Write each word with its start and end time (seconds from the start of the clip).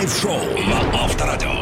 Драйв-шоу 0.00 0.40
на 0.66 1.02
Авторадио. 1.04 1.59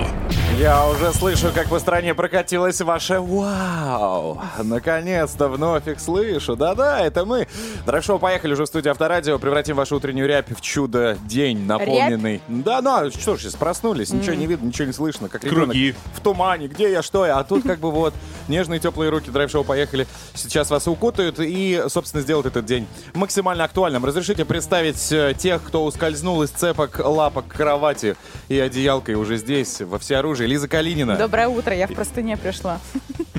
Я 0.59 0.89
уже 0.89 1.13
слышу, 1.13 1.53
как 1.55 1.69
по 1.69 1.79
стране 1.79 2.17
прокатилось 2.17 2.81
ваше 2.81 3.21
«Вау!». 3.21 4.41
Наконец-то 4.61 5.47
вновь 5.47 5.87
их 5.87 6.01
слышу. 6.01 6.57
Да-да, 6.57 6.99
это 7.01 7.25
мы. 7.25 7.47
Драйв-шоу 7.87 8.19
поехали 8.19 8.55
уже 8.55 8.65
в 8.65 8.67
студию 8.67 8.91
Авторадио. 8.91 9.39
Превратим 9.39 9.77
вашу 9.77 9.95
утреннюю 9.95 10.27
рябь 10.27 10.51
в 10.51 10.61
чудо-день, 10.61 11.65
наполненный... 11.65 12.43
Да, 12.49 12.83
ну, 12.83 12.91
а 12.91 13.11
что 13.13 13.37
ж, 13.37 13.43
сейчас 13.43 13.55
проснулись, 13.55 14.11
ничего 14.11 14.35
не 14.35 14.49
видно, 14.49 14.67
ничего 14.67 14.87
не 14.87 14.93
слышно. 14.93 15.29
Как 15.29 15.45
ребенок 15.45 15.67
Круги. 15.67 15.95
в 16.15 16.21
тумане, 16.21 16.67
где 16.67 16.91
я, 16.91 17.03
что 17.03 17.25
я. 17.25 17.39
А 17.39 17.45
тут 17.45 17.63
как 17.63 17.79
бы 17.79 17.93
вот 17.93 18.13
нежные 18.49 18.81
теплые 18.81 19.11
руки 19.11 19.31
драйв-шоу 19.31 19.63
поехали. 19.63 20.09
Сейчас 20.35 20.71
вас 20.71 20.89
укутают 20.89 21.39
и, 21.39 21.85
собственно, 21.87 22.21
сделают 22.21 22.49
этот 22.49 22.67
день 22.67 22.89
максимально 23.15 23.63
актуальным. 23.63 24.05
Разрешите 24.05 24.45
представить 24.45 25.13
э, 25.13 25.35
тех, 25.39 25.63
кто 25.63 25.85
ускользнул 25.85 26.43
из 26.43 26.51
цепок 26.51 26.99
лапок 26.99 27.47
кровати 27.47 28.17
и 28.49 28.59
одеялкой 28.59 29.15
уже 29.15 29.37
здесь, 29.37 29.83
во 29.83 30.01
всеоружии. 30.01 30.48
Лиза 30.49 30.67
Калинина. 30.67 31.17
Доброе 31.17 31.49
утро, 31.49 31.75
я 31.75 31.87
в 31.87 31.93
простыне 31.93 32.37
пришла. 32.37 32.81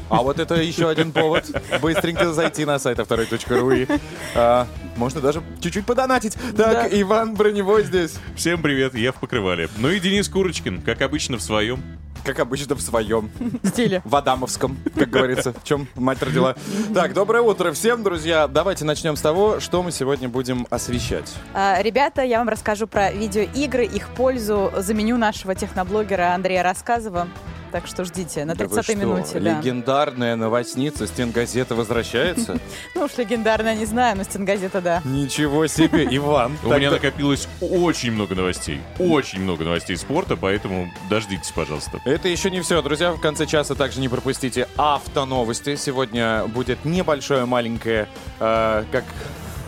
А 0.09 0.21
вот 0.23 0.39
это 0.39 0.55
еще 0.55 0.89
один 0.89 1.11
повод 1.11 1.45
быстренько 1.81 2.31
зайти 2.33 2.65
на 2.65 2.79
сайт 2.79 2.99
авторой.ру 2.99 3.71
и 3.71 3.87
а, 4.35 4.67
можно 4.95 5.19
даже 5.21 5.41
чуть-чуть 5.59 5.85
подонатить. 5.85 6.33
Так, 6.55 6.55
Да. 6.55 6.87
Иван 6.91 7.33
Броневой 7.35 7.83
здесь, 7.83 8.15
Всем 8.35 8.61
привет, 8.61 8.95
я 8.95 9.11
в 9.11 9.15
покрывале. 9.15 9.69
Ну 9.77 9.89
и 9.89 9.99
Денис 9.99 10.27
Курочкин, 10.29 10.81
как 10.81 11.01
обычно, 11.01 11.37
в 11.37 11.41
своем. 11.41 11.83
Как 12.23 12.39
обычно, 12.39 12.75
в 12.75 12.81
своем. 12.81 13.29
Стиле. 13.63 14.01
В 14.05 14.15
Адамовском, 14.15 14.77
как 14.95 15.09
говорится, 15.09 15.53
в 15.53 15.63
чем 15.63 15.87
мать 15.95 16.21
родила. 16.21 16.55
Так, 16.93 17.13
доброе 17.13 17.41
утро 17.41 17.71
всем, 17.71 18.03
друзья. 18.03 18.47
Давайте 18.47 18.85
начнем 18.85 19.15
с 19.15 19.21
того, 19.21 19.59
что 19.59 19.83
мы 19.83 19.91
сегодня 19.91 20.29
будем 20.29 20.67
освещать. 20.69 21.33
А, 21.53 21.81
Ребята, 21.81 22.21
я 22.21 22.39
вам 22.39 22.49
расскажу 22.49 22.87
про 22.87 23.11
видеоигры, 23.11 23.85
их 23.85 24.09
пользу, 24.09 24.71
заменю 24.77 25.17
нашего 25.17 25.55
техноблогера 25.55 26.33
Андрея 26.33 26.63
Рассказова. 26.63 27.27
Так 27.71 27.85
что 27.85 28.03
ждите, 28.03 28.45
на 28.45 28.55
Да 28.55 28.65
вы 28.67 28.77
30-й 28.77 28.83
что, 28.83 28.95
минуте. 28.95 29.39
да. 29.39 29.59
Легендарная 29.59 30.35
новостница 30.35 31.05
Стенгазета 31.07 31.75
возвращается? 31.75 32.57
Ну 32.95 33.05
уж 33.05 33.17
легендарно, 33.17 33.75
не 33.75 33.85
знаю, 33.85 34.17
но 34.17 34.23
стенгазета, 34.23 34.81
да. 34.81 35.01
Ничего 35.05 35.67
себе, 35.67 36.07
Иван. 36.11 36.57
У 36.63 36.73
меня 36.73 36.91
накопилось 36.91 37.47
очень 37.61 38.11
много 38.11 38.35
новостей. 38.35 38.81
Очень 38.97 39.41
много 39.41 39.63
новостей 39.63 39.95
спорта, 39.97 40.35
поэтому 40.35 40.91
дождитесь, 41.09 41.51
пожалуйста. 41.51 41.99
Это 42.05 42.27
еще 42.27 42.49
не 42.49 42.61
все, 42.61 42.81
друзья. 42.81 43.11
В 43.11 43.19
конце 43.19 43.45
часа 43.45 43.75
также 43.75 43.99
не 44.01 44.09
пропустите 44.09 44.67
автоновости. 44.77 45.75
Сегодня 45.75 46.45
будет 46.47 46.83
небольшое, 46.85 47.45
маленькое, 47.45 48.07
э, 48.39 48.83
как 48.91 49.03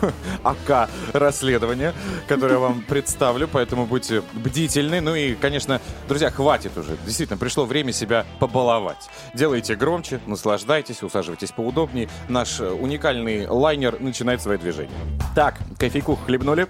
АК 0.42 0.88
расследование, 1.12 1.94
которое 2.28 2.54
я 2.54 2.58
вам 2.58 2.82
представлю, 2.82 3.48
поэтому 3.48 3.86
будьте 3.86 4.22
бдительны. 4.32 5.00
Ну 5.00 5.14
и, 5.14 5.34
конечно, 5.34 5.80
друзья, 6.08 6.30
хватит 6.30 6.76
уже. 6.76 6.96
Действительно, 7.04 7.38
пришло 7.38 7.64
время 7.64 7.92
себя 7.92 8.26
побаловать. 8.38 9.08
Делайте 9.34 9.74
громче, 9.74 10.20
наслаждайтесь, 10.26 11.02
усаживайтесь 11.02 11.52
поудобнее. 11.52 12.08
Наш 12.28 12.60
э, 12.60 12.70
уникальный 12.70 13.46
лайнер 13.46 14.00
начинает 14.00 14.42
свое 14.42 14.58
движение. 14.58 14.92
Так, 15.34 15.58
кофейку 15.78 16.16
хлебнули. 16.16 16.68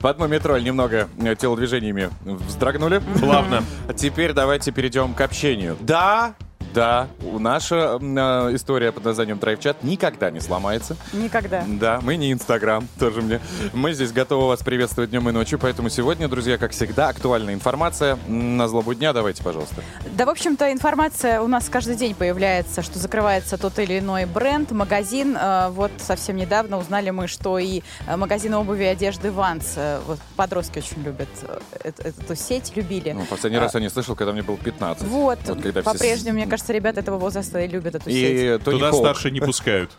В 0.00 0.06
одну 0.06 0.26
метроль 0.26 0.64
немного 0.64 1.08
э, 1.18 1.36
телодвижениями 1.36 2.10
вздрогнули. 2.24 3.00
Плавно. 3.20 3.62
Теперь 3.96 4.32
давайте 4.32 4.72
перейдем 4.72 5.14
к 5.14 5.20
общению. 5.20 5.76
Да, 5.80 6.34
да, 6.74 7.08
у- 7.22 7.38
наша 7.38 7.98
э, 8.00 8.04
история 8.54 8.92
под 8.92 9.04
названием 9.04 9.38
Драйвчат 9.38 9.82
никогда 9.82 10.30
не 10.30 10.40
сломается. 10.40 10.96
Никогда. 11.12 11.64
Да, 11.66 12.00
мы 12.02 12.16
не 12.16 12.32
Инстаграм, 12.32 12.86
тоже 12.98 13.20
мне. 13.22 13.40
Мы 13.72 13.92
здесь 13.92 14.12
готовы 14.12 14.48
вас 14.48 14.60
приветствовать 14.62 15.10
днем 15.10 15.28
и 15.28 15.32
ночью, 15.32 15.58
поэтому 15.58 15.88
сегодня, 15.88 16.28
друзья, 16.28 16.58
как 16.58 16.72
всегда, 16.72 17.08
актуальная 17.08 17.54
информация 17.54 18.16
на 18.28 18.68
злобу 18.68 18.94
дня. 18.94 19.12
Давайте, 19.12 19.42
пожалуйста. 19.42 19.82
Да, 20.16 20.26
в 20.26 20.30
общем-то, 20.30 20.70
информация 20.72 21.40
у 21.40 21.48
нас 21.48 21.68
каждый 21.68 21.96
день 21.96 22.14
появляется, 22.14 22.82
что 22.82 22.98
закрывается 22.98 23.58
тот 23.58 23.78
или 23.78 23.98
иной 23.98 24.24
бренд, 24.26 24.70
магазин. 24.70 25.36
Э, 25.36 25.68
Вот 25.70 25.90
совсем 25.98 26.36
недавно 26.36 26.78
узнали 26.78 27.10
мы, 27.10 27.26
что 27.28 27.58
и 27.58 27.82
э, 28.06 28.16
магазин 28.16 28.54
обуви 28.54 28.84
и 28.84 28.86
одежды 28.86 29.30
Ванс, 29.32 29.72
э, 29.76 30.00
вот 30.06 30.18
подростки 30.36 30.78
очень 30.78 31.02
любят 31.02 31.28
эту, 31.82 32.02
эту 32.02 32.36
сеть, 32.36 32.72
любили. 32.76 33.12
Ну, 33.12 33.24
последний 33.26 33.58
раз 33.58 33.74
я 33.74 33.80
не 33.80 33.88
слышал, 33.90 34.14
когда 34.14 34.32
мне 34.32 34.42
было 34.42 34.56
15. 34.56 35.06
Вот, 35.08 35.38
когда 35.44 35.82
все 35.82 35.92
по-прежнему, 35.92 36.34
мне 36.36 36.46
кажется, 36.46 36.61
ребята 36.70 37.00
этого 37.00 37.18
возраста 37.18 37.60
и 37.60 37.68
любят 37.68 37.94
эту 37.94 38.10
сеть. 38.10 38.60
И 38.60 38.64
Тони 38.64 38.76
Туда 38.76 38.90
Хоук. 38.90 39.04
старше 39.04 39.30
не 39.30 39.40
пускают. 39.40 39.90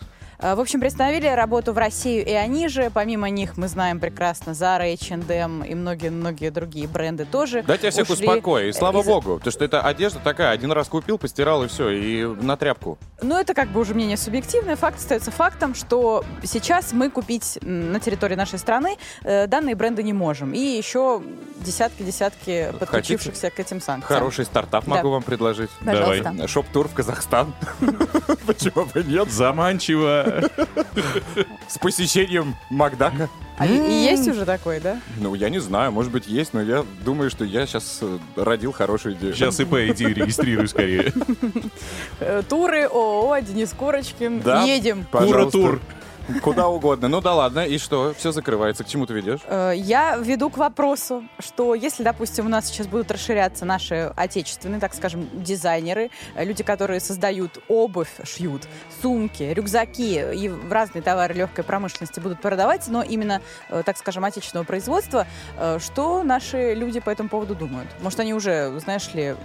Э, 0.43 0.55
В 0.55 0.59
общем, 0.59 0.79
приостановили 0.81 1.27
работу 1.27 1.71
в 1.73 1.77
Россию 1.77 2.25
и 2.25 2.31
они 2.31 2.67
же. 2.67 2.91
Помимо 2.93 3.29
них 3.29 3.55
мы 3.57 3.67
знаем 3.69 3.99
прекрасно 3.99 4.51
Zara, 4.51 4.91
H&M 4.93 5.63
и 5.63 5.73
многие-многие 5.73 6.49
другие 6.51 6.87
бренды 6.87 7.25
тоже 7.25 7.63
Дайте 7.65 7.87
я 7.87 7.91
всех 7.91 8.09
ушли 8.09 8.27
успокою, 8.27 8.69
и 8.69 8.73
слава 8.73 8.99
из- 8.99 9.05
богу, 9.05 9.35
потому 9.37 9.51
что 9.51 9.63
это 9.63 9.81
одежда 9.81 10.19
такая, 10.19 10.49
один 10.51 10.71
раз 10.71 10.89
купил, 10.89 11.17
постирал 11.17 11.63
и 11.63 11.67
все, 11.67 11.89
и 11.89 12.25
на 12.25 12.57
тряпку. 12.57 12.97
Ну, 13.21 13.37
это 13.39 13.53
как 13.53 13.69
бы 13.69 13.79
уже 13.79 13.93
мнение 13.93 14.17
субъективное. 14.17 14.75
Факт 14.75 14.97
остается 14.97 15.31
фактом, 15.31 15.73
что 15.75 16.25
сейчас 16.43 16.91
мы 16.91 17.09
купить 17.09 17.57
на 17.61 17.99
территории 18.01 18.35
нашей 18.35 18.59
страны 18.59 18.97
э, 19.23 19.47
данные 19.47 19.75
бренды 19.75 20.03
не 20.03 20.13
можем. 20.13 20.53
И 20.53 20.59
еще 20.59 21.21
десятки-десятки 21.61 22.73
подключившихся 22.79 23.49
к 23.49 23.59
этим 23.59 23.79
санкциям. 23.79 24.19
Хороший 24.19 24.43
стартап 24.45 24.83
Да. 24.85 24.95
могу 24.95 25.09
вам 25.11 25.23
предложить. 25.23 25.69
Пожалуйста. 25.85 26.47
Шоп-тур 26.47 26.89
в 26.89 26.93
Казахстан. 26.93 27.53
Почему 28.45 28.85
бы 28.85 29.03
нет? 29.03 29.31
Заманчиво. 29.31 30.32
С 31.67 31.77
посещением 31.77 32.55
Макдака. 32.69 33.29
А 33.57 33.67
и, 33.67 33.71
есть 33.75 34.27
уже 34.27 34.45
такой, 34.45 34.79
да? 34.79 34.99
Ну, 35.17 35.35
я 35.35 35.49
не 35.49 35.59
знаю, 35.59 35.91
может 35.91 36.11
быть, 36.11 36.27
есть, 36.27 36.53
но 36.53 36.61
я 36.61 36.83
думаю, 37.05 37.29
что 37.29 37.45
я 37.45 37.67
сейчас 37.67 38.01
родил 38.35 38.71
хорошую 38.71 39.15
идею. 39.15 39.33
Сейчас 39.35 39.59
ИП 39.59 39.73
иди 39.75 40.05
регистрируй 40.05 40.67
скорее. 40.67 41.13
Э, 42.19 42.41
Туры, 42.47 42.85
ООО, 42.85 43.39
Денис 43.39 43.71
Курочкин. 43.77 44.41
Едем. 44.65 45.05
Кура-тур. 45.11 45.79
Куда 46.41 46.67
угодно. 46.67 47.07
Ну 47.07 47.21
да 47.21 47.33
ладно, 47.33 47.65
и 47.65 47.77
что? 47.77 48.13
Все 48.17 48.31
закрывается. 48.31 48.83
К 48.83 48.87
чему 48.87 49.05
ты 49.05 49.13
ведешь? 49.13 49.41
Э, 49.47 49.73
Я 49.75 50.15
веду 50.17 50.49
к 50.49 50.57
вопросу, 50.57 51.23
что 51.39 51.75
если, 51.75 52.03
допустим, 52.03 52.45
у 52.45 52.49
нас 52.49 52.67
сейчас 52.67 52.87
будут 52.87 53.11
расширяться 53.11 53.65
наши 53.65 54.11
отечественные, 54.15 54.79
так 54.79 54.93
скажем, 54.93 55.27
дизайнеры, 55.33 56.11
э, 56.35 56.45
люди, 56.45 56.63
которые 56.63 56.99
создают 56.99 57.59
обувь, 57.67 58.11
шьют, 58.23 58.63
сумки, 59.01 59.43
рюкзаки 59.43 60.33
и 60.33 60.51
разные 60.69 61.01
товары 61.01 61.33
легкой 61.33 61.63
промышленности 61.63 62.19
будут 62.19 62.41
продавать, 62.41 62.87
но 62.87 63.03
именно, 63.03 63.41
э, 63.69 63.83
так 63.85 63.97
скажем, 63.97 64.23
отечественного 64.25 64.65
производства, 64.65 65.27
что 65.79 66.23
наши 66.23 66.73
люди 66.73 66.99
по 66.99 67.09
этому 67.09 67.29
поводу 67.29 67.55
думают? 67.55 67.89
Может, 68.01 68.19
они 68.19 68.33
уже, 68.33 68.79
знаешь 68.79 69.13
ли, 69.13 69.35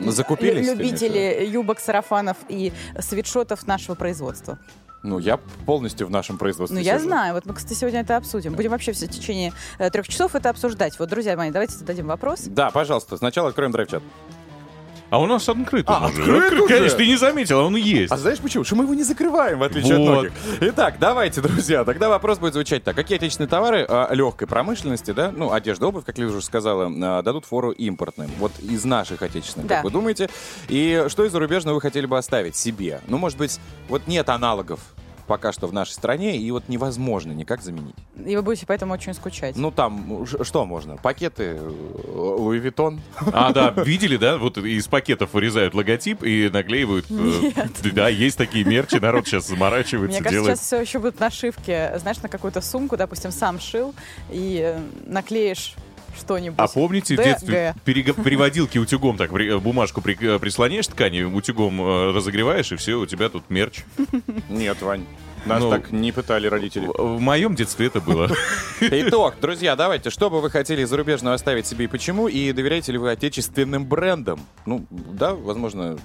Закупились, 0.00 0.66
любители 0.66 1.46
юбок, 1.46 1.78
сарафанов 1.80 2.36
и 2.48 2.72
свитшотов 2.98 3.66
нашего 3.66 3.94
производства? 3.94 4.58
Ну, 5.02 5.18
я 5.18 5.38
полностью 5.64 6.06
в 6.06 6.10
нашем 6.10 6.36
производстве 6.36 6.78
Ну, 6.78 6.84
я 6.84 6.96
сижу. 6.98 7.08
знаю. 7.08 7.34
Вот 7.34 7.46
мы, 7.46 7.54
кстати, 7.54 7.72
сегодня 7.74 8.00
это 8.00 8.16
обсудим. 8.16 8.52
Будем 8.52 8.70
вообще 8.70 8.92
все 8.92 9.06
в 9.06 9.10
течение 9.10 9.52
э, 9.78 9.88
трех 9.90 10.06
часов 10.06 10.34
это 10.34 10.50
обсуждать. 10.50 10.98
Вот, 10.98 11.08
друзья 11.08 11.36
мои, 11.36 11.50
давайте 11.50 11.74
зададим 11.74 12.06
вопрос. 12.06 12.40
Да, 12.46 12.70
пожалуйста, 12.70 13.16
сначала 13.16 13.48
откроем 13.48 13.70
драйв-чат. 13.72 14.02
А 15.08 15.18
у 15.18 15.26
нас 15.26 15.48
открыт 15.48 15.86
А, 15.88 16.06
уже. 16.06 16.20
открыт 16.20 16.44
Открыт, 16.44 16.60
уже? 16.60 16.74
Конечно, 16.74 16.98
ты 16.98 17.06
не 17.08 17.16
заметил, 17.16 17.58
а 17.58 17.64
он 17.64 17.74
есть. 17.74 18.12
А 18.12 18.16
знаешь 18.16 18.38
почему? 18.38 18.62
Что 18.62 18.76
мы 18.76 18.84
его 18.84 18.94
не 18.94 19.02
закрываем, 19.02 19.58
в 19.58 19.64
отличие 19.64 19.94
от 19.94 19.98
Вот. 19.98 20.08
многих. 20.08 20.32
Итак, 20.60 20.98
давайте, 21.00 21.40
друзья, 21.40 21.82
тогда 21.82 22.08
вопрос 22.08 22.38
будет 22.38 22.52
звучать 22.54 22.84
так. 22.84 22.94
Какие 22.94 23.16
отечественные 23.18 23.48
товары 23.48 23.84
а, 23.88 24.08
легкой 24.14 24.46
промышленности, 24.46 25.10
да, 25.10 25.32
ну, 25.34 25.50
одежда, 25.50 25.88
обувь, 25.88 26.04
как 26.04 26.16
Лиза 26.16 26.36
уже 26.36 26.46
сказала, 26.46 26.88
а, 26.88 27.22
дадут 27.22 27.44
фору 27.44 27.72
импортным? 27.72 28.30
Вот 28.38 28.52
из 28.60 28.84
наших 28.84 29.22
отечественных, 29.22 29.66
Да. 29.66 29.76
как 29.76 29.84
вы 29.86 29.90
думаете? 29.90 30.30
И 30.68 31.04
что 31.08 31.24
из 31.24 31.32
зарубежного 31.32 31.74
вы 31.74 31.80
хотели 31.80 32.06
бы 32.06 32.16
оставить 32.16 32.54
себе? 32.54 33.00
Ну, 33.08 33.18
может 33.18 33.36
быть, 33.36 33.58
вот 33.88 34.06
нет 34.06 34.28
аналогов 34.28 34.78
пока 35.30 35.52
что 35.52 35.68
в 35.68 35.72
нашей 35.72 35.92
стране, 35.92 36.36
и 36.36 36.50
вот 36.50 36.64
невозможно 36.66 37.30
никак 37.30 37.62
заменить. 37.62 37.94
И 38.26 38.34
вы 38.34 38.42
будете 38.42 38.66
поэтому 38.66 38.94
очень 38.94 39.14
скучать. 39.14 39.54
Ну, 39.54 39.70
там, 39.70 40.26
что 40.26 40.66
можно? 40.66 40.96
Пакеты 40.96 41.56
э, 41.56 41.70
Луи 42.16 42.58
Виттон? 42.58 43.00
А, 43.32 43.52
да, 43.52 43.70
видели, 43.70 44.16
да? 44.16 44.38
Вот 44.38 44.58
из 44.58 44.88
пакетов 44.88 45.32
вырезают 45.32 45.72
логотип 45.74 46.24
и 46.24 46.50
наклеивают. 46.52 47.06
э, 47.08 47.90
Да, 47.92 48.08
есть 48.08 48.38
такие 48.38 48.64
мерчи, 48.64 48.96
народ 48.96 49.24
сейчас 49.28 49.46
заморачивается, 49.46 50.18
Мне 50.20 50.24
кажется, 50.24 50.30
делает. 50.30 50.58
сейчас 50.58 50.66
все 50.66 50.80
еще 50.80 50.98
будут 50.98 51.20
нашивки, 51.20 51.92
знаешь, 51.98 52.20
на 52.22 52.28
какую-то 52.28 52.60
сумку, 52.60 52.96
допустим, 52.96 53.30
сам 53.30 53.60
шил, 53.60 53.94
и 54.30 54.60
э, 54.60 54.80
наклеишь 55.06 55.74
что-нибудь. 56.18 56.58
А 56.58 56.66
помните, 56.68 57.14
в 57.16 57.22
детстве 57.22 57.74
перег- 57.84 58.22
переводилки 58.22 58.78
утюгом, 58.78 59.16
так 59.16 59.32
при- 59.32 59.58
бумажку 59.58 60.00
при- 60.00 60.16
э, 60.20 60.38
прислоняешь 60.38 60.86
ткани, 60.86 61.22
утюгом 61.22 61.80
э, 61.80 62.12
разогреваешь, 62.12 62.72
и 62.72 62.76
все, 62.76 62.94
у 62.94 63.06
тебя 63.06 63.28
тут 63.28 63.48
мерч. 63.50 63.84
Нет, 64.48 64.80
Вань. 64.82 65.04
Нас 65.46 65.62
Ну, 65.62 65.70
так 65.70 65.90
не 65.90 66.12
пытали 66.12 66.48
родители. 66.48 66.86
В 66.86 67.16
в 67.16 67.20
моем 67.20 67.54
детстве 67.54 67.86
это 67.86 68.02
было. 68.02 68.28
Итог, 68.82 69.36
друзья, 69.40 69.74
давайте, 69.74 70.10
что 70.10 70.28
бы 70.28 70.40
вы 70.42 70.50
хотели 70.50 70.82
из 70.82 70.90
зарубежного 70.90 71.34
оставить 71.34 71.66
себе 71.66 71.86
и 71.86 71.88
почему, 71.88 72.28
и 72.28 72.52
доверяете 72.52 72.92
ли 72.92 72.98
вы 72.98 73.10
отечественным 73.10 73.86
брендам? 73.86 74.38
Ну, 74.66 74.84
да, 74.90 75.34
возможно, 75.34 75.98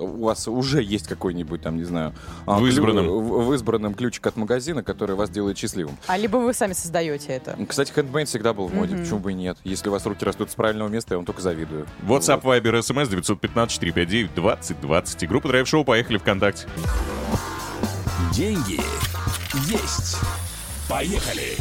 у 0.00 0.24
вас 0.24 0.48
уже 0.48 0.82
есть 0.82 1.06
какой-нибудь 1.06 1.60
там, 1.62 1.76
не 1.76 1.84
знаю, 1.84 2.12
а, 2.46 2.58
В 2.58 2.62
клю- 2.62 2.68
избранном. 2.68 3.06
в, 3.08 3.44
в 3.46 3.54
избранном 3.54 3.94
ключик 3.94 4.26
от 4.26 4.36
магазина, 4.36 4.82
который 4.82 5.14
вас 5.16 5.28
делает 5.30 5.58
счастливым. 5.58 5.96
А 6.06 6.16
либо 6.16 6.38
вы 6.38 6.54
сами 6.54 6.72
создаете 6.72 7.28
это. 7.28 7.56
Кстати, 7.68 7.92
хендмейд 7.92 8.28
всегда 8.28 8.52
был 8.54 8.66
в 8.68 8.74
моде, 8.74 8.96
почему 8.96 9.18
бы 9.20 9.32
и 9.32 9.34
нет? 9.34 9.58
Если 9.64 9.88
у 9.88 9.92
вас 9.92 10.06
руки 10.06 10.24
растут 10.24 10.50
с 10.50 10.54
правильного 10.54 10.88
места, 10.88 11.14
я 11.14 11.18
вам 11.18 11.26
только 11.26 11.42
завидую. 11.42 11.86
WhatsApp, 12.06 12.42
Viber, 12.42 12.78
SMS 12.80 13.08
915-459-2020. 13.10 15.24
И 15.24 15.26
группа 15.26 15.48
Драйв 15.48 15.68
Шоу 15.68 15.84
«Поехали 15.84 16.18
ВКонтакте». 16.18 16.66
Деньги 18.32 18.80
есть. 19.68 20.16
Поехали. 20.88 21.56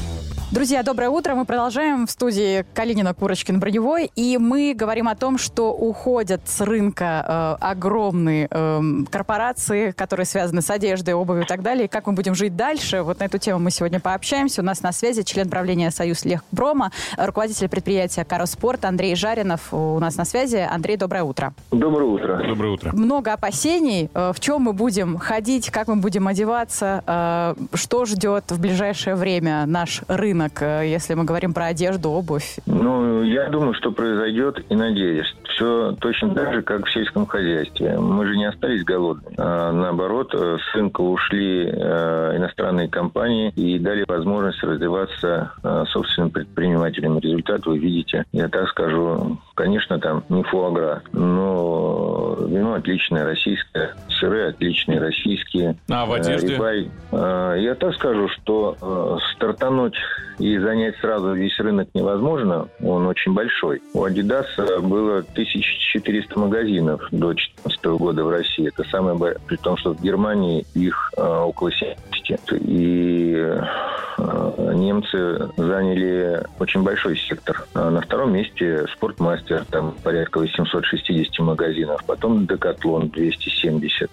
Друзья, 0.51 0.81
доброе 0.81 1.09
утро. 1.11 1.35
Мы 1.35 1.45
продолжаем 1.45 2.07
в 2.07 2.09
студии 2.09 2.65
Калинина, 2.73 3.13
Курочкин, 3.13 3.59
Броневой. 3.59 4.09
И 4.15 4.39
мы 4.39 4.73
говорим 4.75 5.07
о 5.07 5.15
том, 5.15 5.37
что 5.37 5.71
уходят 5.71 6.41
с 6.45 6.61
рынка 6.61 7.57
э, 7.61 7.63
огромные 7.63 8.47
э, 8.49 8.81
корпорации, 9.11 9.91
которые 9.91 10.25
связаны 10.25 10.63
с 10.63 10.71
одеждой, 10.71 11.13
обувью 11.13 11.43
и 11.43 11.45
так 11.45 11.61
далее. 11.61 11.85
И 11.85 11.87
как 11.87 12.07
мы 12.07 12.13
будем 12.13 12.33
жить 12.33 12.55
дальше? 12.55 13.03
Вот 13.03 13.19
на 13.19 13.25
эту 13.25 13.37
тему 13.37 13.59
мы 13.59 13.69
сегодня 13.69 13.99
пообщаемся. 13.99 14.61
У 14.63 14.65
нас 14.65 14.81
на 14.81 14.91
связи 14.91 15.21
член 15.21 15.49
правления 15.49 15.91
Союз 15.91 16.25
Лехпрома, 16.25 16.91
руководитель 17.15 17.69
предприятия 17.69 18.25
Кароспорт 18.25 18.85
Андрей 18.85 19.15
Жаринов. 19.15 19.71
У 19.71 19.99
нас 19.99 20.15
на 20.17 20.25
связи. 20.25 20.67
Андрей, 20.67 20.97
доброе 20.97 21.25
утро. 21.25 21.53
Доброе 21.69 22.05
утро. 22.05 22.43
Доброе 22.47 22.73
утро. 22.73 22.91
Много 22.93 23.33
опасений. 23.33 24.09
Э, 24.15 24.31
В 24.33 24.39
чем 24.39 24.63
мы 24.63 24.73
будем 24.73 25.19
ходить, 25.19 25.69
как 25.69 25.89
мы 25.89 25.97
будем 25.97 26.27
одеваться, 26.27 27.03
э, 27.05 27.53
что 27.75 28.05
ждет 28.05 28.45
в 28.49 28.59
ближайшее 28.59 29.15
время 29.15 29.67
наш 29.67 30.01
рынок, 30.07 30.38
э, 30.47 30.87
если 30.87 31.13
мы 31.13 31.25
говорим 31.25 31.53
про 31.53 31.65
одежду, 31.65 32.09
обувь. 32.09 32.57
Ну, 32.65 33.23
я 33.23 33.49
думаю, 33.49 33.73
что 33.73 33.91
произойдет 33.91 34.63
и 34.69 34.75
надеюсь. 34.75 35.35
Все 35.43 35.95
точно 35.99 36.33
так 36.33 36.53
же, 36.53 36.61
как 36.61 36.85
в 36.85 36.93
сельском 36.93 37.25
хозяйстве. 37.25 37.97
Мы 37.99 38.25
же 38.25 38.37
не 38.37 38.45
остались 38.45 38.83
голодными. 38.83 39.35
А, 39.37 39.71
наоборот, 39.71 40.33
э, 40.33 40.57
с 40.57 40.75
рынка 40.75 41.01
ушли 41.01 41.65
э, 41.65 42.37
иностранные 42.37 42.87
компании 42.87 43.51
и 43.55 43.77
дали 43.79 44.05
возможность 44.07 44.63
развиваться 44.63 45.51
собственным 45.89 46.31
предпринимателям. 46.31 47.19
Результат 47.19 47.65
вы 47.65 47.77
видите. 47.77 48.25
Я 48.31 48.47
так 48.47 48.69
скажу, 48.69 49.37
конечно, 49.55 49.99
там 49.99 50.23
не 50.29 50.43
фуагра, 50.43 51.01
но 51.11 52.37
вино 52.47 52.75
отличное, 52.75 53.25
российское, 53.25 53.95
сыры 54.19 54.47
отличные, 54.47 54.99
российские. 54.99 55.75
А 55.89 56.05
в 56.05 56.13
одежде? 56.13 56.55
Рибай. 56.55 56.89
Я 57.11 57.75
так 57.75 57.93
скажу, 57.95 58.29
что 58.29 59.19
стартануть 59.35 59.95
и 60.39 60.57
занять 60.57 60.95
сразу 60.97 61.33
весь 61.33 61.57
рынок 61.59 61.89
невозможно. 61.93 62.67
Он 62.81 63.07
очень 63.07 63.33
большой. 63.33 63.81
У 63.93 64.05
Adidas 64.05 64.47
было 64.81 65.19
1400 65.19 66.39
магазинов 66.39 67.01
до 67.11 67.33
2014 67.33 67.85
года 67.99 68.23
в 68.23 68.29
России. 68.29 68.67
Это 68.67 68.83
самое 68.89 69.35
при 69.47 69.57
том, 69.57 69.77
что 69.77 69.93
в 69.93 70.01
Германии 70.01 70.65
их 70.73 71.11
э, 71.17 71.21
около 71.21 71.71
70. 71.71 72.39
И 72.61 73.33
э, 73.35 74.73
немцы 74.75 75.49
заняли 75.57 76.43
очень 76.59 76.83
большой 76.83 77.17
сектор. 77.17 77.65
А 77.73 77.89
На 77.89 78.01
втором 78.01 78.33
месте 78.33 78.85
Спортмастер, 78.93 79.65
там 79.65 79.93
порядка 80.03 80.39
860 80.39 81.39
магазинов. 81.39 82.03
Потом 82.05 82.47
Декатлон 82.47 83.09
270. 83.09 84.09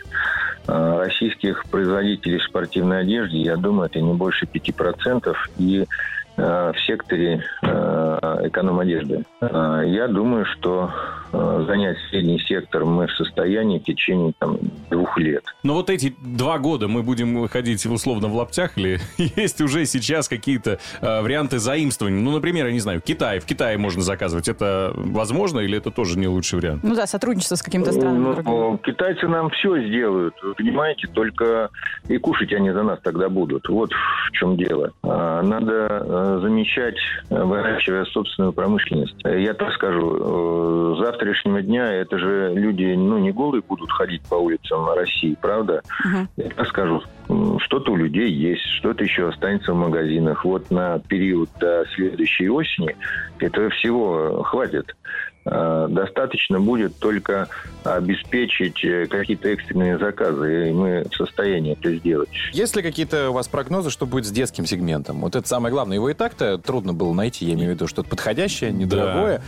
А, 0.69 0.99
Российских 1.05 1.65
производителей 1.67 2.41
спортивной 2.41 3.03
одежды, 3.03 3.37
я 3.39 3.57
думаю, 3.57 3.87
это 3.87 4.01
не 4.01 4.13
больше 4.15 4.47
5%. 4.47 5.35
И 5.59 5.81
э, 5.81 5.87
в 6.37 6.75
секторе 6.87 7.43
э, 7.63 7.67
эконом-одежды. 8.45 9.25
Э, 9.41 9.83
Я 9.87 10.07
думаю, 10.09 10.45
что 10.45 10.91
э, 11.33 11.65
занять 11.67 11.97
средний 12.11 12.39
сектор 12.41 12.85
мы 12.85 13.07
в 13.07 13.13
состоянии 13.13 13.79
в 13.79 13.85
течение 13.85 14.33
там, 14.39 14.59
двух 14.91 15.17
лет. 15.19 15.43
Но 15.63 15.75
вот 15.75 15.89
эти 15.91 16.15
два 16.21 16.59
года 16.59 16.89
мы 16.89 17.03
будем 17.03 17.49
ходить 17.49 17.85
условно 17.87 18.29
в 18.29 18.37
лаптях 18.37 18.77
или 18.77 19.01
есть 19.17 19.61
уже 19.61 19.87
сейчас 19.87 20.29
какие-то 20.29 20.79
э, 21.01 21.23
варианты 21.23 21.59
заимствования? 21.59 22.21
Ну, 22.21 22.33
например, 22.33 22.67
я 22.67 22.73
не 22.73 22.81
знаю, 22.81 23.01
Китай. 23.01 23.39
В 23.39 23.47
Китае 23.47 23.79
можно 23.79 24.03
заказывать. 24.03 24.49
Это 24.49 24.93
возможно 24.95 25.61
или 25.61 25.79
это 25.79 25.91
тоже 25.91 26.19
не 26.19 26.29
лучший 26.29 26.59
вариант? 26.59 26.85
Ну 26.85 26.95
да, 26.95 27.07
сотрудничество 27.07 27.57
с 27.57 27.63
какими-то 27.63 27.93
странами. 27.93 28.43
Ну, 28.45 28.79
китайцы 28.79 29.27
нам 29.27 29.51
все 29.51 29.87
сделают, 29.87 30.35
вы 30.43 30.55
понимаете, 30.55 31.09
только 31.09 31.71
и 32.09 32.19
кушать 32.19 32.53
они 32.53 32.71
за 32.73 32.83
нас 32.83 32.99
тогда 33.03 33.29
будут. 33.29 33.69
Вот 33.69 33.91
в 33.93 34.33
чем 34.33 34.57
дело. 34.57 34.93
Надо 35.03 35.73
э, 35.73 36.26
замечать, 36.41 36.97
э, 37.31 37.43
выращивая 37.43 38.05
собственную 38.07 38.53
промышленность. 38.53 39.17
Э, 39.25 39.41
Я 39.41 39.55
так 39.55 39.73
скажу, 39.73 40.17
э, 40.19 40.95
с 40.97 40.99
завтрашнего 41.05 41.63
дня 41.63 41.93
это 41.93 42.19
же 42.19 42.53
люди, 42.55 42.95
ну, 42.95 43.19
не 43.19 43.33
голые 43.33 43.63
будут 43.63 43.91
ходить 43.91 44.23
по 44.29 44.35
улицам 44.35 44.89
России, 44.95 45.37
правда? 45.41 45.83
Мгм. 46.05 46.29
Я 46.37 46.51
так 46.51 46.69
скажу, 46.69 47.03
что-то 47.59 47.93
у 47.93 47.97
людей 47.97 48.31
есть, 48.31 48.65
что-то 48.79 49.05
еще 49.05 49.29
останется 49.29 49.73
в 49.73 49.77
магазинах. 49.77 50.45
Вот 50.45 50.71
на 50.71 50.99
период 50.99 51.49
до 51.61 51.85
следующей 51.95 52.49
осени 52.49 52.97
этого 53.39 53.71
всего 53.71 54.43
хватит. 54.43 54.95
Э, 55.47 55.87
Достаточно 55.89 56.61
будет 56.61 56.99
только 56.99 57.49
обеспечить 57.85 58.85
э, 58.85 59.07
какие-то 59.07 59.49
экстренные 59.49 59.97
заказы, 59.99 60.71
и 60.71 60.73
мы 60.73 61.05
в 61.09 61.15
состоянии 61.15 61.73
это 61.73 61.95
сделать. 61.95 62.29
Есть 62.53 62.75
ли 62.75 62.83
какие-то 62.83 63.31
у 63.31 63.33
вас 63.33 63.47
прогнозы, 63.47 63.91
что 63.91 64.07
будет 64.07 64.27
с 64.27 64.31
детским 64.31 64.67
сегментом? 64.67 65.21
Вот 65.21 65.37
это 65.37 65.47
самое 65.47 65.73
главное. 65.73 65.97
Его 65.97 66.11
и 66.11 66.15
так-то 66.15 66.59
трудно 66.59 66.93
было 66.93 67.13
найти, 67.13 67.47
я 67.47 67.55
имею 67.55 67.71
в 67.71 67.75
виду, 67.75 67.87
что-то 67.87 68.09
подходящее, 68.09 68.73
недорогое. 68.73 69.43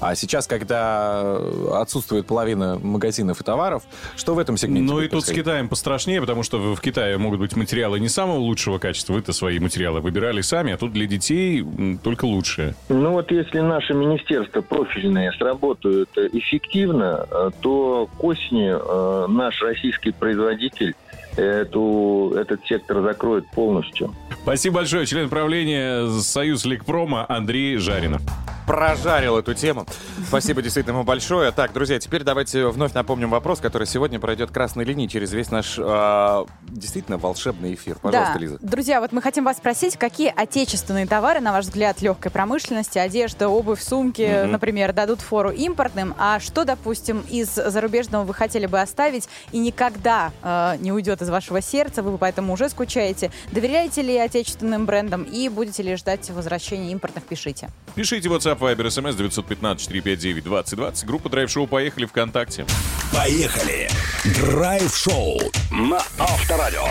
А 0.00 0.14
сейчас, 0.16 0.46
когда 0.46 1.38
отсутствует 1.72 2.26
половина 2.26 2.78
магазинов 2.82 3.40
и 3.40 3.44
товаров, 3.44 3.84
что 4.16 4.34
в 4.34 4.38
этом 4.38 4.56
сегменте 4.56 4.92
Ну 4.92 5.00
и 5.00 5.08
тут 5.08 5.24
с? 5.24 5.30
Китаем 5.30 5.68
пострашнее, 5.68 6.20
потому 6.20 6.42
что 6.42 6.58
в 6.74 6.80
Китае 6.80 7.16
могут 7.16 7.40
быть 7.40 7.54
материалы 7.56 8.00
не 8.00 8.08
самого 8.08 8.38
лучшего 8.38 8.78
качества. 8.78 9.14
Вы-то 9.14 9.32
свои 9.32 9.58
материалы 9.60 10.00
выбирали 10.00 10.40
сами, 10.40 10.72
а 10.72 10.76
тут 10.76 10.92
для 10.92 11.06
детей 11.06 11.64
только 12.02 12.24
лучшее. 12.24 12.74
Ну 12.88 13.12
вот 13.12 13.30
если 13.30 13.60
наши 13.60 13.94
министерства 13.94 14.60
профильные 14.60 15.30
сработают 15.44 16.08
э, 16.16 16.28
эффективно, 16.32 17.26
э, 17.30 17.50
то 17.60 18.08
к 18.18 18.24
осени 18.24 18.72
э, 18.72 19.26
наш 19.28 19.60
российский 19.62 20.10
производитель 20.10 20.94
эту, 21.36 22.32
этот 22.36 22.64
сектор 22.66 23.02
закроет 23.02 23.46
полностью. 23.50 24.14
Спасибо 24.42 24.76
большое. 24.76 25.06
Член 25.06 25.28
правления 25.28 26.08
Союз 26.20 26.64
Ликпрома 26.64 27.24
Андрей 27.28 27.76
Жаринов. 27.76 28.22
прожарил 28.66 29.36
эту 29.36 29.52
тему. 29.52 29.86
Спасибо 30.26 30.62
действительно 30.62 30.94
ему 30.94 31.04
большое. 31.04 31.50
Так, 31.52 31.74
друзья, 31.74 31.98
теперь 31.98 32.22
давайте 32.22 32.66
вновь 32.68 32.94
напомним 32.94 33.28
вопрос, 33.28 33.60
который 33.60 33.86
сегодня 33.86 34.18
пройдет 34.18 34.50
красной 34.50 34.84
линией 34.84 35.06
через 35.08 35.32
весь 35.32 35.50
наш 35.50 35.74
э, 35.78 36.44
действительно 36.62 37.18
волшебный 37.18 37.74
эфир. 37.74 37.96
Пожалуйста, 38.00 38.34
да. 38.34 38.40
Лиза. 38.40 38.58
Друзья, 38.62 39.00
вот 39.02 39.12
мы 39.12 39.20
хотим 39.20 39.44
вас 39.44 39.58
спросить, 39.58 39.98
какие 39.98 40.32
отечественные 40.34 41.06
товары, 41.06 41.40
на 41.40 41.52
ваш 41.52 41.66
взгляд, 41.66 42.00
легкой 42.00 42.30
промышленности, 42.30 42.96
одежда, 42.98 43.48
обувь, 43.50 43.82
сумки, 43.82 44.42
Мгм. 44.44 44.52
например, 44.52 44.94
дадут 44.94 45.20
фору 45.20 45.50
импортным, 45.50 46.14
а 46.18 46.40
что, 46.40 46.64
допустим, 46.64 47.22
из 47.28 47.54
зарубежного 47.54 48.24
вы 48.24 48.32
хотели 48.32 48.64
бы 48.64 48.80
оставить 48.80 49.28
и 49.52 49.58
никогда 49.58 50.32
э, 50.42 50.76
не 50.80 50.90
уйдет 50.90 51.20
из 51.24 51.30
вашего 51.30 51.60
сердца, 51.60 52.02
вы 52.02 52.16
поэтому 52.16 52.52
уже 52.52 52.68
скучаете. 52.68 53.30
Доверяете 53.50 54.02
ли 54.02 54.16
отечественным 54.16 54.86
брендам 54.86 55.24
и 55.24 55.48
будете 55.48 55.82
ли 55.82 55.96
ждать 55.96 56.30
возвращения 56.30 56.92
импортных, 56.92 57.24
пишите. 57.24 57.70
Пишите 57.94 58.28
WhatsApp, 58.28 58.58
Viber, 58.58 58.86
SMS 58.86 59.16
915-459-2020. 59.16 61.06
Группа 61.06 61.28
Драйв 61.28 61.50
Шоу 61.50 61.66
«Поехали» 61.66 62.06
ВКонтакте. 62.06 62.64
Поехали! 63.12 63.88
Драйв-шоу 64.24 65.38
на 65.70 65.98
Авторадио. 66.18 66.84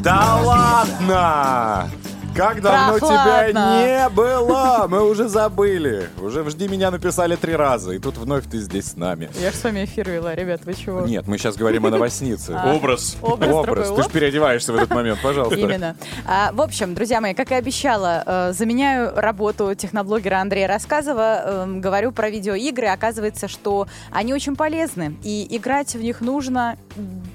Да 0.00 0.36
ладно! 0.42 1.90
Как 2.38 2.62
давно 2.62 3.00
тебя 3.00 3.08
Прохладно. 3.08 3.84
не 3.84 4.08
было? 4.10 4.86
Мы 4.88 5.02
уже 5.02 5.28
забыли. 5.28 6.08
Уже 6.22 6.48
«Жди 6.48 6.68
меня» 6.68 6.92
написали 6.92 7.34
три 7.34 7.56
раза, 7.56 7.90
и 7.90 7.98
тут 7.98 8.16
вновь 8.16 8.48
ты 8.48 8.58
здесь 8.58 8.92
с 8.92 8.96
нами. 8.96 9.28
Я 9.40 9.50
же 9.50 9.56
с 9.56 9.64
вами 9.64 9.84
эфир 9.84 10.08
вела, 10.08 10.36
ребят, 10.36 10.60
вы 10.64 10.74
чего? 10.74 11.00
Нет, 11.00 11.26
мы 11.26 11.36
сейчас 11.36 11.56
говорим 11.56 11.86
о 11.86 11.90
новостнице. 11.90 12.56
Образ. 12.64 13.16
Образ, 13.22 13.52
Образ. 13.52 13.90
Ты 13.90 14.02
же 14.04 14.10
переодеваешься 14.10 14.72
в 14.72 14.76
этот 14.76 14.90
момент, 14.90 15.18
пожалуйста. 15.20 15.58
Именно. 15.58 15.96
А, 16.28 16.52
в 16.52 16.60
общем, 16.60 16.94
друзья 16.94 17.20
мои, 17.20 17.34
как 17.34 17.50
и 17.50 17.56
обещала, 17.56 18.22
э, 18.24 18.52
заменяю 18.52 19.16
работу 19.16 19.74
техноблогера 19.74 20.36
Андрея 20.36 20.68
Рассказова. 20.68 21.42
Эм, 21.44 21.80
говорю 21.80 22.12
про 22.12 22.30
видеоигры. 22.30 22.86
Оказывается, 22.86 23.48
что 23.48 23.88
они 24.12 24.32
очень 24.32 24.54
полезны. 24.54 25.16
И 25.24 25.44
играть 25.50 25.92
в 25.96 26.00
них 26.00 26.20
нужно, 26.20 26.76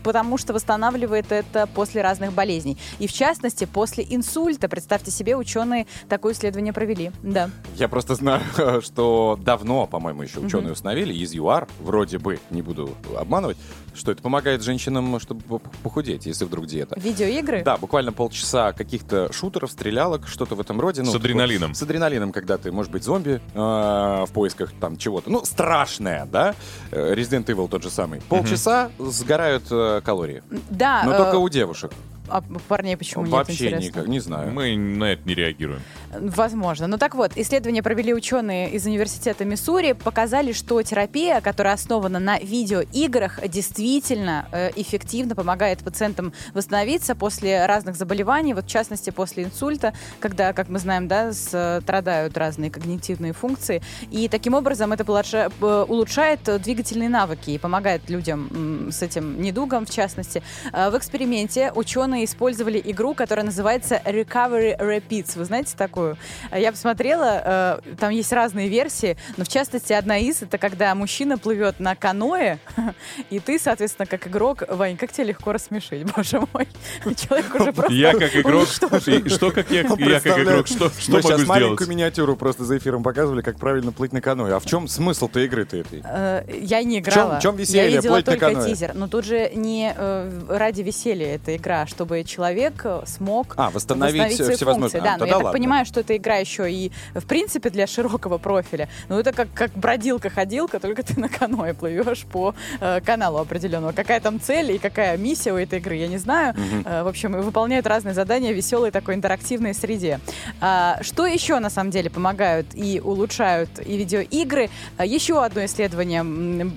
потому 0.02 0.38
что 0.38 0.54
восстанавливает 0.54 1.34
это 1.34 1.68
после 1.68 2.02
разных 2.02 2.32
болезней. 2.32 2.78
И 3.00 3.08
в 3.08 3.12
частности, 3.12 3.66
после 3.66 4.06
инсульта. 4.10 4.70
Представляете, 4.70 4.93
представьте 4.94 5.10
себе, 5.10 5.36
ученые 5.36 5.88
такое 6.08 6.34
исследование 6.34 6.72
провели. 6.72 7.12
Да. 7.24 7.50
Я 7.78 7.88
просто 7.88 8.14
знаю, 8.14 8.44
что 8.84 9.40
давно, 9.42 9.88
по-моему, 9.88 10.22
еще 10.22 10.40
ученые 10.40 10.74
установили 10.74 11.16
из 11.16 11.34
ЮАР, 11.34 11.68
вроде 11.80 12.20
бы, 12.20 12.40
не 12.52 12.62
буду 12.62 12.96
обманывать, 13.18 13.58
что 13.96 14.12
это 14.12 14.22
помогает 14.22 14.62
женщинам, 14.62 15.20
чтобы 15.20 15.60
похудеть, 15.82 16.28
если 16.28 16.46
вдруг 16.46 16.68
диета. 16.68 17.00
Видеоигры? 17.00 17.64
Да, 17.64 17.78
буквально 17.78 18.12
полчаса 18.12 18.72
каких-то 18.72 19.34
шутеров, 19.34 19.72
стрелялок, 19.72 20.28
что-то 20.28 20.54
в 20.54 20.62
этом 20.62 20.80
роде. 20.80 21.02
Ну, 21.02 21.12
С 21.12 21.16
адреналином. 21.16 21.74
С 21.74 21.82
адреналином, 21.82 22.32
когда 22.32 22.60
ты, 22.60 22.72
может 22.72 22.92
быть, 22.92 23.04
зомби 23.04 23.42
э, 23.56 23.58
в 23.58 24.30
поисках 24.32 24.74
там 24.80 24.98
чего-то. 24.98 25.32
Ну, 25.32 25.44
страшное, 25.44 26.26
да? 26.26 26.54
Э, 26.92 27.16
Resident 27.16 27.46
Evil 27.46 27.68
тот 27.68 27.82
же 27.82 27.90
самый. 27.90 28.22
Полчаса 28.22 28.92
сгорают 29.00 29.64
э, 29.72 30.02
калории. 30.06 30.44
Да. 30.70 31.02
Но 31.04 31.14
э, 31.14 31.18
только 31.18 31.38
у 31.38 31.50
девушек. 31.50 31.92
А 32.34 32.42
парней 32.68 32.98
почему 32.98 33.26
нет, 33.26 33.32
Вообще 33.32 33.74
никак, 33.74 34.08
не 34.08 34.20
знаю. 34.20 34.52
Мы 34.52 34.76
на 34.76 35.12
это 35.12 35.22
не 35.28 35.36
реагируем. 35.36 35.82
Возможно. 36.20 36.88
Ну 36.88 36.98
так 36.98 37.16
вот, 37.16 37.32
исследования 37.36 37.82
провели 37.82 38.14
ученые 38.14 38.70
из 38.72 38.86
университета 38.86 39.46
Миссури, 39.46 39.94
показали, 39.94 40.52
что 40.52 40.82
терапия, 40.82 41.42
которая 41.42 41.74
основана 41.74 42.20
на 42.20 42.38
видеоиграх, 42.40 43.40
действительно 43.48 44.48
э, 44.52 44.72
эффективно 44.76 45.36
помогает 45.36 45.80
пациентам 45.80 46.34
восстановиться 46.54 47.16
после 47.16 47.66
разных 47.66 47.96
заболеваний, 47.96 48.54
вот 48.54 48.66
в 48.66 48.70
частности 48.70 49.10
после 49.10 49.46
инсульта, 49.46 49.94
когда, 50.20 50.54
как 50.54 50.70
мы 50.70 50.80
знаем, 50.80 51.08
да, 51.08 51.32
страдают 51.34 52.38
разные 52.38 52.70
когнитивные 52.70 53.34
функции. 53.34 53.82
И 54.12 54.28
таким 54.28 54.54
образом 54.54 54.92
это 54.92 55.04
э, 55.04 55.86
улучшает 55.88 56.48
э, 56.48 56.60
двигательные 56.60 57.10
навыки 57.10 57.52
и 57.52 57.58
помогает 57.58 58.10
людям 58.10 58.90
с 58.92 59.02
этим 59.02 59.42
недугом, 59.42 59.86
в 59.86 59.90
частности. 59.90 60.44
Э, 60.72 60.90
В 60.90 60.98
эксперименте 60.98 61.72
ученые 61.74 62.26
использовали 62.26 62.82
игру, 62.84 63.14
которая 63.14 63.46
называется 63.46 64.02
Recovery 64.06 64.78
Rapids. 64.80 65.38
Вы 65.38 65.46
знаете 65.46 65.76
такую? 65.78 66.03
Э, 66.52 66.60
Я 66.62 66.72
посмотрела, 66.72 67.80
э, 67.86 67.96
там 68.00 68.12
есть 68.12 68.32
разные 68.34 68.70
версии, 68.70 69.18
но 69.38 69.44
в 69.44 69.48
частности 69.48 69.94
одна 69.94 70.18
из 70.18 70.42
это 70.42 70.58
когда 70.58 70.94
мужчина 70.96 71.38
плывет 71.38 71.80
на 71.80 71.96
каное, 71.96 72.60
и 73.30 73.40
ты, 73.40 73.60
соответственно, 73.60 74.06
как 74.06 74.28
игрок, 74.28 74.64
Вань, 74.70 74.98
как 74.98 75.12
тебя 75.12 75.26
легко 75.26 75.52
рассмешить, 75.54 76.04
боже 76.16 76.42
мой. 76.54 76.68
Человек 77.16 77.56
уже 77.56 77.74
просто 77.74 77.94
Я 77.94 78.14
как 78.14 78.36
игрок... 78.36 78.68
И 79.08 79.30
Что 79.30 79.52
как 79.52 79.70
я, 79.72 79.82
я 79.82 80.20
как 80.20 80.40
игрок, 80.40 80.68
что, 80.68 80.90
что 80.90 81.12
Мы 81.12 81.18
могу 81.18 81.22
сейчас 81.28 81.42
сделать? 81.42 81.48
маленькую 81.48 81.90
миниатюру 81.90 82.36
просто 82.36 82.64
за 82.66 82.78
эфиром 82.78 83.04
показывали, 83.04 83.42
как 83.42 83.58
правильно 83.58 83.92
плыть 83.92 84.14
на 84.14 84.22
каноэ. 84.22 84.54
А 84.54 84.60
в 84.60 84.66
чем 84.66 84.88
смысл-то 84.88 85.40
игры-то 85.42 85.78
этой? 85.78 86.02
Э, 86.04 86.44
Я 86.62 86.84
не 86.84 87.00
играла. 87.00 87.40
в 87.40 87.42
чем 87.42 87.56
веселье? 87.56 87.84
Я 87.92 87.98
видела 87.98 88.14
Плыть 88.16 88.26
на 88.28 88.32
только 88.34 88.50
каноэ. 88.52 88.70
тизер. 88.70 88.92
Но 88.94 89.08
тут 89.08 89.26
же 89.26 89.52
не 89.56 89.94
э, 89.96 90.42
ради 90.50 90.82
веселья 90.82 91.36
эта 91.36 91.56
игра, 91.56 91.86
чтобы 91.88 92.24
человек 92.24 92.86
смог 93.06 93.54
А, 93.58 93.70
восстановить 93.70 94.36
свои 94.36 94.56
всевозможные- 94.56 94.90
функции. 94.90 95.00
а, 95.00 95.04
Да, 95.04 95.12
но 95.14 95.18
тогда 95.20 95.26
я 95.28 95.34
так 95.34 95.44
ладно. 95.46 95.60
понимаю, 95.60 95.86
что 95.94 96.00
эта 96.00 96.18
игра 96.18 96.38
еще 96.38 96.72
и, 96.72 96.92
в 97.14 97.26
принципе, 97.28 97.70
для 97.70 97.86
широкого 97.86 98.40
профиля. 98.40 98.90
Ну, 99.10 99.20
это 99.20 99.32
как, 99.32 99.54
как 99.54 99.72
бродилка-ходилка, 99.76 100.80
только 100.80 101.04
ты 101.04 101.20
на 101.20 101.30
каноэ 101.30 101.76
плывешь 101.76 102.24
по 102.24 102.56
э, 102.80 103.00
каналу 103.02 103.38
определенного. 103.38 103.92
Какая 103.92 104.20
там 104.20 104.42
цель 104.42 104.72
и 104.72 104.80
какая 104.80 105.18
миссия 105.18 105.54
у 105.54 105.58
этой 105.58 105.78
игры, 105.78 105.94
я 105.94 106.08
не 106.08 106.18
знаю. 106.18 106.56
Э, 106.84 107.04
в 107.04 107.08
общем, 107.08 107.40
выполняют 107.40 107.86
разные 107.86 108.16
задания 108.16 108.52
в 108.54 108.56
веселой 108.56 108.90
такой 108.90 109.14
интерактивной 109.14 109.76
среде. 109.76 110.20
А, 110.60 110.98
что 111.02 111.28
еще, 111.28 111.60
на 111.60 111.70
самом 111.70 111.92
деле, 111.92 112.10
помогают 112.10 112.66
и 112.74 113.00
улучшают 113.00 113.70
и 113.86 113.96
видеоигры? 113.96 114.72
А, 114.98 115.06
Еще 115.06 115.44
одно 115.46 115.64
исследование 115.66 116.24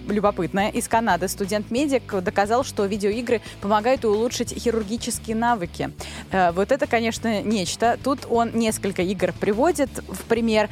любопытное 0.09 0.69
из 0.69 0.89
Канады. 0.89 1.29
Студент-медик 1.29 2.23
доказал, 2.23 2.65
что 2.65 2.85
видеоигры 2.85 3.41
помогают 3.63 4.05
улучшить 4.05 4.53
хирургические 4.53 5.37
навыки. 5.37 5.91
Э, 6.33 6.53
Вот 6.53 6.71
это, 6.71 6.87
конечно, 6.87 7.41
нечто. 7.43 7.99
Тут 8.05 8.27
он 8.29 8.51
несколько 8.53 9.06
игр 9.07 9.33
приводит 9.33 9.91
в 10.09 10.23
пример. 10.25 10.69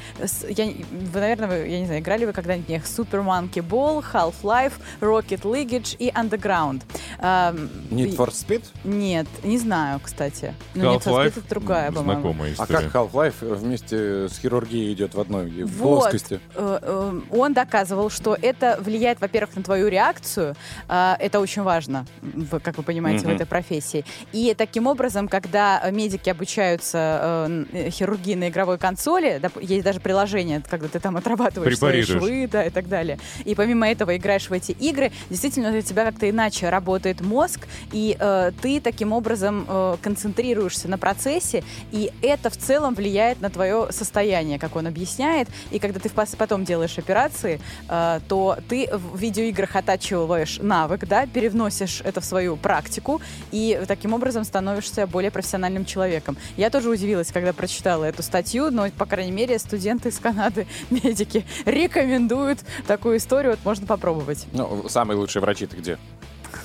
Я, 0.49 0.67
вы, 1.13 1.21
наверное, 1.21 1.49
вы, 1.49 1.55
я 1.69 1.81
не 1.81 1.87
знаю, 1.87 2.01
играли 2.01 2.25
вы 2.25 2.33
когда-нибудь 2.33 2.67
в 2.67 2.71
них 2.71 2.83
Super 2.85 3.25
Monkey 3.25 3.67
Ball, 3.67 4.05
Half-Life, 4.13 4.73
Rocket 5.01 5.43
League 5.43 5.97
и 5.99 6.09
Underground. 6.11 6.83
Эм, 7.19 7.71
Need 7.91 8.17
for 8.17 8.31
Speed? 8.31 8.65
Нет, 8.85 9.27
не 9.43 9.59
знаю, 9.59 10.01
кстати. 10.03 10.55
Ну, 10.75 10.93
нет, 10.93 11.07
Half-Life 11.07 11.29
это 11.39 11.49
другая, 11.49 11.93
по-моему. 11.93 12.21
знакомая 12.23 12.55
А 12.59 12.67
как 12.67 12.85
Half-Life 12.95 13.55
вместе 13.55 14.29
с 14.29 14.39
хирургией 14.39 14.93
идет 14.93 15.15
в 15.15 15.21
одной 15.21 15.47
в 15.65 15.79
Вот. 15.79 16.01
плоскости? 16.01 16.41
Э, 16.55 16.79
э, 16.83 17.21
Он 17.31 17.53
доказывал, 17.55 18.11
что 18.11 18.37
это 18.41 18.79
влияет, 18.81 19.21
во-первых, 19.21 19.57
на 19.57 19.63
твою 19.63 19.89
реакцию. 19.89 20.55
А, 20.89 21.17
Это 21.21 21.41
очень 21.41 21.63
важно, 21.63 22.07
в- 22.23 22.59
как 22.61 22.77
вы 22.77 22.83
понимаете, 22.83 23.21
в 23.21 23.27
Мгм. 23.29 23.37
этой 23.37 23.47
профессии. 23.47 24.05
И 24.33 24.55
таким 24.57 24.87
образом, 24.87 25.29
когда 25.29 25.81
э, 25.83 25.91
медики 25.93 26.29
обучаются 26.31 27.67
э, 27.73 27.91
хирургии 28.25 28.35
на 28.35 28.49
игровой 28.49 28.79
консоли, 28.79 29.41
есть 29.61 29.85
даже 29.85 30.01
приложение, 30.01 30.63
когда 30.69 30.89
ты 30.89 30.99
там 31.01 31.17
отрабатываешь 31.17 31.79
свои 31.79 32.03
швы, 32.03 32.49
да, 32.51 32.65
и 32.65 32.71
так 32.71 32.89
далее. 32.89 33.19
И 33.45 33.55
помимо 33.55 33.89
этого 33.89 34.17
играешь 34.17 34.49
в 34.49 34.53
эти 34.53 34.73
игры, 34.73 35.13
действительно 35.31 35.71
для 35.71 35.83
тебя 35.83 36.05
как-то 36.05 36.29
иначе 36.29 36.71
работает 36.71 37.21
мозг, 37.21 37.67
и 37.93 38.17
э, 38.19 38.53
ты 38.61 38.81
таким 38.81 39.13
образом 39.13 39.67
э, 39.69 39.97
концентрируешься 40.03 40.89
на 40.89 40.99
процессе, 40.99 41.63
и 41.93 42.11
это 42.23 42.51
в 42.51 42.57
целом 42.57 42.95
влияет 42.95 43.41
на 43.41 43.51
твое 43.51 43.89
состояние, 43.91 44.59
как 44.59 44.77
он 44.77 44.87
объясняет. 44.87 45.49
И 45.71 45.79
когда 45.79 46.01
ты 46.01 46.09
потом 46.09 46.65
делаешь 46.65 46.99
операции, 46.99 47.61
э, 47.89 48.21
то 48.29 48.59
ты 48.69 48.89
в 48.93 49.19
видеоиграх 49.19 49.77
оттачиваешь 49.77 50.59
навык, 50.61 51.07
да, 51.07 51.27
перевносишь 51.27 52.01
это 52.05 52.21
в 52.21 52.25
свою 52.25 52.57
практику, 52.57 53.21
и 53.53 53.81
таким 53.87 54.13
образом 54.13 54.45
становишься 54.45 55.07
более 55.07 55.31
профессиональным 55.31 55.85
человеком. 55.85 56.37
Я 56.57 56.71
тоже 56.71 56.89
удивилась, 56.89 57.31
когда 57.33 57.53
прочитала 57.53 58.05
эту 58.15 58.23
статью, 58.23 58.71
но, 58.71 58.89
по 58.91 59.07
крайней 59.07 59.33
мере, 59.33 59.59
студенты 59.59 60.09
из 60.09 60.19
Канады, 60.19 60.67
медики, 60.91 61.45
рекомендуют 61.67 62.61
такую 62.87 63.19
историю, 63.19 63.53
вот 63.53 63.61
можно 63.65 63.87
попробовать. 63.87 64.47
Ну, 64.53 64.89
самые 64.89 65.19
лучшие 65.19 65.43
врачи-то 65.43 65.77
где? 65.77 65.99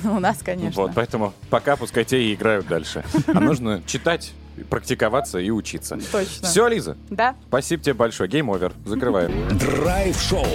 Ну, 0.04 0.16
У 0.16 0.20
нас, 0.20 0.38
конечно. 0.44 0.84
Вот, 0.84 0.92
поэтому 0.96 1.34
пока 1.50 1.76
пускай 1.76 2.06
те 2.06 2.22
и 2.22 2.34
играют 2.36 2.68
дальше. 2.68 3.04
А 3.28 3.40
нужно 3.40 3.82
читать, 3.86 4.32
практиковаться 4.70 5.40
и 5.40 5.50
учиться. 5.50 5.98
Точно. 6.12 6.48
Все, 6.48 6.68
Лиза, 6.68 6.96
Да? 7.10 7.36
спасибо 7.48 7.84
тебе 7.84 7.94
большое. 7.96 8.30
Гейм 8.30 8.50
овер. 8.50 8.72
Закрываем. 8.86 9.32
Драйв-шоу. 9.58 10.46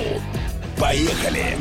Поехали! 0.79 1.57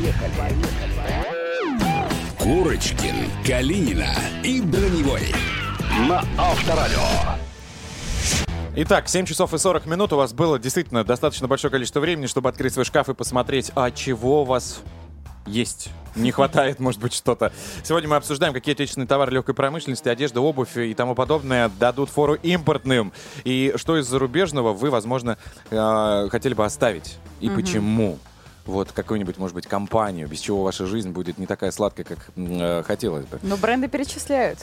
Курочкин, 2.40 3.16
Калинина 3.46 4.08
и 4.44 4.62
Броневой. 4.62 5.34
На 6.08 6.24
Авторадио. 6.38 7.00
Итак, 8.76 9.08
7 9.08 9.28
часов 9.28 9.54
и 9.54 9.60
40 9.60 9.86
минут. 9.86 10.14
У 10.14 10.18
вас 10.18 10.34
было 10.34 10.58
действительно 10.58 11.04
достаточно 11.04 11.48
большое 11.48 11.70
количество 11.70 12.00
времени, 12.00 12.26
чтобы 12.26 12.50
открыть 12.50 12.74
свой 12.74 12.86
шкаф 12.86 13.08
и 13.08 13.14
посмотреть, 13.14 13.72
а 13.76 13.92
чего 13.92 14.42
у 14.42 14.46
вас 14.46 14.82
есть. 15.46 15.92
Не 16.16 16.32
хватает, 16.32 16.80
может 16.80 17.00
быть, 17.00 17.14
что-то. 17.14 17.54
Сегодня 17.84 18.10
мы 18.10 18.16
обсуждаем, 18.16 18.52
какие 18.52 18.74
отечественные 18.74 19.06
товары 19.08 19.32
легкой 19.32 19.54
промышленности, 19.54 20.10
одежда, 20.10 20.42
обувь 20.42 20.76
и 20.76 20.96
тому 20.96 21.14
подобное 21.14 21.70
дадут 21.80 22.10
фору 22.10 22.34
импортным. 22.34 23.14
И 23.44 23.76
что 23.76 23.96
из 23.96 24.08
зарубежного 24.08 24.74
вы, 24.74 24.90
возможно, 24.90 25.38
э, 25.70 26.28
хотели 26.32 26.56
бы 26.56 26.66
оставить. 26.66 27.20
И 27.42 27.52
почему. 27.52 28.18
Вот 28.66 28.92
какую-нибудь, 28.94 29.38
может 29.38 29.54
быть, 29.56 29.68
компанию, 29.68 30.28
без 30.28 30.40
чего 30.40 30.64
ваша 30.64 30.86
жизнь 30.86 31.10
будет 31.12 31.38
не 31.38 31.46
такая 31.46 31.72
сладкая, 31.72 32.06
как 32.06 32.30
э, 32.38 32.84
хотелось 32.84 33.26
бы. 33.26 33.38
Но 33.44 33.58
бренды 33.58 33.90
перечисляют. 33.90 34.60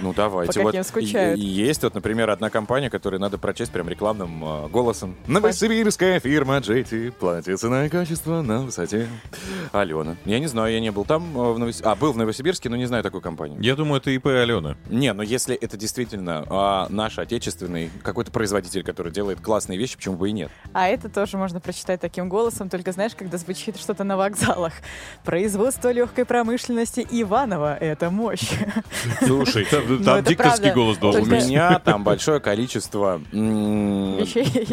Ну, 0.00 0.14
давайте. 0.14 0.60
По 0.60 0.70
вот 0.70 0.86
скучают. 0.86 1.38
и- 1.38 1.42
и 1.42 1.44
есть 1.46 1.82
вот, 1.82 1.94
например, 1.94 2.30
одна 2.30 2.50
компания, 2.50 2.88
которую 2.88 3.20
надо 3.20 3.38
прочесть 3.38 3.72
прям 3.72 3.88
рекламным 3.88 4.44
э, 4.44 4.68
голосом. 4.68 5.16
Новосибирская 5.26 6.20
фирма 6.20 6.58
JT. 6.58 7.12
Платье, 7.12 7.56
цена 7.56 7.86
и 7.86 7.88
качество 7.88 8.42
на 8.42 8.60
высоте. 8.62 9.08
Алена. 9.72 10.16
Я 10.24 10.38
не 10.38 10.46
знаю, 10.46 10.72
я 10.72 10.80
не 10.80 10.90
был 10.92 11.04
там, 11.04 11.22
э, 11.36 11.52
в 11.52 11.58
Новос- 11.58 11.82
а, 11.82 11.96
был 11.96 12.12
в 12.12 12.16
Новосибирске, 12.16 12.68
но 12.68 12.76
не 12.76 12.86
знаю 12.86 13.02
такую 13.02 13.22
компанию. 13.22 13.60
Я 13.60 13.74
думаю, 13.74 14.00
это 14.00 14.10
ИП 14.10 14.26
Алена. 14.26 14.76
Не, 14.88 15.12
но 15.12 15.22
если 15.22 15.54
это 15.56 15.76
действительно 15.76 16.44
а, 16.48 16.86
наш 16.90 17.18
отечественный 17.18 17.90
какой-то 18.02 18.30
производитель, 18.30 18.84
который 18.84 19.10
делает 19.12 19.40
классные 19.40 19.78
вещи, 19.78 19.96
почему 19.96 20.16
бы 20.16 20.28
и 20.28 20.32
нет? 20.32 20.50
А 20.72 20.88
это 20.88 21.08
тоже 21.08 21.36
можно 21.36 21.60
прочитать 21.60 22.00
таким 22.00 22.28
голосом, 22.28 22.68
только 22.68 22.92
знаешь, 22.92 23.14
когда 23.32 23.38
звучит 23.38 23.78
что-то 23.78 24.04
на 24.04 24.16
вокзалах. 24.18 24.74
Производство 25.24 25.90
легкой 25.90 26.26
промышленности 26.26 27.06
Иванова— 27.10 27.74
это 27.80 28.10
мощь. 28.10 28.50
Слушай, 29.24 29.64
там, 29.64 29.84
Ну, 29.88 30.04
там 30.04 30.16
это 30.18 30.28
дикторский 30.28 30.64
правда. 30.64 30.74
голос 30.74 30.96
У 30.98 31.00
должен 31.00 31.24
быть. 31.24 31.44
меня 31.46 31.78
там 31.78 32.04
большое 32.04 32.40
количество 32.40 33.22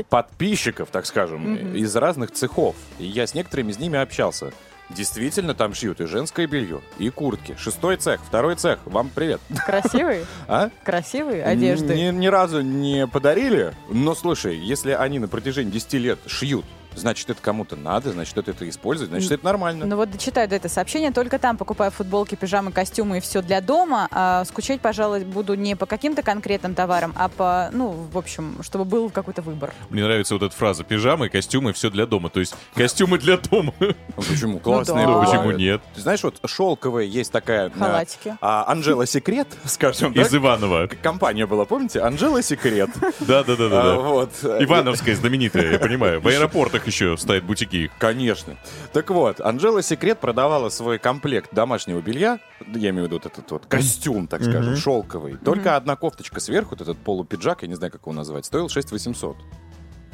подписчиков, 0.09 0.89
так 0.91 1.05
скажем, 1.05 1.73
из 1.73 1.95
разных 1.95 2.31
цехов. 2.31 2.75
И 2.99 3.05
я 3.05 3.27
с 3.27 3.33
некоторыми 3.33 3.71
из 3.71 3.79
ними 3.79 3.97
общался. 3.97 4.51
Действительно, 4.89 5.53
там 5.53 5.73
шьют 5.75 6.01
и 6.01 6.05
женское 6.05 6.47
белье, 6.47 6.81
и 6.97 7.09
куртки. 7.11 7.55
Шестой 7.59 7.95
цех, 7.97 8.19
второй 8.27 8.55
цех. 8.55 8.79
Вам 8.85 9.09
привет. 9.13 9.39
Красивые? 9.65 10.25
А? 10.47 10.69
Красивые 10.83 11.43
одежды. 11.43 11.93
Ни, 11.93 12.11
ни 12.11 12.27
разу 12.27 12.61
не 12.61 13.05
подарили, 13.07 13.73
но 13.87 14.15
слушай, 14.15 14.57
если 14.57 14.91
они 14.91 15.19
на 15.19 15.27
протяжении 15.27 15.71
10 15.71 15.93
лет 15.93 16.19
шьют 16.25 16.65
значит, 16.99 17.29
это 17.29 17.41
кому-то 17.41 17.75
надо, 17.75 18.11
значит, 18.11 18.33
кто-то 18.33 18.51
это 18.51 18.67
использует, 18.69 19.09
значит, 19.09 19.31
это 19.31 19.45
нормально. 19.45 19.85
Ну 19.85 19.95
вот 19.95 20.11
дочитаю 20.11 20.47
до 20.47 20.55
это 20.55 20.69
сообщение. 20.69 21.11
Только 21.11 21.39
там 21.39 21.57
покупаю 21.57 21.91
футболки, 21.91 22.35
пижамы, 22.35 22.71
костюмы 22.71 23.17
и 23.17 23.19
все 23.21 23.41
для 23.41 23.61
дома. 23.61 24.07
А 24.11 24.43
скучать, 24.45 24.81
пожалуй, 24.81 25.23
буду 25.23 25.55
не 25.55 25.75
по 25.75 25.85
каким-то 25.85 26.21
конкретным 26.21 26.75
товарам, 26.75 27.13
а 27.15 27.29
по, 27.29 27.69
ну, 27.73 27.89
в 28.11 28.17
общем, 28.17 28.57
чтобы 28.61 28.85
был 28.85 29.09
какой-то 29.09 29.41
выбор. 29.41 29.73
Мне 29.89 30.03
нравится 30.03 30.33
вот 30.33 30.43
эта 30.43 30.55
фраза. 30.55 30.83
Пижамы, 30.83 31.29
костюмы, 31.29 31.73
все 31.73 31.89
для 31.89 32.05
дома. 32.05 32.29
То 32.29 32.39
есть 32.39 32.55
костюмы 32.75 33.17
для 33.17 33.37
дома. 33.37 33.73
Ну, 33.79 33.93
почему? 34.17 34.59
Классные 34.59 35.05
да. 35.07 35.13
Ну, 35.13 35.23
почему 35.25 35.51
нет? 35.51 35.81
Ты 35.95 36.01
знаешь, 36.01 36.23
вот 36.23 36.39
шелковые 36.45 37.09
есть 37.09 37.31
такая... 37.31 37.69
Халатики. 37.69 38.37
а, 38.41 38.65
Анжела 38.71 39.05
Секрет, 39.05 39.47
скажем. 39.65 40.11
Из 40.13 40.33
Иванова. 40.33 40.87
Компания 41.01 41.45
была, 41.45 41.65
помните? 41.65 42.01
Анжела 42.01 42.41
Секрет. 42.41 42.89
А, 43.01 43.11
Да-да-да-да. 43.25 43.95
Вот. 43.95 44.31
Ивановская 44.43 45.15
знаменитая, 45.15 45.73
я 45.73 45.79
понимаю. 45.79 46.21
В 46.21 46.27
аэропортах 46.27 46.87
еще 46.89 47.17
стоят 47.17 47.43
бутики. 47.43 47.91
Конечно. 47.99 48.57
Так 48.93 49.09
вот, 49.09 49.39
Анжела 49.41 49.81
Секрет 49.81 50.19
продавала 50.19 50.69
свой 50.69 50.99
комплект 50.99 51.53
домашнего 51.53 52.01
белья, 52.01 52.39
я 52.67 52.89
имею 52.89 53.03
в 53.03 53.07
виду 53.07 53.15
вот 53.15 53.25
этот 53.25 53.49
вот 53.51 53.65
костюм, 53.67 54.27
так 54.27 54.43
скажем, 54.43 54.75
шелковый. 54.75 55.37
Только 55.37 55.75
одна 55.75 55.95
кофточка 55.95 56.39
сверху, 56.39 56.71
вот 56.71 56.81
этот 56.81 56.97
полупиджак, 56.97 57.61
я 57.61 57.67
не 57.67 57.75
знаю, 57.75 57.91
как 57.91 58.01
его 58.01 58.13
назвать, 58.13 58.45
стоил 58.45 58.69
6 58.69 58.91
800. 58.91 59.37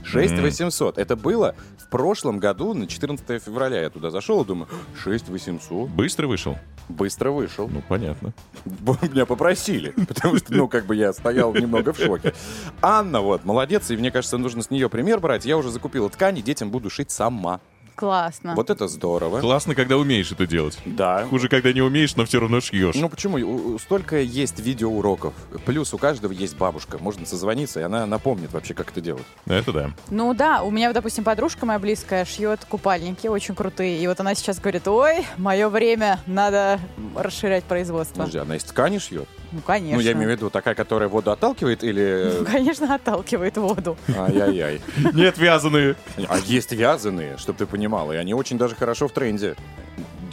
6 0.05 0.33
800. 0.39 0.97
Это 0.97 1.15
было 1.15 1.55
в 1.77 1.89
прошлом 1.89 2.39
году, 2.39 2.74
на 2.74 2.88
14 2.88 3.43
февраля. 3.43 3.81
Я 3.81 3.89
туда 3.89 4.09
зашел 4.09 4.41
и 4.43 4.45
думаю, 4.45 4.67
6 5.03 5.29
800. 5.29 5.89
Быстро 5.89 6.27
вышел? 6.27 6.57
Быстро 6.88 7.31
вышел. 7.31 7.67
Ну, 7.67 7.81
понятно. 7.88 8.33
Меня 8.65 9.25
попросили, 9.25 9.89
потому 10.07 10.38
что, 10.38 10.53
ну, 10.53 10.67
как 10.67 10.85
бы 10.85 10.95
я 10.95 11.13
стоял 11.13 11.53
немного 11.53 11.93
в 11.93 11.97
шоке. 11.97 12.33
Анна 12.81 13.21
вот, 13.21 13.43
молодец, 13.43 13.89
и 13.89 13.97
мне 13.97 14.12
кажется, 14.12 14.38
нужно 14.38 14.62
с 14.62 14.69
нее 14.69 14.89
пример 14.89 15.19
брать. 15.19 15.45
Я 15.45 15.57
уже 15.57 15.71
закупила 15.71 16.09
ткани, 16.09 16.41
детям 16.41 16.69
буду 16.69 16.89
шить 16.89 17.12
сама. 17.12 17.59
Классно. 17.96 18.56
Вот 18.56 18.70
это 18.70 18.88
здорово. 18.88 19.40
Классно, 19.40 19.75
когда 19.75 19.98
умеешь 19.98 20.32
это 20.32 20.46
делать. 20.46 20.78
Да. 20.86 21.25
Хуже, 21.30 21.48
когда 21.48 21.72
не 21.74 21.82
умеешь, 21.82 22.16
но 22.16 22.25
все 22.25 22.40
равно 22.40 22.62
шьешь. 22.62 22.96
Ну 22.96 23.10
почему? 23.10 23.80
Столько 23.80 24.20
есть 24.20 24.60
видеоуроков. 24.60 25.34
Плюс 25.66 25.94
у 25.94 25.98
каждого 25.98 26.32
есть 26.32 26.58
бабушка. 26.58 26.98
Можно 27.00 27.25
созвониться, 27.25 27.80
и 27.80 27.84
она 27.84 28.06
напомнит 28.06 28.52
вообще, 28.54 28.74
как 28.74 28.92
это 28.92 29.02
делать. 29.02 29.24
Это 29.46 29.72
да. 29.72 29.92
Ну 30.10 30.34
да, 30.34 30.62
у 30.64 30.72
меня, 30.72 30.92
допустим, 30.94 31.24
подружка 31.24 31.66
моя 31.66 31.80
близкая 31.80 32.25
шьет 32.25 32.66
купальники 32.68 33.28
очень 33.28 33.56
крутые. 33.56 34.00
И 34.00 34.08
вот 34.08 34.20
она 34.20 34.36
сейчас 34.36 34.60
говорит, 34.60 34.88
ой, 34.88 35.25
мое 35.38 35.70
время, 35.70 36.20
надо 36.25 36.80
расширять 37.16 37.64
производство. 37.64 38.20
Подожди, 38.20 38.40
она 38.40 38.58
из 38.58 38.64
ткани 38.64 38.98
шьет? 38.98 39.28
Ну, 39.52 39.62
конечно. 39.62 39.96
Ну, 39.96 40.02
я 40.02 40.12
имею 40.12 40.30
в 40.30 40.32
виду 40.34 40.50
такая, 40.50 40.75
которая 40.75 41.08
воду 41.08 41.32
отталкивает 41.32 41.84
или... 41.84 42.40
Ну, 42.40 42.46
конечно, 42.46 42.94
отталкивает 42.94 43.56
воду. 43.56 43.96
Ай-яй-яй. 44.10 44.82
Нет, 45.14 45.38
вязаные. 45.38 45.96
А 46.28 46.38
есть 46.40 46.74
вязаные, 46.74 47.38
чтобы 47.38 47.60
ты 47.60 47.66
понимала, 47.86 48.13
и 48.13 48.15
они 48.18 48.34
очень 48.34 48.58
даже 48.58 48.75
хорошо 48.75 49.08
в 49.08 49.12
тренде. 49.12 49.56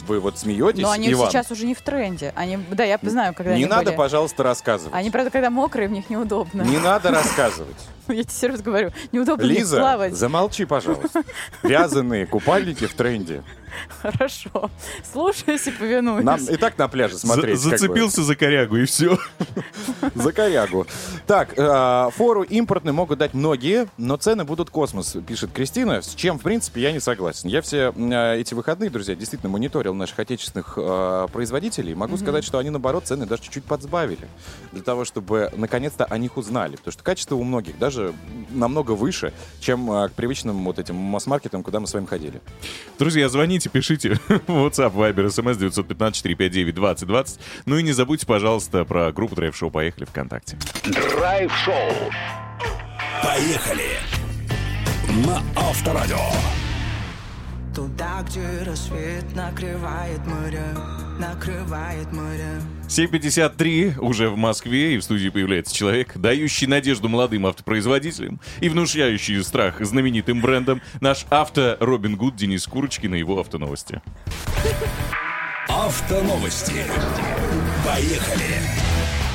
Вы 0.07 0.19
вот 0.19 0.37
смеетесь, 0.37 0.81
Но 0.81 0.91
они 0.91 1.13
Иван? 1.13 1.29
сейчас 1.31 1.49
уже 1.51 1.65
не 1.65 1.73
в 1.73 1.81
тренде. 1.81 2.33
Они, 2.35 2.57
да, 2.71 2.83
я 2.83 2.99
знаю, 3.03 3.33
когда 3.33 3.51
Не 3.51 3.63
они 3.63 3.65
надо, 3.67 3.85
были. 3.85 3.95
пожалуйста, 3.95 4.43
рассказывать. 4.43 4.93
Они, 4.93 5.09
правда, 5.11 5.29
когда 5.31 5.49
мокрые, 5.49 5.87
в 5.87 5.91
них 5.91 6.09
неудобно. 6.09 6.63
Не 6.63 6.77
надо 6.77 7.09
рассказывать. 7.11 7.77
Я 8.09 8.23
тебе 8.23 8.33
серьезно 8.33 8.65
говорю, 8.65 8.91
неудобно 9.13 9.45
в 9.45 9.47
них 9.47 9.59
Лиза, 9.59 9.77
плавать. 9.77 10.13
замолчи, 10.13 10.65
пожалуйста. 10.65 11.23
Вязаные 11.63 12.25
купальники 12.25 12.85
в 12.85 12.93
тренде. 12.95 13.43
Хорошо. 14.01 14.69
Слушаюсь 15.11 15.67
и 15.67 15.71
повинуюсь. 15.71 16.23
Нам 16.23 16.43
и 16.45 16.57
так 16.57 16.77
на 16.77 16.87
пляже 16.87 17.17
смотреть. 17.17 17.59
За- 17.59 17.71
как 17.71 17.79
бы. 17.79 17.87
Зацепился 17.87 18.23
за 18.23 18.35
корягу, 18.35 18.77
и 18.77 18.85
все. 18.85 19.17
За 20.15 20.31
корягу. 20.31 20.85
Так, 21.27 21.53
э, 21.57 22.09
фору 22.15 22.43
импортный 22.43 22.93
могут 22.93 23.19
дать 23.19 23.33
многие, 23.33 23.87
но 23.97 24.17
цены 24.17 24.43
будут 24.43 24.69
космос, 24.69 25.15
пишет 25.27 25.51
Кристина, 25.53 26.01
с 26.01 26.13
чем, 26.15 26.39
в 26.39 26.43
принципе, 26.43 26.81
я 26.81 26.91
не 26.91 26.99
согласен. 26.99 27.49
Я 27.49 27.61
все 27.61 27.93
э, 27.95 28.39
эти 28.39 28.53
выходные, 28.53 28.89
друзья, 28.89 29.15
действительно 29.15 29.51
мониторил 29.51 29.93
наших 29.93 30.19
отечественных 30.19 30.73
э, 30.77 31.27
производителей. 31.31 31.93
Могу 31.95 32.17
сказать, 32.17 32.43
что 32.43 32.57
они, 32.57 32.69
наоборот, 32.69 33.05
цены 33.05 33.25
даже 33.25 33.43
чуть-чуть 33.43 33.63
подсбавили. 33.65 34.27
Для 34.71 34.81
того, 34.83 35.05
чтобы, 35.05 35.51
наконец-то, 35.55 36.05
о 36.05 36.17
них 36.17 36.37
узнали. 36.37 36.75
Потому 36.75 36.91
что 36.91 37.03
качество 37.03 37.35
у 37.35 37.43
многих 37.43 37.77
даже 37.79 38.13
намного 38.51 38.91
выше, 38.91 39.33
чем 39.59 39.91
э, 39.91 40.09
к 40.09 40.13
привычным 40.13 40.63
вот 40.65 40.79
этим 40.79 40.95
масс-маркетам, 40.95 41.63
куда 41.63 41.79
мы 41.79 41.87
с 41.87 41.93
вами 41.93 42.05
ходили. 42.05 42.41
Друзья, 42.99 43.29
звоните, 43.29 43.62
пишите. 43.69 44.09
WhatsApp, 44.47 44.93
Viber, 44.93 45.27
SMS 45.27 45.57
915-459-2020. 45.59 47.39
Ну 47.65 47.77
и 47.77 47.83
не 47.83 47.91
забудьте, 47.91 48.25
пожалуйста, 48.25 48.85
про 48.85 49.11
группу 49.11 49.35
Драйв 49.35 49.55
Шоу 49.55 49.71
«Поехали» 49.71 50.05
ВКонтакте. 50.05 50.57
Драйв-шоу. 50.85 51.91
Поехали. 53.23 53.97
На 55.25 55.41
Авторадио. 55.55 56.62
Туда, 57.75 58.23
где 58.29 58.63
рассвет 58.63 59.35
накрывает 59.35 60.19
море, 60.27 60.63
накрывает 61.17 62.11
море. 62.13 62.61
7.53 62.87 63.97
уже 63.97 64.29
в 64.29 64.37
Москве, 64.37 64.93
и 64.93 64.97
в 64.99 65.03
студии 65.03 65.29
появляется 65.29 65.73
человек, 65.73 66.15
дающий 66.15 66.67
надежду 66.67 67.09
молодым 67.09 67.47
автопроизводителям 67.47 68.39
и 68.61 68.69
внушающий 68.69 69.43
страх 69.43 69.83
знаменитым 69.83 70.39
брендам, 70.39 70.83
наш 71.01 71.25
авто 71.31 71.75
Робин 71.79 72.15
Гуд 72.15 72.35
Денис 72.35 72.67
Курочкин 72.67 73.15
и 73.15 73.19
его 73.19 73.39
автоновости. 73.39 74.03
Автоновости. 75.67 76.85
Поехали. 77.83 78.82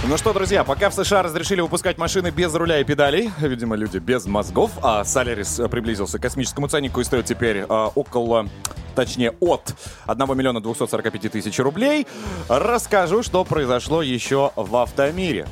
Ну 0.08 0.16
что, 0.16 0.32
друзья, 0.32 0.64
пока 0.64 0.88
в 0.88 0.94
США 0.94 1.22
разрешили 1.22 1.60
выпускать 1.60 1.98
машины 1.98 2.30
без 2.30 2.54
руля 2.54 2.80
и 2.80 2.84
педалей, 2.84 3.30
видимо, 3.40 3.76
люди 3.76 3.98
без 3.98 4.24
мозгов, 4.24 4.70
а 4.82 5.04
Солярис 5.04 5.60
приблизился 5.70 6.18
к 6.18 6.22
космическому 6.22 6.66
ценнику 6.66 7.02
и 7.02 7.04
стоит 7.04 7.26
теперь 7.26 7.58
э, 7.58 7.88
около, 7.94 8.48
точнее, 8.94 9.32
от 9.40 9.74
1 10.06 10.34
миллиона 10.38 10.62
245 10.62 11.30
тысяч 11.30 11.58
рублей, 11.58 12.06
расскажу, 12.48 13.22
что 13.22 13.44
произошло 13.44 14.00
еще 14.00 14.50
в 14.56 14.76
автомире. 14.76 15.46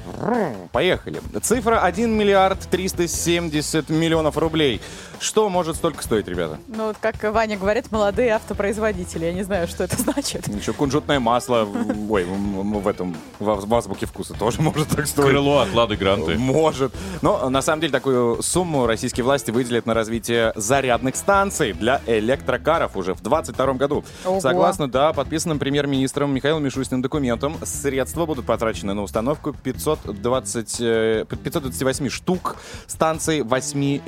Поехали. 0.73 1.21
Цифра 1.43 1.81
1 1.81 2.11
миллиард 2.11 2.59
370 2.71 3.91
миллионов 3.91 4.39
рублей. 4.39 4.81
Что 5.21 5.49
может 5.49 5.77
столько 5.77 6.03
стоить, 6.03 6.29
ребята? 6.29 6.59
Ну, 6.69 6.89
вот 6.89 6.97
как 7.01 7.23
Ваня 7.23 7.57
говорит, 7.57 7.91
молодые 7.91 8.31
автопроизводители. 8.35 9.27
Я 9.27 9.33
не 9.33 9.43
знаю, 9.43 9.69
что 9.69 9.85
это 9.85 9.97
значит. 10.01 10.47
Еще 10.49 10.73
кунжутное 10.73 11.21
масло, 11.21 11.65
в- 11.65 12.13
ой, 12.13 12.25
в 12.25 12.89
этом, 12.89 13.17
в 13.39 13.75
азбуке 13.75 14.07
вкуса 14.07 14.35
тоже 14.35 14.61
может 14.63 14.89
так 14.89 15.07
стоить. 15.07 15.29
Крыло 15.29 15.61
от 15.61 15.73
Лады 15.75 15.97
Гранты. 15.97 16.37
Может. 16.37 16.93
Но 17.23 17.49
на 17.49 17.63
самом 17.63 17.81
деле 17.81 17.93
такую 17.93 18.43
сумму 18.43 18.87
российские 18.87 19.25
власти 19.25 19.51
выделят 19.51 19.87
на 19.87 19.95
развитие 19.95 20.53
зарядных 20.57 21.17
станций 21.17 21.73
для 21.73 22.01
электрокаров 22.07 22.97
уже 22.97 23.15
в 23.15 23.23
2022 23.23 23.73
году. 23.75 24.05
Ого. 24.25 24.41
Согласно, 24.41 24.89
да, 24.89 25.13
подписанным 25.13 25.59
премьер-министром 25.59 26.35
Михаилом 26.35 26.63
Мишустиным 26.65 27.03
документом, 27.03 27.57
средства 27.65 28.27
будут 28.27 28.47
потрачены 28.47 28.95
на 28.95 29.03
установку 29.03 29.53
520, 29.53 30.77
э, 30.81 31.25
528 31.29 32.09
штук 32.09 32.57
станций 32.87 33.43
в 33.43 33.49
8 33.49 34.01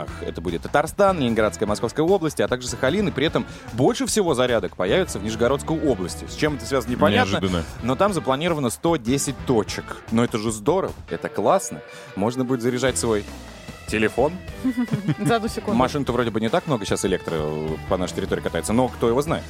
регионах. 0.00 0.22
Это 0.22 0.40
будет 0.40 0.62
Татарстан, 0.62 1.18
Ленинградская, 1.18 1.68
Московская 1.68 2.02
области, 2.02 2.42
а 2.42 2.48
также 2.48 2.68
Сахалин. 2.68 3.08
И 3.08 3.10
при 3.10 3.26
этом 3.26 3.46
больше 3.72 4.06
всего 4.06 4.34
зарядок 4.34 4.76
появится 4.76 5.18
в 5.18 5.24
Нижегородской 5.24 5.78
области. 5.80 6.26
С 6.28 6.34
чем 6.34 6.56
это 6.56 6.66
связано, 6.66 6.92
непонятно. 6.92 7.38
Неожиданно. 7.38 7.64
Но 7.82 7.96
там 7.96 8.12
запланировано 8.12 8.70
110 8.70 9.34
точек. 9.46 9.96
Но 10.10 10.24
это 10.24 10.38
же 10.38 10.52
здорово, 10.52 10.92
это 11.08 11.28
классно. 11.28 11.80
Можно 12.16 12.44
будет 12.44 12.62
заряжать 12.62 12.98
свой 12.98 13.24
телефон. 13.88 14.32
За 15.18 15.36
одну 15.36 15.48
секунду. 15.48 15.76
Машин-то 15.76 16.12
вроде 16.12 16.30
бы 16.30 16.40
не 16.40 16.48
так 16.48 16.66
много 16.66 16.84
сейчас 16.84 17.04
электро 17.04 17.34
э, 17.34 17.68
по 17.88 17.96
нашей 17.96 18.14
территории 18.14 18.40
катается, 18.40 18.72
но 18.72 18.88
кто 18.88 19.08
его 19.08 19.20
знает. 19.20 19.44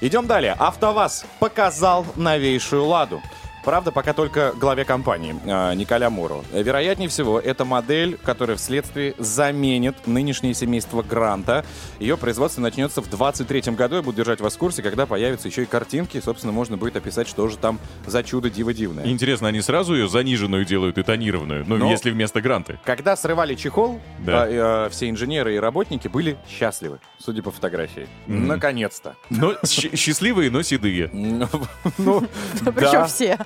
Идем 0.00 0.26
далее. 0.26 0.54
АвтоВАЗ 0.58 1.24
показал 1.38 2.04
новейшую 2.16 2.84
«Ладу». 2.84 3.22
Правда, 3.66 3.90
пока 3.90 4.12
только 4.12 4.52
главе 4.56 4.84
компании, 4.84 5.34
э, 5.44 5.74
Николя 5.74 6.08
Муру. 6.08 6.44
Вероятнее 6.52 7.08
всего, 7.08 7.40
это 7.40 7.64
модель, 7.64 8.16
которая 8.16 8.56
вследствие 8.56 9.14
заменит 9.18 10.06
нынешнее 10.06 10.54
семейство 10.54 11.02
Гранта. 11.02 11.64
Ее 11.98 12.16
производство 12.16 12.60
начнется 12.60 13.02
в 13.02 13.10
23 13.10 13.72
году. 13.74 13.96
Я 13.96 14.02
буду 14.02 14.18
держать 14.18 14.40
вас 14.40 14.54
в 14.54 14.58
курсе, 14.58 14.82
когда 14.84 15.04
появятся 15.04 15.48
еще 15.48 15.64
и 15.64 15.66
картинки. 15.66 16.20
Собственно, 16.24 16.52
можно 16.52 16.76
будет 16.76 16.94
описать, 16.94 17.26
что 17.26 17.48
же 17.48 17.56
там 17.56 17.80
за 18.06 18.22
чудо 18.22 18.50
диво 18.50 18.72
дивное. 18.72 19.04
Интересно, 19.06 19.48
они 19.48 19.60
сразу 19.60 19.96
ее 19.96 20.06
заниженную 20.08 20.64
делают 20.64 20.96
и 20.98 21.02
тонированную? 21.02 21.64
Ну, 21.66 21.76
Но- 21.76 21.90
если 21.90 22.12
вместо 22.12 22.40
гранты. 22.40 22.78
Когда 22.84 23.16
срывали 23.16 23.56
чехол, 23.56 24.00
Да. 24.20 24.46
э, 24.46 24.86
э, 24.86 24.90
все 24.90 25.10
инженеры 25.10 25.56
и 25.56 25.58
работники 25.58 26.06
были 26.06 26.36
счастливы, 26.48 27.00
судя 27.18 27.42
по 27.42 27.50
фотографии. 27.50 28.06
Мгм. 28.28 28.46
Наконец-то. 28.46 29.16
Но 29.28 29.54
счастливые, 29.64 30.52
но 30.52 30.62
седые. 30.62 31.10
Ну, 31.12 31.48
ну, 31.98 32.22
Причем 32.60 32.92
да. 32.92 33.06
все. 33.06 33.36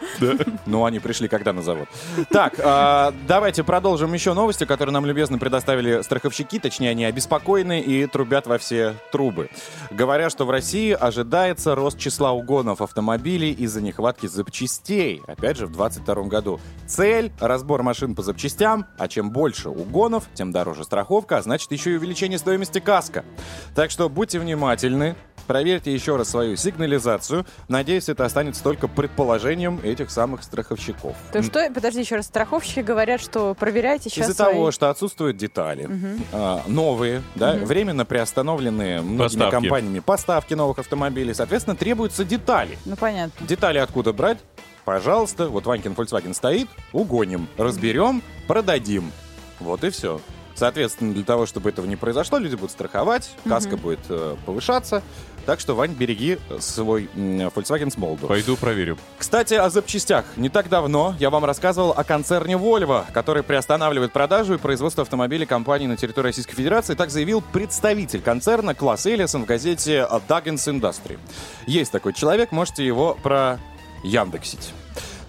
Ну, 0.67 0.85
они 0.85 0.99
пришли 0.99 1.29
когда 1.29 1.53
на 1.53 1.63
завод. 1.63 1.89
Так, 2.31 2.55
а, 2.63 3.13
давайте 3.27 3.65
продолжим 3.65 4.13
еще 4.13 4.35
новости, 4.35 4.65
которые 4.65 4.93
нам 4.93 5.07
любезно 5.07 5.39
предоставили 5.39 6.03
страховщики, 6.03 6.59
точнее, 6.59 6.91
они 6.91 7.05
обеспокоены 7.05 7.81
и 7.81 8.07
трубят 8.07 8.47
во 8.47 8.59
все 8.59 8.95
трубы. 9.13 9.51
Говоря, 9.91 10.31
что 10.31 10.45
в 10.45 10.51
России 10.51 10.93
ожидается 10.93 11.75
рост 11.75 11.99
числа 11.99 12.33
угонов 12.33 12.81
автомобилей 12.81 13.53
из-за 13.53 13.81
нехватки 13.81 14.27
запчастей. 14.27 15.23
Опять 15.27 15.59
же, 15.59 15.67
в 15.67 15.73
2022 15.73 16.29
году. 16.29 16.61
Цель— 16.87 17.33
разбор 17.41 17.83
машин 17.83 18.15
по 18.15 18.23
запчастям, 18.23 18.87
а 18.99 19.09
чем 19.09 19.31
больше 19.31 19.69
угонов, 19.69 20.25
тем 20.35 20.53
дороже 20.53 20.85
страховка, 20.85 21.39
а 21.39 21.43
значит 21.43 21.73
еще 21.73 21.93
и 21.93 21.97
увеличение 21.97 22.39
стоимости 22.39 22.81
каска. 22.81 23.25
Так 23.75 23.91
что 23.91 24.09
будьте 24.09 24.39
внимательны, 24.39 25.17
проверьте 25.51 25.93
еще 25.93 26.15
раз 26.15 26.29
свою 26.29 26.55
сигнализацию. 26.55 27.45
Надеюсь, 27.67 28.09
это 28.09 28.25
останется 28.25 28.63
только 28.63 28.87
предположением 28.87 29.81
этих 29.83 30.13
самых 30.13 30.45
страховщиков. 30.45 31.17
То 31.33 31.43
что, 31.43 31.69
подожди 31.75 31.99
еще 31.99 32.15
раз, 32.15 32.27
страховщики 32.27 32.79
говорят, 32.79 33.21
что 33.21 33.55
проверяйте 33.55 34.11
сейчас 34.11 34.29
Из-за 34.29 34.45
свои... 34.45 34.55
того, 34.55 34.71
что 34.71 34.91
отсутствуют 34.91 35.39
детали, 35.39 35.91
а, 36.33 36.63
новые, 36.69 37.25
да, 37.35 37.55
временно 37.55 38.05
приостановленные 38.05 39.01
многими 39.01 39.41
Поставки. 39.41 39.51
компаниями 39.51 39.99
поставки 39.99 40.55
новых 40.55 40.79
автомобилей, 40.79 41.35
соответственно, 41.35 41.75
требуются 41.75 42.25
детали. 42.25 42.79
Ну, 42.85 42.95
понятно. 42.95 43.45
Детали 43.45 43.79
откуда 43.79 44.13
брать? 44.13 44.39
Пожалуйста, 44.85 45.49
вот 45.49 45.67
Ванькин 45.67 45.95
Volkswagen 45.95 46.33
стоит, 46.33 46.69
угоним, 46.93 47.49
разберем, 47.57 48.23
продадим. 48.47 49.11
Вот 49.59 49.83
и 49.83 49.91
все. 49.91 50.21
Соответственно, 50.61 51.15
для 51.15 51.25
того, 51.25 51.47
чтобы 51.47 51.71
этого 51.71 51.87
не 51.87 51.97
произошло, 51.97 52.37
люди 52.37 52.55
будут 52.55 52.71
страховать, 52.73 53.31
каска 53.49 53.79
будет 53.79 54.01
э, 54.11 54.37
повышаться. 54.45 55.03
Так 55.47 55.59
что, 55.59 55.75
Вань, 55.75 55.93
береги 55.95 56.37
свой 56.59 57.09
м, 57.15 57.49
Volkswagen 57.49 57.89
Smoldo. 57.89 58.27
Пойду 58.27 58.59
проверю. 58.59 58.99
Кстати, 59.19 59.55
о 59.55 59.71
запчастях. 59.71 60.27
Не 60.37 60.51
так 60.51 60.69
давно 60.69 61.15
я 61.19 61.31
вам 61.31 61.47
рассказывал 61.47 61.93
о 61.93 62.05
концерне 62.05 62.57
Volvo, 62.57 63.07
который 63.11 63.43
приостанавливает 63.43 64.13
продажу 64.13 64.53
и 64.53 64.59
производство 64.59 65.01
автомобилей 65.01 65.47
компании 65.47 65.87
на 65.87 65.97
территории 65.97 66.27
Российской 66.27 66.57
Федерации. 66.57 66.95
Так 66.95 67.09
заявил 67.09 67.41
представитель 67.41 68.21
концерна 68.21 68.75
Класс 68.75 69.07
Элисон 69.07 69.45
в 69.45 69.47
газете 69.47 70.07
Dagens 70.29 70.69
Industry. 70.69 71.19
Есть 71.67 71.91
такой 71.91 72.13
человек, 72.13 72.53
можете 72.53 72.85
его 72.85 73.17
про 73.23 73.59
Яндексить. 74.05 74.75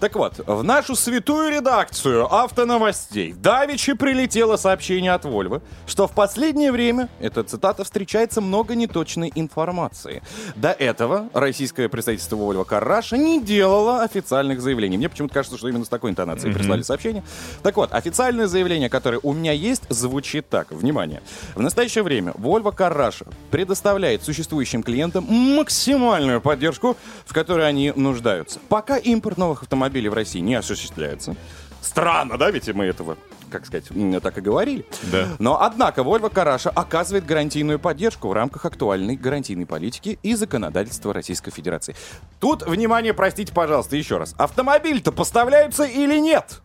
Так 0.02 0.16
вот, 0.16 0.40
в 0.44 0.64
нашу 0.64 0.96
святую 0.96 1.52
редакцию 1.52 2.26
автоновостей 2.34 3.34
давеча 3.34 3.94
прилетело 3.94 4.56
сообщение 4.56 5.12
от 5.12 5.24
Volvo, 5.24 5.62
что 5.86 6.08
в 6.08 6.10
последнее 6.10 6.72
время, 6.72 7.08
эта 7.20 7.44
цитата, 7.44 7.84
встречается 7.84 8.40
много 8.40 8.74
неточной 8.74 9.30
информации. 9.36 10.20
До 10.56 10.72
этого 10.72 11.28
российское 11.34 11.88
представительство 11.88 12.34
Volvo 12.34 12.64
Карраша 12.64 13.16
не 13.16 13.40
делало 13.40 14.02
официальных 14.02 14.60
заявлений. 14.60 14.96
Мне 14.96 15.08
почему-то 15.08 15.34
кажется, 15.34 15.56
что 15.56 15.68
именно 15.68 15.84
с 15.84 15.88
такой 15.88 16.10
интонацией 16.10 16.52
прислали 16.52 16.82
сообщение. 16.82 17.22
Так 17.62 17.76
вот, 17.76 17.92
официальное 17.92 18.48
заявление, 18.48 18.88
которое 18.88 19.20
у 19.22 19.32
меня 19.32 19.52
есть, 19.52 19.84
звучит 19.88 20.48
так. 20.48 20.72
Внимание. 20.72 21.22
В 21.54 21.62
настоящее 21.62 22.02
время 22.02 22.32
Volvo 22.32 22.74
Карраша 22.74 23.26
предоставляет 23.52 24.24
существующим 24.24 24.82
клиентам 24.82 25.26
максимальную 25.28 26.40
поддержку, 26.40 26.96
в 27.24 27.32
которой 27.32 27.68
они 27.68 27.92
нуждаются. 27.94 28.58
Пока 28.68 28.96
импорт 28.96 29.38
новых 29.38 29.62
автомобилей 29.62 29.91
в 30.08 30.14
России 30.14 30.40
не 30.40 30.54
осуществляется, 30.54 31.36
Странно, 31.82 32.38
да, 32.38 32.50
ведь 32.50 32.72
мы 32.72 32.84
этого, 32.84 33.18
как 33.50 33.66
сказать, 33.66 33.86
так 34.22 34.38
и 34.38 34.40
говорили. 34.40 34.86
Да. 35.10 35.26
Но, 35.40 35.60
однако, 35.60 36.02
Volvo 36.02 36.32
Караша 36.32 36.70
оказывает 36.70 37.26
гарантийную 37.26 37.80
поддержку 37.80 38.28
в 38.28 38.32
рамках 38.32 38.64
актуальной 38.64 39.16
гарантийной 39.16 39.66
политики 39.66 40.18
и 40.22 40.34
законодательства 40.36 41.12
Российской 41.12 41.50
Федерации. 41.50 41.96
Тут, 42.38 42.64
внимание, 42.64 43.12
простите, 43.12 43.52
пожалуйста, 43.52 43.96
еще 43.96 44.18
раз. 44.18 44.34
Автомобиль-то 44.38 45.10
поставляются 45.10 45.82
или 45.82 46.18
нет? 46.18 46.62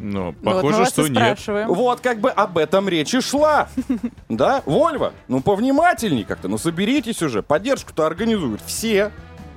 Ну, 0.00 0.26
вот 0.26 0.36
мы 0.42 0.52
похоже, 0.52 0.82
и 0.82 0.86
что 0.86 1.08
нет. 1.08 1.40
Вот 1.66 2.00
как 2.00 2.20
бы 2.20 2.30
об 2.30 2.58
этом 2.58 2.88
речь 2.88 3.14
и 3.14 3.20
шла. 3.20 3.68
Да, 4.28 4.62
Вольво, 4.66 5.14
ну 5.26 5.40
повнимательней 5.40 6.22
как-то, 6.22 6.48
ну 6.48 6.58
соберитесь 6.58 7.22
уже. 7.22 7.42
Поддержку-то 7.42 8.06
организуют 8.06 8.60
все. 8.64 9.10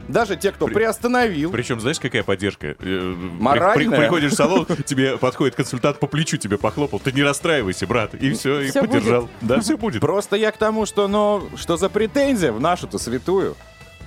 Даже 0.08 0.36
те, 0.36 0.52
кто 0.52 0.68
приостановил. 0.68 1.52
Причем, 1.52 1.80
знаешь, 1.80 2.00
какая 2.00 2.24
поддержка? 2.24 2.68
Э, 2.68 2.76
при- 2.80 3.42
Моральная. 3.42 3.90
при- 3.90 3.98
приходишь 3.98 4.32
в 4.32 4.36
салон, 4.36 4.66
тебе 4.86 5.18
подходит 5.18 5.56
консультант 5.56 6.00
по 6.00 6.08
плечу, 6.08 6.38
тебе 6.38 6.58
похлопал. 6.58 7.00
Ты 7.00 7.12
не 7.12 7.24
расстраивайся, 7.24 7.88
брат. 7.88 8.14
И 8.16 8.32
все, 8.34 8.62
и 8.62 8.72
поддержал. 8.72 9.30
Да, 9.42 9.60
все 9.62 9.78
будет. 9.78 10.02
Просто 10.02 10.36
я 10.36 10.52
к 10.52 10.58
тому, 10.58 10.86
что, 10.86 11.08
ну, 11.08 11.44
что 11.56 11.78
за 11.78 11.90
претензия 11.90 12.52
в 12.52 12.60
нашу-то 12.60 12.98
святую 12.98 13.56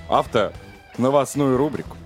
авто 0.09 0.53
новостную 0.97 1.57
рубрику. 1.57 1.97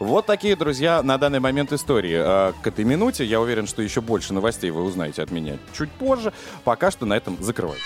Вот 0.00 0.24
такие, 0.24 0.56
друзья, 0.56 1.02
на 1.02 1.18
данный 1.18 1.40
момент 1.40 1.72
истории. 1.72 2.14
А, 2.18 2.54
К 2.62 2.68
этой 2.68 2.84
минуте, 2.86 3.24
я 3.24 3.40
уверен, 3.40 3.66
что 3.66 3.82
еще 3.82 4.00
больше 4.00 4.32
новостей 4.32 4.70
вы 4.70 4.82
узнаете 4.82 5.22
от 5.22 5.30
меня 5.30 5.58
чуть 5.76 5.90
позже. 5.90 6.32
Пока 6.64 6.90
что 6.90 7.04
на 7.04 7.14
этом 7.14 7.36
закрываю. 7.42 7.78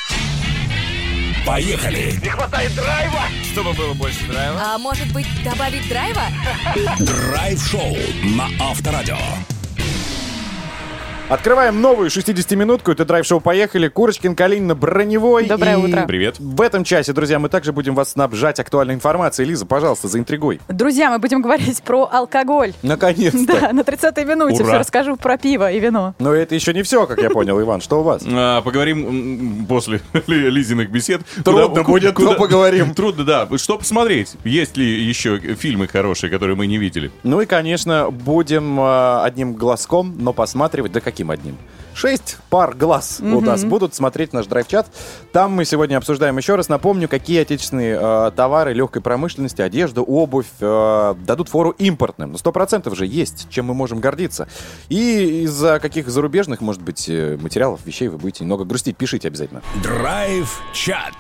Поехали! 1.47 2.21
Чтобы 3.53 3.73
было 3.73 3.95
больше 3.95 4.25
драйва. 4.27 4.61
А 4.75 4.79
может 4.79 5.13
быть, 5.13 5.27
добавить 5.43 5.89
драйва? 5.89 6.23
Драйв-шоу 7.01 7.97
на 8.37 8.49
Авторадио. 8.61 9.17
Открываем 11.33 11.81
новую 11.81 12.11
60-минутку. 12.11 12.91
Это 12.91 13.07
драйв-шоу 13.07 13.41
«Поехали». 13.41 13.89
Курочкин, 13.89 14.37
Калинина, 14.37 14.75
Броневой. 14.75 15.47
Доброе 15.47 15.79
И 15.79 15.83
утро. 15.83 16.05
Привет. 16.07 16.37
В 16.39 16.61
этом 16.61 16.85
часе, 16.85 17.15
друзья, 17.15 17.39
мы 17.39 17.49
также 17.49 17.73
будем 17.73 17.95
вас 17.95 18.11
снабжать 18.11 18.61
актуальной 18.61 18.93
информацией. 18.93 19.49
Лиза, 19.49 19.65
пожалуйста, 19.65 20.09
заинтригуй. 20.09 20.61
Друзья, 20.69 21.09
мы 21.11 21.19
будем 21.21 21.41
говорить 21.41 21.83
про 21.85 22.07
алкоголь. 22.13 22.75
Наконец-то. 22.83 23.47
Да, 23.47 23.73
на 23.73 23.81
30-й 23.81 24.27
минуте 24.27 24.57
Ура. 24.57 24.67
все 24.67 24.79
расскажу 24.81 25.17
про 25.17 25.39
пиво 25.39 25.73
и 25.73 25.81
вино. 25.81 26.15
Но 26.19 26.35
это 26.35 26.55
еще 26.55 26.75
не 26.75 26.83
все, 26.83 27.07
как 27.07 27.23
я 27.23 27.31
понял, 27.31 27.59
Иван. 27.59 27.81
Что 27.81 28.01
у 28.01 28.03
вас? 28.03 28.23
А, 28.27 28.61
поговорим 28.61 29.65
после 29.67 30.03
ли- 30.27 30.51
Лизиных 30.51 30.91
бесед. 30.91 31.23
Трудно 31.43 31.83
будет, 31.83 32.19
но 32.19 32.35
поговорим. 32.35 32.93
Трудно, 32.95 33.25
да. 33.25 33.49
Что 33.57 33.79
посмотреть? 33.79 34.35
Есть 34.45 34.77
ли 34.77 34.85
еще 35.03 35.39
фильмы 35.39 35.89
хорошие, 35.89 36.29
которые 36.29 36.57
мы 36.57 36.67
не 36.67 36.77
видели? 36.77 37.11
Ну 37.23 37.41
и, 37.41 37.47
конечно, 37.47 38.11
будем 38.11 38.79
э, 38.79 39.23
одним 39.23 39.55
глазком, 39.55 40.15
но 40.19 40.35
посматривать. 40.35 40.93
Да 40.93 41.01
каким 41.23 41.31
одним? 41.31 41.59
Шесть 41.95 42.39
пар 42.49 42.75
глаз 42.75 43.21
у 43.21 43.41
нас 43.41 43.65
будут 43.65 43.95
смотреть 43.95 44.33
наш 44.33 44.47
драйв-чат. 44.47 44.87
Там 45.33 45.53
мы 45.53 45.65
сегодня 45.67 45.99
обсуждаем 45.99 46.39
еще 46.39 46.55
раз. 46.55 46.69
Напомню, 46.69 47.07
какие 47.07 47.43
отечественные 47.43 47.99
э, 48.01 48.31
товары 48.35 48.73
легкой 48.73 49.03
промышленности, 49.03 49.61
одежда, 49.61 50.01
обувь 50.01 50.47
э, 50.61 51.15
дадут 51.27 51.51
фору 51.51 51.71
импортным. 51.71 52.33
Ну, 52.33 52.39
сто 52.39 52.51
процентов 52.51 52.97
же 52.97 53.07
есть, 53.07 53.47
чем 53.51 53.67
мы 53.67 53.75
можем 53.75 54.01
гордиться. 54.01 54.49
И 54.89 55.43
из-за 55.45 55.81
каких 55.81 56.09
зарубежных, 56.09 56.63
может 56.63 56.81
быть, 56.81 57.11
э, 57.11 57.37
материалов, 57.39 57.81
вещей 57.85 58.09
вы 58.09 58.17
будете 58.17 58.45
немного 58.45 58.65
грустить. 58.65 58.97
Пишите 58.97 59.29
обязательно. 59.29 59.61
Драйв-чат. 59.83 61.15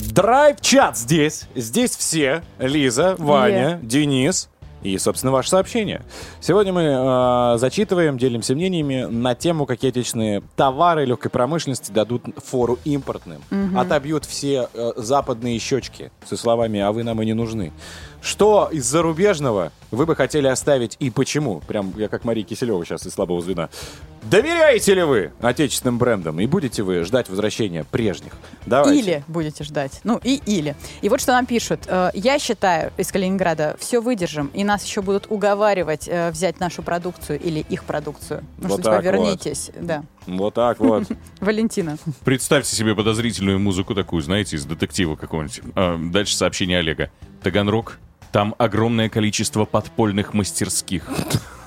Драйв-чат 0.00 0.98
здесь. 0.98 1.44
Здесь 1.54 1.96
все. 1.96 2.42
Лиза, 2.58 3.14
Ваня, 3.18 3.78
Денис 3.80 4.48
и, 4.84 4.98
собственно, 4.98 5.32
ваше 5.32 5.48
сообщение. 5.48 6.02
Сегодня 6.40 6.72
мы 6.72 6.82
э, 6.82 7.58
зачитываем, 7.58 8.18
делимся 8.18 8.54
мнениями 8.54 9.04
на 9.04 9.34
тему, 9.34 9.66
какие 9.66 9.90
отечественные 9.90 10.42
товары 10.56 11.06
легкой 11.06 11.30
промышленности 11.30 11.90
дадут 11.90 12.22
фору 12.44 12.78
импортным. 12.84 13.42
Отобьют 13.76 14.24
все 14.26 14.68
э, 14.72 14.92
западные 14.96 15.58
щечки 15.58 16.12
со 16.24 16.36
словами 16.36 16.80
«а 16.80 16.92
вы 16.92 17.02
нам 17.02 17.20
и 17.22 17.26
не 17.26 17.34
нужны». 17.34 17.72
Что 18.24 18.70
из 18.72 18.86
зарубежного 18.86 19.70
вы 19.90 20.06
бы 20.06 20.16
хотели 20.16 20.46
оставить 20.46 20.96
и 20.98 21.10
почему? 21.10 21.60
Прям 21.60 21.92
я 21.98 22.08
как 22.08 22.24
Мария 22.24 22.42
Киселева 22.42 22.82
сейчас 22.82 23.06
из 23.06 23.12
слабого 23.12 23.42
звена. 23.42 23.68
Доверяете 24.22 24.94
ли 24.94 25.02
вы 25.02 25.32
отечественным 25.42 25.98
брендам 25.98 26.40
и 26.40 26.46
будете 26.46 26.82
вы 26.82 27.04
ждать 27.04 27.28
возвращения 27.28 27.84
прежних? 27.84 28.32
Давайте. 28.64 28.98
Или 28.98 29.24
будете 29.28 29.62
ждать. 29.62 30.00
Ну, 30.04 30.18
и 30.24 30.40
или. 30.46 30.74
И 31.02 31.10
вот 31.10 31.20
что 31.20 31.32
нам 31.32 31.44
пишут. 31.44 31.80
Э, 31.86 32.12
Я 32.14 32.38
считаю, 32.38 32.92
из 32.96 33.12
Калининграда, 33.12 33.76
все 33.78 34.00
выдержим, 34.00 34.46
и 34.54 34.64
нас 34.64 34.86
еще 34.86 35.02
будут 35.02 35.26
уговаривать 35.28 36.08
э, 36.08 36.30
взять 36.30 36.60
нашу 36.60 36.82
продукцию 36.82 37.38
или 37.38 37.60
их 37.68 37.84
продукцию. 37.84 38.42
Вот 38.56 38.62
Может 38.62 38.76
быть, 38.78 38.84
так 38.86 38.94
вот. 38.94 39.04
повернитесь. 39.04 39.70
Да. 39.78 40.02
Вот 40.26 40.54
так 40.54 40.80
вот. 40.80 41.04
Валентина. 41.40 41.98
Представьте 42.24 42.74
себе 42.74 42.94
подозрительную 42.94 43.58
музыку 43.58 43.94
такую, 43.94 44.22
знаете, 44.22 44.56
из 44.56 44.64
детектива 44.64 45.14
какого-нибудь. 45.14 45.60
А, 45.74 45.98
дальше 45.98 46.34
сообщение 46.34 46.78
Олега. 46.78 47.10
Таганрог. 47.42 47.98
Там 48.34 48.56
огромное 48.58 49.08
количество 49.08 49.64
подпольных 49.64 50.34
мастерских. 50.34 51.08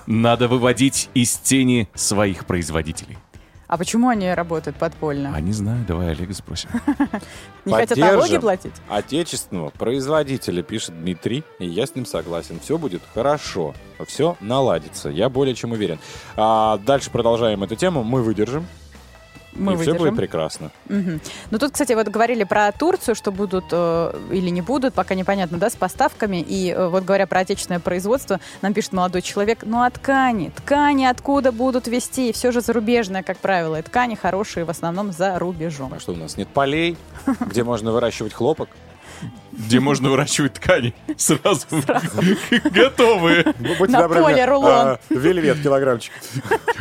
Надо 0.05 0.49
выводить 0.49 1.09
из 1.13 1.37
тени 1.37 1.87
своих 1.93 2.45
производителей. 2.45 3.17
А 3.67 3.77
почему 3.77 4.09
они 4.09 4.29
работают 4.33 4.75
подпольно? 4.75 5.31
А 5.33 5.39
не 5.39 5.53
знаю, 5.53 5.85
давай 5.87 6.11
Олега 6.11 6.33
спросим. 6.33 6.69
Не 7.63 7.71
хотят 7.71 7.97
налоги 7.97 8.37
платить? 8.37 8.73
Отечественного 8.89 9.69
производителя, 9.69 10.61
пишет 10.61 10.99
Дмитрий, 10.99 11.45
и 11.59 11.65
я 11.65 11.85
с 11.85 11.95
ним 11.95 12.05
согласен. 12.05 12.59
Все 12.61 12.77
будет 12.77 13.01
хорошо, 13.13 13.73
все 14.05 14.35
наладится, 14.41 15.07
я 15.07 15.29
более 15.29 15.55
чем 15.55 15.71
уверен. 15.71 15.99
А 16.35 16.79
дальше 16.79 17.11
продолжаем 17.11 17.63
эту 17.63 17.77
тему, 17.77 18.03
мы 18.03 18.21
выдержим. 18.21 18.67
Мы 19.53 19.73
и 19.73 19.77
все 19.77 19.93
будет 19.93 20.15
прекрасно. 20.15 20.71
Мгм. 20.87 21.19
Ну 21.51 21.59
тут, 21.59 21.71
кстати, 21.71 21.93
вот 21.93 22.07
говорили 22.07 22.43
про 22.43 22.71
Турцию, 22.71 23.15
что 23.15 23.31
будут 23.31 23.65
э, 23.71 24.13
или 24.31 24.49
не 24.49 24.61
будут, 24.61 24.93
пока 24.93 25.15
непонятно, 25.15 25.57
да, 25.57 25.69
с 25.69 25.75
поставками. 25.75 26.45
И 26.47 26.71
э, 26.71 26.87
вот 26.87 27.03
говоря 27.03 27.27
про 27.27 27.39
отечественное 27.39 27.79
производство, 27.79 28.39
нам 28.61 28.73
пишет 28.73 28.93
молодой 28.93 29.21
человек, 29.21 29.59
ну 29.63 29.81
а 29.81 29.89
ткани? 29.89 30.51
Ткани 30.55 31.05
откуда 31.05 31.51
будут 31.51 31.87
везти? 31.87 32.31
Все 32.31 32.51
же 32.51 32.61
зарубежное, 32.61 33.23
как 33.23 33.37
правило. 33.37 33.79
И 33.79 33.81
ткани 33.81 34.15
хорошие 34.15 34.65
в 34.65 34.69
основном 34.69 35.11
за 35.11 35.39
рубежом. 35.39 35.93
А 35.93 35.99
что 35.99 36.13
у 36.13 36.15
нас 36.15 36.37
нет 36.37 36.47
полей, 36.47 36.97
где 37.39 37.63
можно 37.63 37.91
выращивать 37.91 38.33
хлопок? 38.33 38.69
Где 39.57 39.79
можно 39.79 40.09
выращивать 40.09 40.53
ткани. 40.53 40.93
Сразу 41.17 41.65
готовые. 42.71 43.53
Будьте 43.79 43.91
На 43.93 44.07
поле 44.07 44.45
рулон. 44.45 44.71
а, 44.71 44.99
Вельвет 45.09 45.61
килограммчик. 45.61 46.13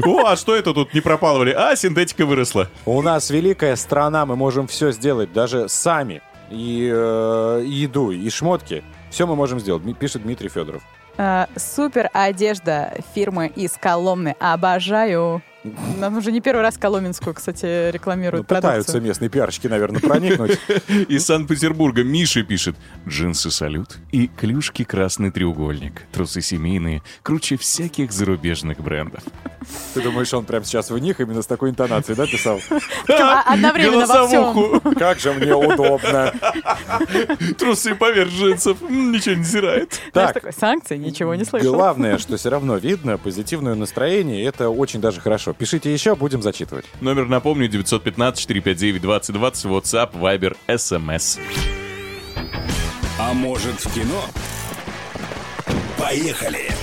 О, 0.04 0.26
а 0.26 0.36
что 0.36 0.54
это 0.54 0.74
тут 0.74 0.92
не 0.94 1.00
пропалывали? 1.00 1.52
А, 1.52 1.74
синтетика 1.74 2.26
выросла. 2.26 2.68
У 2.84 3.00
нас 3.02 3.30
великая 3.30 3.76
страна, 3.76 4.26
мы 4.26 4.36
можем 4.36 4.66
все 4.66 4.92
сделать, 4.92 5.32
даже 5.32 5.68
сами. 5.68 6.20
И, 6.50 6.88
э, 6.92 7.62
и 7.64 7.70
еду, 7.70 8.12
и 8.12 8.28
шмотки. 8.30 8.84
Все 9.10 9.26
мы 9.26 9.34
можем 9.34 9.58
сделать, 9.58 9.82
пишет 9.98 10.22
Дмитрий 10.22 10.48
Федоров. 10.48 10.82
Э, 11.16 11.46
супер 11.56 12.10
одежда 12.12 12.92
фирмы 13.14 13.48
из 13.48 13.72
Коломны. 13.72 14.36
Обожаю. 14.38 15.42
Нам 15.98 16.16
уже 16.18 16.33
не 16.33 16.40
первый 16.40 16.62
раз 16.62 16.76
Коломенскую, 16.79 17.35
кстати, 17.35 17.87
Ну, 17.87 17.92
рекламируют 17.92 18.46
пытаются 18.46 18.92
продукцию. 18.92 19.02
местные 19.02 19.29
пиарщики, 19.31 19.66
наверное, 19.66 20.00
проникнуть. 20.00 20.59
Из 21.09 21.24
Санкт-Петербурга 21.24 22.02
Миша 22.05 22.42
пишет. 22.42 22.76
Джинсы 23.09 23.50
салют 23.50 23.96
и 24.12 24.29
клюшки 24.29 24.85
красный 24.85 25.31
треугольник. 25.31 26.02
Трусы 26.12 26.40
семейные, 26.40 27.02
круче 27.22 27.57
всяких 27.57 28.12
зарубежных 28.12 28.81
брендов. 28.81 29.22
Ты 29.94 30.00
думаешь, 30.02 30.33
он 30.35 30.44
прямо 30.44 30.64
сейчас 30.64 30.90
в 30.90 30.98
них 30.98 31.20
именно 31.20 31.42
с 31.42 31.46
такой 31.46 31.70
интонацией, 31.70 32.16
да, 32.16 32.26
писал? 32.26 32.61
А- 33.09 33.52
одновременно 33.55 34.07
во 34.07 34.26
всем. 34.26 34.81
Как 34.96 35.18
же 35.18 35.33
мне 35.33 35.55
удобно. 35.55 36.33
Трусы 37.59 37.94
поверх 37.94 38.31
джинсов. 38.31 38.81
Ничего 38.83 39.35
не 39.37 39.44
зирает. 39.44 40.00
Так, 40.12 40.52
санкции, 40.57 40.96
ничего 40.96 41.35
не 41.35 41.44
слышал. 41.44 41.72
главное, 41.74 42.18
что 42.18 42.37
все 42.37 42.50
равно 42.50 42.76
видно 42.76 43.18
позитивное 43.18 43.74
настроение, 43.74 44.44
это 44.44 44.68
очень 44.70 45.00
даже 45.00 45.20
хорошо. 45.20 45.55
Пишите 45.59 45.92
еще, 45.92 46.14
будем 46.14 46.42
зачитывать. 46.42 46.85
Номер, 47.01 47.27
напомню, 47.27 47.69
915-459-2020, 47.71 49.01
WhatsApp, 49.64 50.12
Viber, 50.12 50.57
SMS. 50.69 51.38
А 53.19 53.33
может 53.33 53.81
в 53.81 53.95
кино? 53.95 54.25
Поехали! 55.99 56.75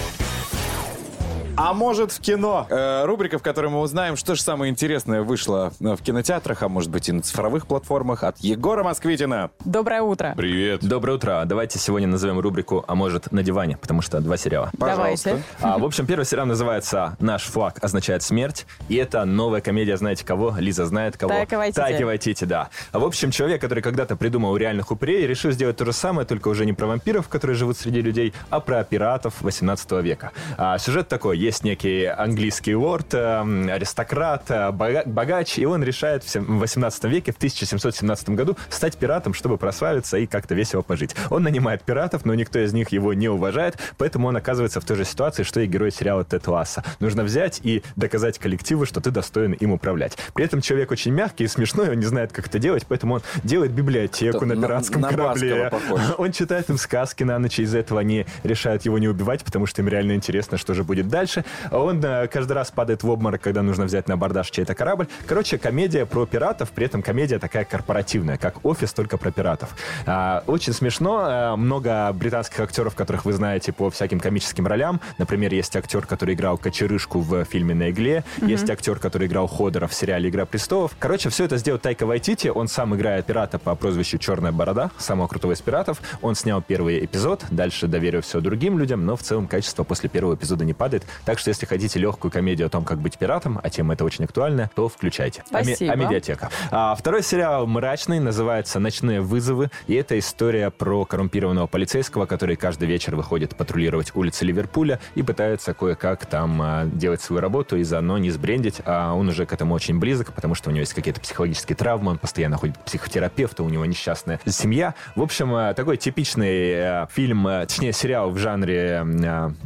А 1.56 1.74
может 1.74 2.12
в 2.12 2.20
кино? 2.20 2.66
Э, 2.68 3.06
рубрика, 3.06 3.38
в 3.38 3.44
которой 3.44 3.68
мы 3.68 3.80
узнаем, 3.80 4.16
что 4.16 4.34
же 4.34 4.42
самое 4.42 4.72
интересное 4.72 5.22
вышло 5.22 5.72
э, 5.80 5.96
в 5.96 6.02
кинотеатрах, 6.02 6.64
а 6.64 6.68
может 6.68 6.90
быть 6.90 7.10
и 7.10 7.12
на 7.12 7.22
цифровых 7.22 7.68
платформах 7.68 8.24
от 8.24 8.40
Егора 8.40 8.84
Москвитина. 8.84 9.52
Доброе 9.64 10.02
утро. 10.02 10.34
Привет. 10.36 10.84
Доброе 10.84 11.14
утро. 11.14 11.44
Давайте 11.46 11.78
сегодня 11.78 12.08
назовем 12.08 12.40
рубрику 12.40 12.84
«А 12.88 12.96
может, 12.96 13.32
на 13.32 13.44
диване», 13.44 13.78
потому 13.78 14.02
что 14.02 14.20
два 14.20 14.36
сериала. 14.36 14.72
Давайте. 14.74 15.44
А, 15.62 15.78
в 15.78 15.86
общем, 15.86 16.08
первый 16.08 16.26
сериал 16.26 16.48
называется 16.48 17.18
«Наш 17.20 17.44
флаг 17.44 17.78
означает 17.84 18.24
смерть». 18.24 18.66
И 18.90 18.96
это 18.96 19.24
новая 19.24 19.62
комедия 19.62 19.96
«Знаете 19.96 20.26
кого?» 20.26 20.56
Лиза 20.58 20.88
знает 20.88 21.18
кого. 21.18 21.34
Тайка 21.34 21.58
Вайтити. 21.58 21.76
Тайка 21.76 22.06
Вайтити, 22.06 22.46
да. 22.46 22.70
А, 22.92 22.98
в 22.98 23.06
общем, 23.06 23.30
человек, 23.30 23.62
который 23.62 23.84
когда-то 23.84 24.16
придумал 24.16 24.58
реальных 24.58 24.90
упырей, 24.90 25.28
решил 25.28 25.52
сделать 25.52 25.78
то 25.78 25.86
же 25.86 25.94
самое, 25.94 26.26
только 26.28 26.48
уже 26.48 26.66
не 26.66 26.74
про 26.74 26.88
вампиров, 26.88 27.30
которые 27.30 27.56
живут 27.56 27.78
среди 27.78 28.02
людей, 28.02 28.34
а 28.50 28.60
про 28.60 28.84
пиратов 28.84 29.36
18 29.42 29.92
века. 30.02 30.32
А, 30.58 30.80
сюжет 30.80 31.08
такой. 31.08 31.43
Есть 31.44 31.66
некий 31.66 32.06
английский 32.06 32.74
лорд, 32.74 33.14
эм, 33.14 33.68
аристократ, 33.70 34.44
э, 34.50 34.72
бога- 34.72 35.04
богач, 35.06 35.58
и 35.60 35.66
он 35.66 35.84
решает 35.84 36.24
в 36.24 36.30
сем- 36.30 36.46
в 36.46 36.60
18 36.62 37.10
веке, 37.10 37.34
в 37.34 37.38
1717 37.38 38.38
году, 38.38 38.56
стать 38.70 38.96
пиратом, 38.96 39.34
чтобы 39.34 39.58
прославиться 39.58 40.18
и 40.18 40.26
как-то 40.26 40.56
весело 40.56 40.84
пожить. 40.84 41.18
Он 41.30 41.44
нанимает 41.44 41.84
пиратов, 41.84 42.24
но 42.24 42.34
никто 42.34 42.60
из 42.60 42.72
них 42.72 42.94
его 42.94 43.14
не 43.14 43.28
уважает, 43.28 43.76
поэтому 43.98 44.30
он 44.30 44.38
оказывается 44.38 44.80
в 44.80 44.86
той 44.86 44.96
же 44.96 45.04
ситуации, 45.04 45.44
что 45.44 45.60
и 45.60 45.66
герой 45.68 45.92
сериала 45.92 46.24
Тед 46.24 46.48
Ласса. 46.48 46.82
Нужно 47.02 47.24
взять 47.26 47.60
и 47.62 47.84
доказать 47.98 48.40
коллективу, 48.40 48.86
что 48.86 49.02
ты 49.02 49.12
достоин 49.12 49.52
им 49.52 49.74
управлять. 49.74 50.18
При 50.34 50.46
этом 50.46 50.62
человек 50.62 50.92
очень 50.92 51.12
мягкий 51.12 51.44
и 51.44 51.48
смешной, 51.50 51.90
он 51.90 52.00
не 52.00 52.06
знает, 52.06 52.32
как 52.32 52.48
это 52.48 52.58
делать, 52.58 52.86
поэтому 52.88 53.16
он 53.16 53.22
делает 53.44 53.72
библиотеку 53.74 54.46
на 54.46 54.56
на- 54.56 54.62
пиратском 54.66 55.02
на 55.02 55.10
корабле. 55.10 55.70
Баскова 55.70 55.82
похож. 55.98 56.02
Он 56.20 56.32
читает 56.32 56.70
им 56.70 56.78
сказки 56.78 57.24
на 57.24 57.38
ночь, 57.38 57.60
из-за 57.60 57.80
этого 57.80 58.00
они 58.00 58.26
решают 58.44 58.86
его 58.86 58.98
не 58.98 59.10
убивать, 59.10 59.44
потому 59.44 59.66
что 59.66 59.82
им 59.82 59.90
реально 59.90 60.14
интересно, 60.14 60.58
что 60.58 60.74
же 60.74 60.86
будет 60.86 61.10
дальше. 61.10 61.33
А 61.70 61.80
Он 61.80 62.04
э, 62.04 62.28
каждый 62.28 62.54
раз 62.54 62.72
падает 62.72 63.04
в 63.04 63.10
обморок, 63.10 63.42
когда 63.42 63.62
нужно 63.62 63.86
взять 63.86 64.08
на 64.08 64.16
абордаж 64.16 64.50
чей-то 64.50 64.76
корабль. 64.76 65.08
Короче, 65.28 65.58
комедия 65.58 66.06
про 66.06 66.26
пиратов, 66.26 66.72
при 66.72 66.86
этом 66.86 67.02
комедия 67.02 67.40
такая 67.40 67.66
корпоративная, 67.66 68.38
как 68.38 68.66
«Офис», 68.66 68.94
только 68.94 69.18
про 69.18 69.32
пиратов. 69.32 69.70
А, 70.06 70.44
Очень 70.48 70.74
смешно. 70.74 71.28
э, 71.28 71.56
Много 71.56 72.12
британских 72.14 72.60
актеров, 72.60 72.96
которых 72.96 73.26
вы 73.26 73.34
знаете 73.34 73.72
по 73.72 73.90
всяким 73.90 74.20
комическим 74.20 74.68
ролям. 74.68 75.00
Например, 75.18 75.54
есть 75.54 75.76
актер, 75.76 76.06
который 76.06 76.36
играл 76.36 76.58
Кочерышку 76.58 77.20
в 77.20 77.44
фильме 77.46 77.74
«На 77.74 77.90
игле». 77.90 78.24
Есть 78.42 78.70
актер, 78.70 79.00
который 79.00 79.28
играл 79.28 79.48
Ходора 79.48 79.88
в 79.88 79.94
сериале 79.94 80.30
«Игра 80.30 80.46
престолов». 80.46 80.92
Короче, 81.00 81.30
все 81.30 81.46
это 81.46 81.58
сделал 81.58 81.80
Тайка 81.80 82.06
Вайтити. 82.06 82.48
Он 82.50 82.68
сам 82.68 82.96
играет 82.96 83.26
пирата 83.26 83.60
по 83.60 83.76
прозвищу 83.76 84.18
«Черная 84.18 84.52
борода», 84.52 84.92
самого 84.98 85.28
крутого 85.28 85.54
из 85.54 85.62
пиратов. 85.62 86.02
Он 86.22 86.36
снял 86.36 86.62
первый 86.62 87.04
эпизод, 87.06 87.46
дальше 87.50 87.88
доверил 87.88 88.22
все 88.22 88.40
другим 88.42 88.78
людям, 88.80 89.06
но 89.06 89.16
в 89.16 89.22
целом 89.22 89.48
качество 89.48 89.84
после 89.84 90.10
первого 90.10 90.36
эпизода 90.36 90.66
не 90.66 90.74
падает. 90.74 91.04
Так 91.26 91.40
что, 91.40 91.50
если 91.50 91.66
хотите 91.66 92.00
легкую 92.00 92.32
комедию 92.32 92.68
о 92.68 92.70
том, 92.70 92.84
как 92.84 93.00
быть 93.00 93.18
пиратом, 93.18 93.60
а 93.64 93.70
тема 93.70 93.94
это 93.94 94.04
очень 94.06 94.26
актуальная, 94.26 94.70
то 94.76 94.90
включайте. 94.90 95.44
Спасибо. 95.46 95.92
А 95.94 95.96
медиатека. 95.96 96.50
А, 96.72 96.96
второй 96.96 97.24
сериал 97.24 97.66
мрачный, 97.68 98.20
называется 98.20 98.80
«Ночные 98.80 99.22
вызовы». 99.22 99.70
И 99.88 99.96
это 99.96 100.18
история 100.20 100.70
про 100.70 101.06
коррумпированного 101.06 101.68
полицейского, 101.68 102.26
который 102.26 102.56
каждый 102.56 102.88
вечер 102.88 103.16
выходит 103.16 103.56
патрулировать 103.56 104.16
улицы 104.16 104.46
Ливерпуля 104.46 105.00
и 105.16 105.24
пытается 105.24 105.74
кое-как 105.74 106.26
там 106.26 106.62
а, 106.62 106.86
делать 106.86 107.22
свою 107.22 107.42
работу 107.42 107.78
и 107.78 107.84
заодно 107.84 108.18
не 108.18 108.32
сбрендить. 108.32 108.82
А 108.86 109.14
он 109.14 109.30
уже 109.30 109.46
к 109.46 109.54
этому 109.54 109.74
очень 109.74 110.00
близок, 110.00 110.34
потому 110.34 110.56
что 110.56 110.70
у 110.70 110.74
него 110.74 110.82
есть 110.82 110.94
какие-то 110.94 111.22
психологические 111.22 111.76
травмы, 111.76 112.12
он 112.12 112.18
постоянно 112.18 112.58
ходит 112.58 112.78
к 112.78 112.82
психотерапевту, 112.82 113.64
у 113.64 113.70
него 113.70 113.86
несчастная 113.86 114.40
семья. 114.46 114.94
В 115.16 115.22
общем, 115.22 115.54
а, 115.54 115.74
такой 115.74 115.98
типичный 115.98 116.74
а, 116.76 117.08
фильм, 117.12 117.46
а, 117.48 117.66
точнее 117.66 117.94
сериал 117.94 118.32
в 118.32 118.38
жанре 118.38 119.04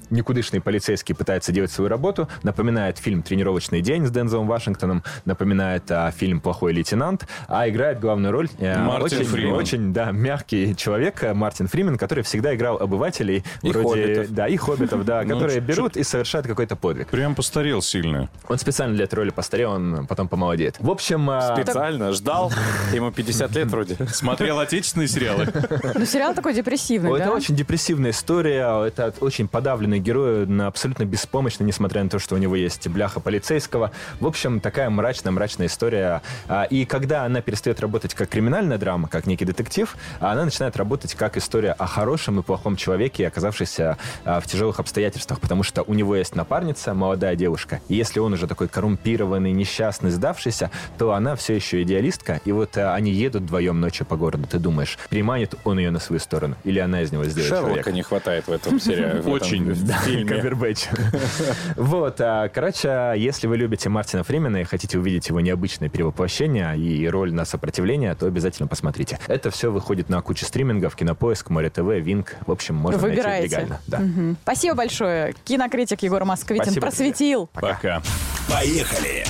никудышный 0.10 0.62
полицейский 0.62 1.15
пытается 1.15 1.46
делать 1.51 1.71
свою 1.71 1.89
работу. 1.89 2.27
Напоминает 2.43 2.97
фильм 2.97 3.21
«Тренировочный 3.23 3.81
день» 3.81 4.05
с 4.05 4.12
Дензелом 4.12 4.47
Вашингтоном, 4.47 5.03
напоминает 5.25 5.89
а, 5.91 6.12
фильм 6.12 6.39
«Плохой 6.41 6.73
лейтенант», 6.73 7.27
а 7.47 7.67
играет 7.69 7.99
главную 7.99 8.31
роль 8.31 8.49
а, 8.60 8.83
Мартин 8.83 9.19
очень, 9.19 9.29
Фримен. 9.29 9.53
очень 9.53 9.93
да, 9.93 10.12
мягкий 10.12 10.75
человек 10.75 11.23
а, 11.23 11.33
Мартин 11.33 11.67
Фримен, 11.67 11.97
который 11.97 12.23
всегда 12.23 12.55
играл 12.55 12.77
обывателей 12.77 13.43
И 13.62 13.69
вроде 13.69 14.01
хоббитов. 14.01 14.33
да 14.33 14.47
и 14.47 14.57
хоббитов, 14.57 15.05
да, 15.05 15.23
Ну, 15.27 15.33
которые 15.33 15.60
берут 15.60 15.97
и 15.97 16.03
совершают 16.03 16.47
какой-то 16.47 16.75
подвиг. 16.75 17.07
Прям 17.10 17.36
постарел 17.36 17.81
сильно. 17.81 18.29
Он 18.47 18.57
специально 18.57 18.95
для 18.95 19.05
этой 19.05 19.15
роли 19.15 19.29
постарел, 19.29 19.71
он 19.73 20.05
потом 20.07 20.27
помолодеет. 20.27 20.75
В 20.79 20.89
общем, 20.89 21.29
а, 21.29 21.55
Специально 21.55 22.12
ждал. 22.13 22.51
Ему 22.93 23.12
50 23.12 23.55
лет 23.55 23.67
вроде. 23.67 23.95
Смотрел 24.07 24.60
отечественные 24.60 25.07
сериалы. 25.07 25.47
Ну, 25.95 26.05
сериал 26.05 26.33
такой 26.33 26.53
депрессивный, 26.53 27.19
Это 27.19 27.31
очень 27.31 27.55
депрессивная 27.55 28.12
история, 28.12 28.86
это 28.86 29.13
очень 29.19 29.47
подавленный 29.47 29.99
герой, 29.99 30.43
он 30.43 30.62
абсолютно 30.62 31.05
беспомощный, 31.38 31.67
несмотря 31.67 32.04
на 32.04 32.10
то, 32.10 32.17
что 32.17 32.34
у 32.34 32.39
него 32.39 32.56
есть 32.56 32.88
бляха 32.88 33.19
полицейского. 33.19 33.91
В 34.19 34.26
общем, 34.26 34.60
такая 34.60 34.89
мрачная-мрачная 34.89 35.67
история. 35.67 36.23
А, 36.47 36.63
И 36.63 36.84
когда 36.86 37.26
она 37.26 37.41
перестает 37.41 37.80
работать 37.80 38.15
как 38.15 38.28
криминальная 38.30 38.80
драма, 38.80 39.08
как 39.08 39.28
некий 39.28 39.45
детектив, 39.45 39.95
она 40.19 40.45
начинает 40.45 40.76
работать 40.78 41.13
как 41.13 41.38
история 41.38 41.73
о 41.73 41.86
хорошем 41.86 42.39
и 42.39 42.43
плохом 42.43 42.76
человеке, 42.76 43.28
оказавшемся 43.28 44.00
а, 44.26 44.39
в 44.39 44.47
тяжелых 44.47 44.80
обстоятельствах, 44.80 45.39
потому 45.39 45.62
что 45.62 45.84
у 45.84 45.93
него 45.93 46.15
есть 46.15 46.36
напарница, 46.36 46.95
молодая 46.95 47.36
девушка. 47.36 47.82
И 47.88 47.93
если 47.93 48.19
он 48.19 48.34
уже 48.34 48.47
такой 48.47 48.67
коррумпированный, 48.67 49.52
несчастный, 49.52 50.10
сдавшийся, 50.10 50.71
то 50.97 51.13
она 51.13 51.36
все 51.36 51.54
еще 51.54 51.84
идеалистка. 51.84 52.41
И 52.45 52.52
вот 52.52 52.78
а, 52.78 52.95
они 52.95 53.12
едут 53.12 53.43
вдвоем 53.43 53.80
ночью 53.80 54.08
по 54.08 54.15
городу. 54.17 54.47
Ты 54.47 54.58
думаешь, 54.58 54.97
приманит 55.10 55.54
он 55.65 55.78
ее 55.78 55.91
на 55.91 56.00
свою 56.00 56.19
сторону? 56.19 56.56
Или 56.63 56.80
она 56.80 57.04
из 57.04 57.12
него 57.12 57.26
сделает 57.26 57.50
Шерлока 57.50 57.67
человека? 57.67 57.91
не 57.91 58.02
хватает 58.02 58.47
в 58.47 58.52
этом 58.52 58.80
сериале. 58.80 59.21
Очень. 59.28 59.76
фильме. 59.76 60.26
Камбербэтч. 60.26 60.88
Вот, 61.75 62.19
а, 62.21 62.47
короче, 62.49 63.13
если 63.17 63.47
вы 63.47 63.57
любите 63.57 63.89
Мартина 63.89 64.23
Фримена 64.23 64.57
и 64.57 64.63
хотите 64.63 64.97
увидеть 64.97 65.29
его 65.29 65.39
необычное 65.39 65.89
перевоплощение 65.89 66.77
и 66.77 67.07
роль 67.07 67.33
на 67.33 67.45
сопротивление, 67.45 68.13
то 68.15 68.25
обязательно 68.25 68.67
посмотрите. 68.67 69.19
Это 69.27 69.51
все 69.51 69.71
выходит 69.71 70.09
на 70.09 70.21
кучу 70.21 70.45
стримингов, 70.45 70.95
Кинопоиск, 70.95 71.49
Море 71.49 71.69
ТВ, 71.69 71.81
Винк. 71.99 72.35
В 72.45 72.51
общем, 72.51 72.75
можно 72.75 73.01
найти 73.01 73.15
Выбираете. 73.17 73.45
легально. 73.55 73.81
Да. 73.87 73.99
Мгм. 73.99 74.37
Спасибо 74.43 74.75
большое. 74.75 75.33
Кинокритик 75.43 76.01
Егор 76.03 76.23
Москвитин 76.25 76.65
Спасибо 76.65 76.73
тебе. 76.73 76.81
просветил. 76.81 77.49
Пока. 77.53 78.01
Поехали! 78.49 79.25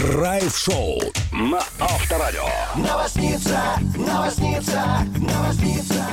Драйв-шоу 0.00 1.00
на 1.32 1.58
Авторадио. 1.78 2.44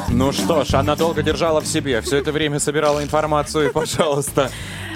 Ну 0.10 0.32
что 0.32 0.63
ж, 0.65 0.73
она 0.73 0.95
долго 0.95 1.21
держала 1.23 1.62
в 1.62 1.67
себе. 1.67 2.02
Все 2.02 2.17
это 2.17 2.32
время 2.32 2.60
собирала 2.60 3.02
информацию. 3.04 3.69
И, 3.69 3.71
пожалуйста, 3.71 4.52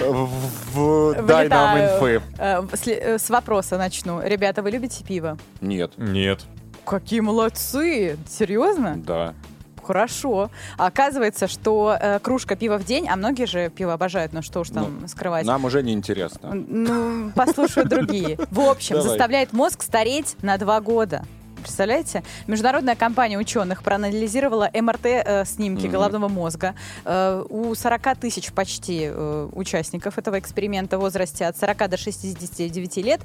в- 0.74 1.22
дай 1.26 1.48
нам 1.48 1.78
инфы. 1.78 2.22
Э, 2.38 2.62
э, 2.86 3.18
С 3.18 3.30
вопроса 3.30 3.78
начну. 3.78 4.20
Ребята, 4.22 4.62
вы 4.62 4.70
любите 4.70 5.04
пиво? 5.04 5.36
Нет. 5.60 5.92
Нет. 5.96 6.40
Какие 6.84 7.20
молодцы! 7.20 8.18
Серьезно? 8.28 8.96
Да. 8.96 9.34
Хорошо. 9.82 10.50
Оказывается, 10.78 11.46
что 11.46 11.96
э, 12.00 12.18
кружка 12.18 12.56
пива 12.56 12.78
в 12.78 12.84
день, 12.84 13.06
а 13.08 13.16
многие 13.16 13.46
же 13.46 13.68
пиво 13.68 13.92
обожают, 13.92 14.32
ну 14.32 14.40
что 14.40 14.60
уж 14.60 14.70
там 14.70 15.06
скрывать. 15.08 15.44
Нам 15.46 15.64
уже 15.66 15.82
не 15.82 15.92
интересно. 15.92 16.52
Ну, 16.54 17.30
послушают 17.34 17.90
другие. 17.90 18.38
В 18.50 18.60
общем, 18.60 19.02
заставляет 19.02 19.52
мозг 19.52 19.82
стареть 19.82 20.36
на 20.42 20.56
два 20.56 20.80
года. 20.80 21.24
Представляете? 21.64 22.22
Международная 22.46 22.94
компания 22.94 23.38
ученых 23.38 23.82
проанализировала 23.82 24.68
МРТ-снимки 24.72 25.86
головного 25.86 26.28
мозга. 26.28 26.74
Э, 27.06 27.42
У 27.48 27.74
40 27.74 28.18
тысяч 28.18 28.52
почти 28.52 29.08
э, 29.10 29.48
участников 29.52 30.18
этого 30.18 30.38
эксперимента 30.38 30.98
в 30.98 31.00
возрасте 31.00 31.46
от 31.46 31.56
40 31.56 31.88
до 31.88 31.96
69 31.96 32.96
лет 32.98 33.20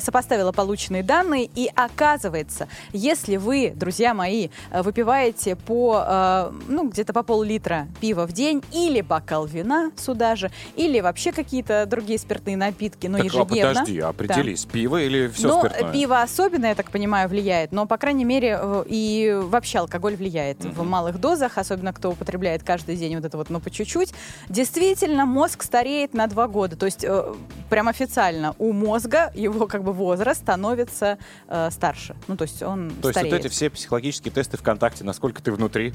сопоставила 0.00 0.52
полученные 0.52 1.02
данные. 1.02 1.48
И 1.54 1.70
оказывается, 1.74 2.68
если 2.92 3.36
вы, 3.38 3.72
друзья 3.74 4.12
мои, 4.12 4.48
э, 4.70 4.82
выпиваете 4.82 5.56
по, 5.56 6.04
э, 6.06 6.52
ну, 6.68 6.88
где-то 6.88 7.14
по 7.14 7.22
пол-литра 7.22 7.88
пива 8.00 8.26
в 8.26 8.32
день 8.32 8.62
или 8.72 9.00
бокал 9.00 9.46
вина 9.46 9.90
сюда 9.96 10.36
же, 10.36 10.50
или 10.76 11.00
вообще 11.00 11.32
какие-то 11.32 11.86
другие 11.86 12.18
спиртные 12.18 12.58
напитки, 12.58 13.06
но 13.06 13.16
так, 13.16 13.24
а 13.24 13.28
ежедневно. 13.28 13.70
подожди, 13.70 14.00
определись, 14.00 14.66
пиво 14.66 15.00
или 15.00 15.28
все 15.28 15.48
но 15.48 15.60
спиртное? 15.60 15.92
пиво 15.92 16.20
особенно, 16.20 16.66
я 16.66 16.74
так 16.74 16.90
понимаю, 16.90 17.28
влияет. 17.28 17.69
Но, 17.70 17.86
по 17.86 17.96
крайней 17.96 18.24
мере, 18.24 18.58
э, 18.60 18.84
и 18.86 19.38
вообще 19.42 19.78
алкоголь 19.78 20.16
влияет 20.16 20.64
в 20.64 20.82
малых 20.84 21.18
дозах, 21.20 21.58
особенно 21.58 21.92
кто 21.92 22.10
употребляет 22.10 22.62
каждый 22.62 22.96
день 22.96 23.16
вот 23.16 23.24
это 23.24 23.36
вот, 23.36 23.50
но 23.50 23.60
по 23.60 23.70
чуть-чуть. 23.70 24.12
Действительно, 24.48 25.26
мозг 25.26 25.62
стареет 25.62 26.14
на 26.14 26.26
два 26.26 26.48
года. 26.48 26.76
То 26.76 26.86
есть, 26.86 27.04
э, 27.04 27.34
прям 27.68 27.88
официально 27.88 28.54
у 28.58 28.72
мозга 28.72 29.30
его 29.34 29.66
как 29.66 29.84
бы 29.84 29.92
возраст 29.92 30.40
становится 30.40 31.18
э, 31.48 31.70
старше. 31.70 32.16
Ну, 32.28 32.36
то 32.36 32.42
есть 32.42 32.62
он 32.62 32.90
То 32.90 33.08
есть 33.08 33.18
стареет. 33.18 33.34
вот 33.34 33.44
эти 33.44 33.52
все 33.52 33.70
психологические 33.70 34.32
тесты 34.32 34.56
ВКонтакте, 34.56 35.04
насколько 35.04 35.42
ты 35.42 35.52
внутри 35.52 35.94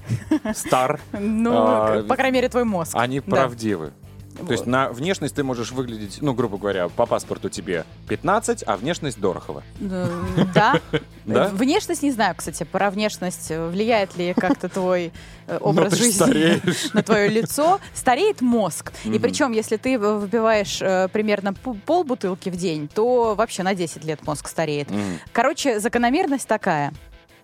стар, 0.54 1.00
Ну, 1.20 1.52
а, 1.54 2.04
по 2.04 2.16
крайней 2.16 2.36
мере, 2.36 2.50
твой 2.50 2.64
мозг. 2.64 2.92
они 2.96 3.20
правдивы. 3.20 3.92
То 4.36 4.52
есть 4.52 4.65
Вот. 4.65 4.71
на 4.71 4.89
внешность 4.89 5.36
ты 5.36 5.43
можешь 5.43 5.71
выглядеть, 5.71 6.17
ну, 6.21 6.34
грубо 6.34 6.58
говоря, 6.58 6.89
по 6.89 7.06
паспорту 7.06 7.50
тебе 7.50 7.86
15, 8.10 8.63
а 8.67 8.76
внешность 8.78 9.19
Дорохова. 9.19 9.63
Да. 10.54 10.80
Да? 11.26 11.48
Внешность 11.50 12.04
не 12.04 12.12
знаю, 12.12 12.36
кстати, 12.36 12.63
про 12.63 12.89
внешность 12.91 13.50
влияет 13.50 14.15
ли 14.17 14.34
как-то 14.34 14.69
твой 14.69 15.12
э, 15.48 15.58
образ 15.62 15.91
Ну, 15.93 15.98
ж 15.98 16.00
жизни 16.00 16.62
на 16.93 17.02
твое 17.04 17.30
лицо. 17.30 17.80
Стареет 17.93 18.41
мозг. 18.41 18.91
И 19.06 19.17
причем, 19.19 19.52
если 19.52 19.78
ты 19.78 19.98
выпиваешь 19.98 20.82
э, 20.82 21.08
примерно 21.12 21.50
пу- 21.50 21.80
полбутылки 21.86 22.50
в 22.50 22.56
день, 22.56 22.88
то 22.88 23.36
вообще 23.36 23.63
на 23.63 23.74
10 23.74 24.04
лет 24.06 24.26
мозг 24.28 24.48
стареет. 24.48 24.89
Короче, 25.32 25.80
закономерность 25.80 26.48
такая. 26.48 26.93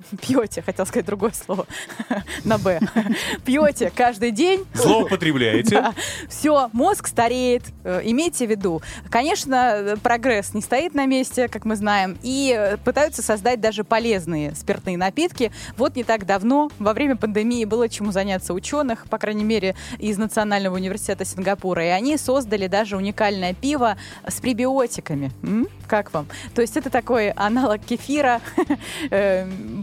Пьете, 0.21 0.61
хотел 0.61 0.85
сказать 0.85 1.05
другое 1.05 1.31
слово, 1.31 1.65
на 2.45 2.57
«б». 2.57 2.79
Пьете 3.45 3.91
каждый 3.95 4.31
день, 4.31 4.65
Злоупотребляете. 4.73 5.93
все, 6.29 6.69
мозг 6.73 7.07
стареет, 7.07 7.63
э, 7.83 8.01
имейте 8.03 8.47
в 8.47 8.49
виду. 8.49 8.81
Конечно, 9.09 9.55
э, 9.55 9.97
прогресс 9.97 10.53
не 10.53 10.61
стоит 10.61 10.93
на 10.93 11.05
месте, 11.05 11.47
как 11.47 11.65
мы 11.65 11.75
знаем, 11.75 12.17
и 12.21 12.55
э, 12.57 12.77
пытаются 12.77 13.21
создать 13.21 13.59
даже 13.61 13.83
полезные 13.83 14.55
спиртные 14.55 14.97
напитки. 14.97 15.51
Вот 15.77 15.95
не 15.95 16.03
так 16.03 16.25
давно, 16.25 16.69
во 16.79 16.93
время 16.93 17.15
пандемии, 17.15 17.65
было 17.65 17.89
чему 17.89 18.11
заняться 18.11 18.53
ученых, 18.53 19.05
по 19.09 19.17
крайней 19.17 19.43
мере, 19.43 19.75
из 19.99 20.17
Национального 20.17 20.75
университета 20.75 21.25
Сингапура, 21.25 21.85
и 21.85 21.89
они 21.89 22.17
создали 22.17 22.67
даже 22.67 22.97
уникальное 22.97 23.53
пиво 23.53 23.97
с 24.27 24.39
пребиотиками. 24.39 25.31
М? 25.43 25.67
Как 25.87 26.13
вам? 26.13 26.27
То 26.55 26.61
есть 26.61 26.77
это 26.77 26.89
такой 26.89 27.31
аналог 27.31 27.81
кефира, 27.83 28.41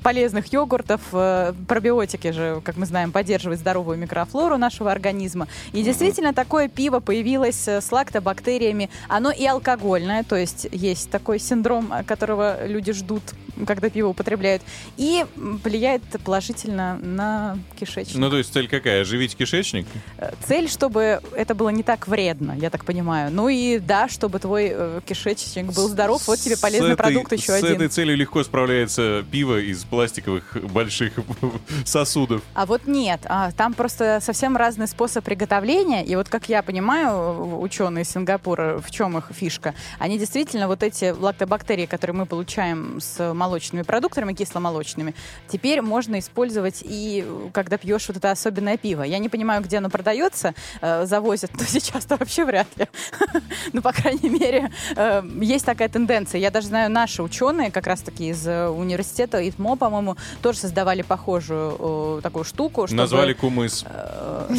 полезных 0.08 0.50
йогуртов. 0.54 1.02
э, 1.12 1.52
Пробиотики 1.66 2.32
же, 2.32 2.62
как 2.64 2.78
мы 2.78 2.86
знаем, 2.86 3.12
поддерживают 3.12 3.60
здоровую 3.60 3.98
микрофлору 3.98 4.56
нашего 4.56 4.90
организма. 4.90 5.48
И 5.74 5.82
действительно, 5.82 6.32
такое 6.32 6.68
пиво 6.68 7.00
появилось 7.00 7.68
э, 7.68 7.82
с 7.82 7.92
лактобактериями. 7.92 8.88
Оно 9.08 9.30
и 9.30 9.44
алкогольное, 9.44 10.24
то 10.24 10.34
есть 10.34 10.66
есть 10.72 11.10
такой 11.10 11.38
синдром, 11.38 11.92
э, 11.92 12.04
которого 12.04 12.66
люди 12.66 12.92
ждут, 12.92 13.22
когда 13.66 13.90
пиво 13.90 14.08
употребляют. 14.08 14.62
И 14.96 15.24
влияет 15.36 16.02
положительно 16.24 16.98
на 16.98 17.58
кишечник. 17.78 18.16
Ну, 18.16 18.30
то 18.30 18.38
есть 18.38 18.52
цель 18.52 18.68
какая? 18.68 19.02
Оживить 19.02 19.36
кишечник? 19.36 19.86
Э, 20.18 20.32
Цель, 20.46 20.68
чтобы 20.68 21.20
это 21.36 21.54
было 21.54 21.68
не 21.70 21.82
так 21.82 22.08
вредно, 22.08 22.52
я 22.52 22.70
так 22.70 22.84
понимаю. 22.84 23.30
Ну 23.32 23.48
и 23.48 23.78
да, 23.78 24.08
чтобы 24.08 24.38
твой 24.38 24.68
э, 24.72 25.00
кишечник 25.06 25.66
был 25.66 25.88
здоров. 25.88 26.26
Вот 26.26 26.38
тебе 26.38 26.56
полезный 26.56 26.90
С 26.90 26.92
этой- 26.92 26.96
продукт 26.96 27.32
еще 27.32 27.52
С 27.52 27.62
один. 27.62 27.74
этой 27.76 27.88
целью 27.88 28.16
легко 28.16 28.42
справляется 28.44 29.24
пиво 29.30 29.58
из 29.60 29.84
пластиковых 29.84 30.56
больших 30.72 31.12
сосудов. 31.84 32.42
А 32.54 32.66
вот 32.66 32.86
нет, 32.86 33.20
а, 33.26 33.52
там 33.52 33.74
просто 33.74 34.20
совсем 34.22 34.56
разный 34.56 34.86
способ 34.88 35.24
приготовления. 35.24 36.04
И 36.04 36.16
вот 36.16 36.28
как 36.28 36.48
я 36.48 36.62
понимаю, 36.62 37.60
ученые 37.60 38.02
из 38.04 38.10
Сингапура, 38.10 38.80
в 38.84 38.90
чем 38.90 39.16
их 39.18 39.30
фишка? 39.34 39.74
Они 39.98 40.18
действительно 40.18 40.66
вот 40.68 40.82
эти 40.82 41.10
лактобактерии, 41.10 41.86
которые 41.86 42.16
мы 42.16 42.26
получаем 42.26 43.00
с 43.00 43.32
молочными 43.48 43.82
продуктами, 43.82 44.34
кисломолочными, 44.34 45.14
теперь 45.48 45.80
можно 45.80 46.18
использовать 46.18 46.82
и 46.84 47.24
э, 47.26 47.48
когда 47.52 47.78
пьешь 47.78 48.06
вот 48.08 48.18
это 48.18 48.30
особенное 48.30 48.76
пиво. 48.76 49.02
Я 49.02 49.18
не 49.18 49.28
понимаю, 49.30 49.62
где 49.62 49.78
оно 49.78 49.88
продается, 49.88 50.54
э, 50.82 51.06
завозят, 51.06 51.50
но 51.58 51.64
сейчас-то 51.64 52.16
вообще 52.16 52.44
вряд 52.44 52.66
ли. 52.76 52.86
Ну, 53.72 53.82
по 53.82 53.92
крайней 53.92 54.28
мере, 54.30 54.70
э, 54.96 55.22
есть 55.40 55.64
такая 55.66 55.88
тенденция. 55.88 56.40
Я 56.40 56.50
даже 56.50 56.68
знаю, 56.68 56.90
наши 56.90 57.22
ученые, 57.22 57.70
как 57.70 57.86
раз-таки 57.86 58.28
из 58.30 58.46
э, 58.46 58.68
университета 58.68 59.46
ИТМО, 59.48 59.76
по-моему, 59.76 60.16
тоже 60.42 60.58
создавали 60.58 61.02
похожую 61.02 62.20
такую 62.22 62.44
штуку. 62.44 62.86
чтобы- 62.86 62.96
Назвали 63.02 63.32
кумыс. 63.32 63.84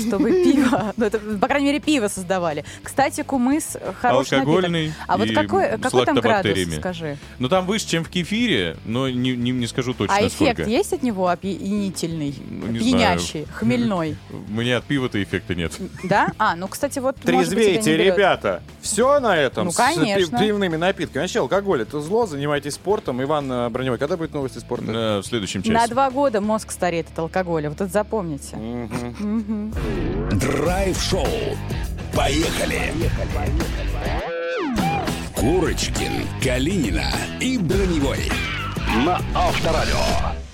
чтобы 0.07 0.31
пиво, 0.43 0.93
ну, 0.97 1.05
это, 1.05 1.19
по 1.19 1.47
крайней 1.47 1.67
мере, 1.67 1.79
пиво 1.79 2.07
создавали. 2.07 2.65
Кстати, 2.83 3.21
кумыс 3.23 3.77
хороший 4.01 4.39
Алкогольный 4.39 4.87
напиток. 4.87 5.05
А 5.07 5.17
вот 5.17 5.29
какой, 5.31 5.77
какой 5.79 6.05
там 6.05 6.15
градус, 6.15 6.57
скажи? 6.77 7.17
Ну, 7.39 7.49
там 7.49 7.65
выше, 7.65 7.87
чем 7.87 8.03
в 8.03 8.09
кефире, 8.09 8.77
но 8.85 9.09
не, 9.09 9.35
не, 9.35 9.51
не 9.51 9.67
скажу 9.67 9.93
точно, 9.93 10.15
а 10.15 10.19
эффект 10.27 10.35
сколько. 10.59 10.63
есть 10.69 10.93
от 10.93 11.03
него 11.03 11.27
опьянительный, 11.27 12.33
Ну, 12.49 12.67
не 12.67 12.79
пьянящий, 12.79 13.43
знаю. 13.43 13.47
хмельной? 13.53 14.17
У 14.31 14.53
меня 14.53 14.77
от 14.77 14.85
пива-то 14.85 15.21
эффекта 15.21 15.55
нет. 15.55 15.73
Да? 16.03 16.31
А, 16.37 16.55
ну, 16.55 16.67
кстати, 16.67 16.99
вот, 16.99 17.15
Трезвейте, 17.17 17.97
ребята! 17.97 18.61
Все 18.81 19.19
на 19.19 19.35
этом 19.35 19.65
Ну, 19.65 19.71
с 19.71 19.75
конечно. 19.75 20.39
пивными 20.39 20.75
напитками. 20.77 21.21
Вообще, 21.23 21.39
алкоголь 21.39 21.81
это 21.81 21.99
зло, 22.01 22.25
занимайтесь 22.25 22.73
спортом. 22.75 23.21
Иван 23.21 23.51
э, 23.51 23.69
Броневой, 23.69 23.97
когда 23.97 24.15
будет 24.17 24.33
новости 24.33 24.59
спорта? 24.59 24.85
На- 24.91 25.19
в 25.19 25.23
следующем 25.25 25.61
На 25.65 25.81
часе. 25.81 25.93
два 25.93 26.09
года 26.09 26.41
мозг 26.41 26.71
стареет 26.71 27.07
от 27.11 27.19
алкоголя. 27.19 27.69
Вот 27.69 27.81
это 27.81 27.91
запомните. 27.91 28.55
Драйв-шоу. 30.31 31.27
Поехали! 32.13 32.91
Курочкин, 35.35 36.11
Калинина 36.43 37.05
и 37.39 37.57
Броневой. 37.57 38.29
На 38.95 39.21
Авторадио. 39.35 40.48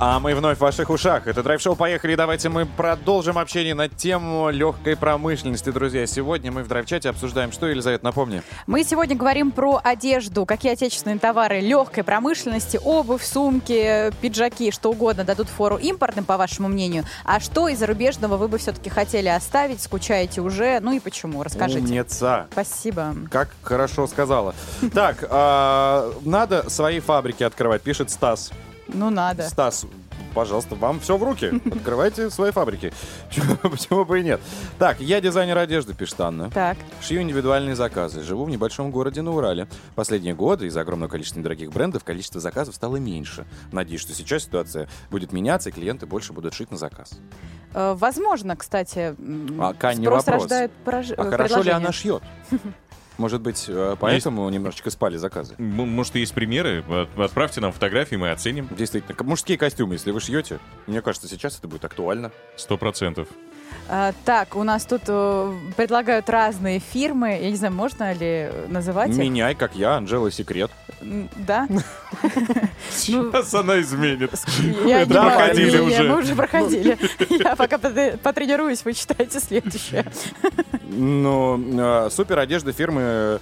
А 0.00 0.20
мы 0.20 0.32
вновь 0.36 0.58
в 0.58 0.60
ваших 0.60 0.90
ушах. 0.90 1.26
Это 1.26 1.42
драйв-шоу 1.42 1.74
«Поехали». 1.74 2.14
Давайте 2.14 2.48
мы 2.48 2.66
продолжим 2.66 3.36
общение 3.36 3.74
на 3.74 3.88
тему 3.88 4.48
легкой 4.48 4.96
промышленности, 4.96 5.70
друзья. 5.70 6.06
Сегодня 6.06 6.52
мы 6.52 6.62
в 6.62 6.68
драйв-чате 6.68 7.08
обсуждаем, 7.08 7.50
что, 7.50 7.66
Елизавета, 7.66 8.04
напомни. 8.04 8.44
Мы 8.68 8.84
сегодня 8.84 9.16
говорим 9.16 9.50
про 9.50 9.80
одежду, 9.82 10.46
какие 10.46 10.74
отечественные 10.74 11.18
товары 11.18 11.58
легкой 11.58 12.04
промышленности, 12.04 12.78
обувь, 12.84 13.24
сумки, 13.24 14.12
пиджаки, 14.20 14.70
что 14.70 14.92
угодно 14.92 15.24
дадут 15.24 15.48
фору 15.48 15.76
импортным, 15.76 16.24
по 16.24 16.36
вашему 16.36 16.68
мнению. 16.68 17.02
А 17.24 17.40
что 17.40 17.66
из 17.66 17.80
зарубежного 17.80 18.36
вы 18.36 18.46
бы 18.46 18.58
все-таки 18.58 18.90
хотели 18.90 19.28
оставить, 19.28 19.82
скучаете 19.82 20.42
уже, 20.42 20.78
ну 20.78 20.92
и 20.92 21.00
почему? 21.00 21.42
Расскажите. 21.42 21.80
Умница. 21.80 22.46
Спасибо. 22.52 23.16
Как 23.32 23.48
хорошо 23.62 24.06
сказала. 24.06 24.54
Так, 24.94 25.26
а, 25.28 26.12
надо 26.24 26.70
свои 26.70 27.00
фабрики 27.00 27.42
открывать, 27.42 27.82
пишет 27.82 28.10
Стас. 28.10 28.52
Ну 28.88 29.10
надо. 29.10 29.42
Стас, 29.48 29.86
пожалуйста, 30.34 30.74
вам 30.74 30.98
все 31.00 31.16
в 31.16 31.22
руки. 31.22 31.60
Открывайте 31.66 32.30
свои 32.30 32.50
фабрики. 32.52 32.92
Почему 33.62 34.04
бы 34.04 34.20
и 34.20 34.24
нет? 34.24 34.40
Так, 34.78 35.00
я 35.00 35.20
дизайнер 35.20 35.58
одежды, 35.58 35.94
пишет 35.94 36.20
Анна. 36.20 36.50
Так. 36.50 36.76
Шью 37.02 37.20
индивидуальные 37.22 37.76
заказы. 37.76 38.22
Живу 38.22 38.44
в 38.44 38.50
небольшом 38.50 38.90
городе 38.90 39.22
на 39.22 39.30
Урале. 39.32 39.68
Последние 39.94 40.34
годы 40.34 40.66
из-за 40.66 40.80
огромного 40.80 41.10
количества 41.10 41.38
недорогих 41.40 41.70
брендов 41.70 42.04
количество 42.04 42.40
заказов 42.40 42.74
стало 42.74 42.96
меньше. 42.96 43.46
Надеюсь, 43.72 44.00
что 44.00 44.14
сейчас 44.14 44.44
ситуация 44.44 44.88
будет 45.10 45.32
меняться, 45.32 45.68
и 45.68 45.72
клиенты 45.72 46.06
больше 46.06 46.32
будут 46.32 46.54
шить 46.54 46.70
на 46.70 46.76
заказ. 46.76 47.12
Э, 47.74 47.94
Возможно, 47.98 48.56
кстати, 48.56 49.14
А, 49.60 49.74
Кань, 49.74 49.96
спрос 50.02 50.26
вопрос. 50.26 50.42
рождает 50.44 50.70
прож- 50.84 51.14
А 51.14 51.30
хорошо 51.30 51.62
ли 51.62 51.70
она 51.70 51.92
шьет? 51.92 52.22
Может 53.18 53.40
быть, 53.40 53.64
э, 53.68 53.96
поэтому 54.00 54.48
немножечко 54.48 54.90
спали 54.90 55.16
заказы. 55.16 55.54
Может, 55.58 56.14
есть 56.14 56.32
примеры? 56.34 56.84
От- 56.88 57.18
Отправьте 57.18 57.60
нам 57.60 57.72
фотографии, 57.72 58.14
мы 58.14 58.30
оценим. 58.30 58.68
Действительно, 58.70 59.16
мужские 59.24 59.58
костюмы, 59.58 59.94
если 59.94 60.12
вы 60.12 60.20
шьете, 60.20 60.60
мне 60.86 61.02
кажется, 61.02 61.28
сейчас 61.28 61.58
это 61.58 61.66
будет 61.68 61.84
актуально. 61.84 62.30
Сто 62.56 62.78
процентов. 62.78 63.28
А, 63.90 64.12
так, 64.24 64.54
у 64.54 64.64
нас 64.64 64.84
тут 64.84 65.02
э, 65.06 65.54
предлагают 65.76 66.28
разные 66.28 66.78
фирмы. 66.78 67.38
Я 67.40 67.50
не 67.50 67.56
знаю, 67.56 67.72
можно 67.72 68.12
ли 68.12 68.50
называть 68.68 69.10
их? 69.10 69.16
Меняй, 69.16 69.54
как 69.54 69.74
я, 69.76 69.96
Анжела 69.96 70.30
Секрет. 70.30 70.70
Да? 71.00 71.66
Ну, 73.06 73.30
Сейчас 73.30 73.54
она 73.54 73.80
изменит. 73.80 74.32
Могу. 74.32 75.12
проходили 75.12 75.78
уже. 75.78 76.02
Мы 76.02 76.18
уже 76.18 76.34
проходили. 76.34 76.98
Я 77.42 77.54
пока 77.54 77.76
потрени- 77.76 78.16
потренируюсь, 78.16 78.84
вы 78.84 78.94
читаете 78.94 79.38
следующее. 79.40 80.04
Ну, 80.82 82.06
э, 82.06 82.10
супер 82.10 82.38
одежда 82.38 82.72
фирмы 82.72 83.40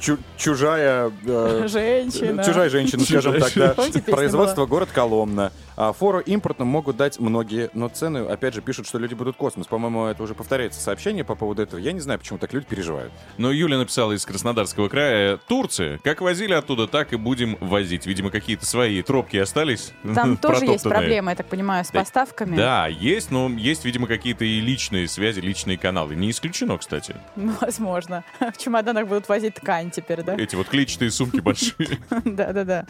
чу- 0.00 0.18
чужая... 0.36 1.10
э, 1.26 1.64
Женщина. 1.68 2.44
Чужая 2.44 2.68
женщина, 2.70 3.02
скажем 3.04 3.40
так, 3.40 3.52
да. 3.54 3.74
Производство 4.12 4.66
город 4.66 4.88
Коломна. 4.92 5.52
А 5.76 5.92
фору 5.92 6.20
импортным 6.20 6.68
могут 6.68 6.96
дать 6.96 7.18
многие, 7.18 7.68
но 7.74 7.88
цены, 7.88 8.18
опять 8.18 8.54
же, 8.54 8.60
пишут, 8.62 8.86
что 8.86 8.98
люди 8.98 9.14
будут 9.14 9.36
космос. 9.36 9.66
По-моему, 9.66 10.06
это 10.06 10.22
уже 10.22 10.32
повторяется 10.34 10.80
сообщение 10.80 11.24
по 11.24 11.34
поводу 11.34 11.62
этого. 11.62 11.80
Я 11.80 11.90
не 11.90 11.98
знаю, 11.98 12.20
почему 12.20 12.38
так 12.38 12.52
люди 12.52 12.64
переживают. 12.66 13.12
Но 13.38 13.50
Юля 13.50 13.78
написала 13.78 14.12
из 14.12 14.24
Краснодарского 14.24 14.88
края. 14.88 15.36
Турция. 15.48 15.98
Как 16.04 16.20
возили 16.20 16.52
оттуда, 16.52 16.86
так 16.86 17.12
и 17.12 17.16
будем 17.16 17.56
возить. 17.60 18.06
Видимо, 18.06 18.30
какие-то 18.30 18.64
свои 18.66 19.02
тропки 19.02 19.36
остались. 19.36 19.92
Там 20.14 20.36
тоже 20.36 20.64
есть 20.66 20.84
проблемы, 20.84 21.32
я 21.32 21.36
так 21.36 21.46
понимаю, 21.46 21.84
с 21.84 21.88
Да. 21.90 22.00
поставками. 22.00 22.54
Да, 22.56 22.86
есть, 22.86 23.32
но 23.32 23.48
есть, 23.48 23.84
видимо, 23.84 24.06
какие-то 24.06 24.44
и 24.44 24.60
личные 24.60 25.08
связи, 25.08 25.40
личные 25.40 25.76
каналы. 25.76 26.14
Не 26.14 26.30
исключено, 26.30 26.78
кстати. 26.78 27.16
Возможно. 27.60 28.22
В 28.38 28.56
чемоданах 28.58 29.08
будут 29.08 29.28
возить 29.28 29.54
ткань 29.54 29.90
теперь, 29.94 30.22
да? 30.22 30.34
Эти 30.36 30.56
вот 30.56 30.68
клетчатые 30.68 31.10
сумки 31.10 31.40
большие, 31.40 31.98
Да-да-да. 32.24 32.86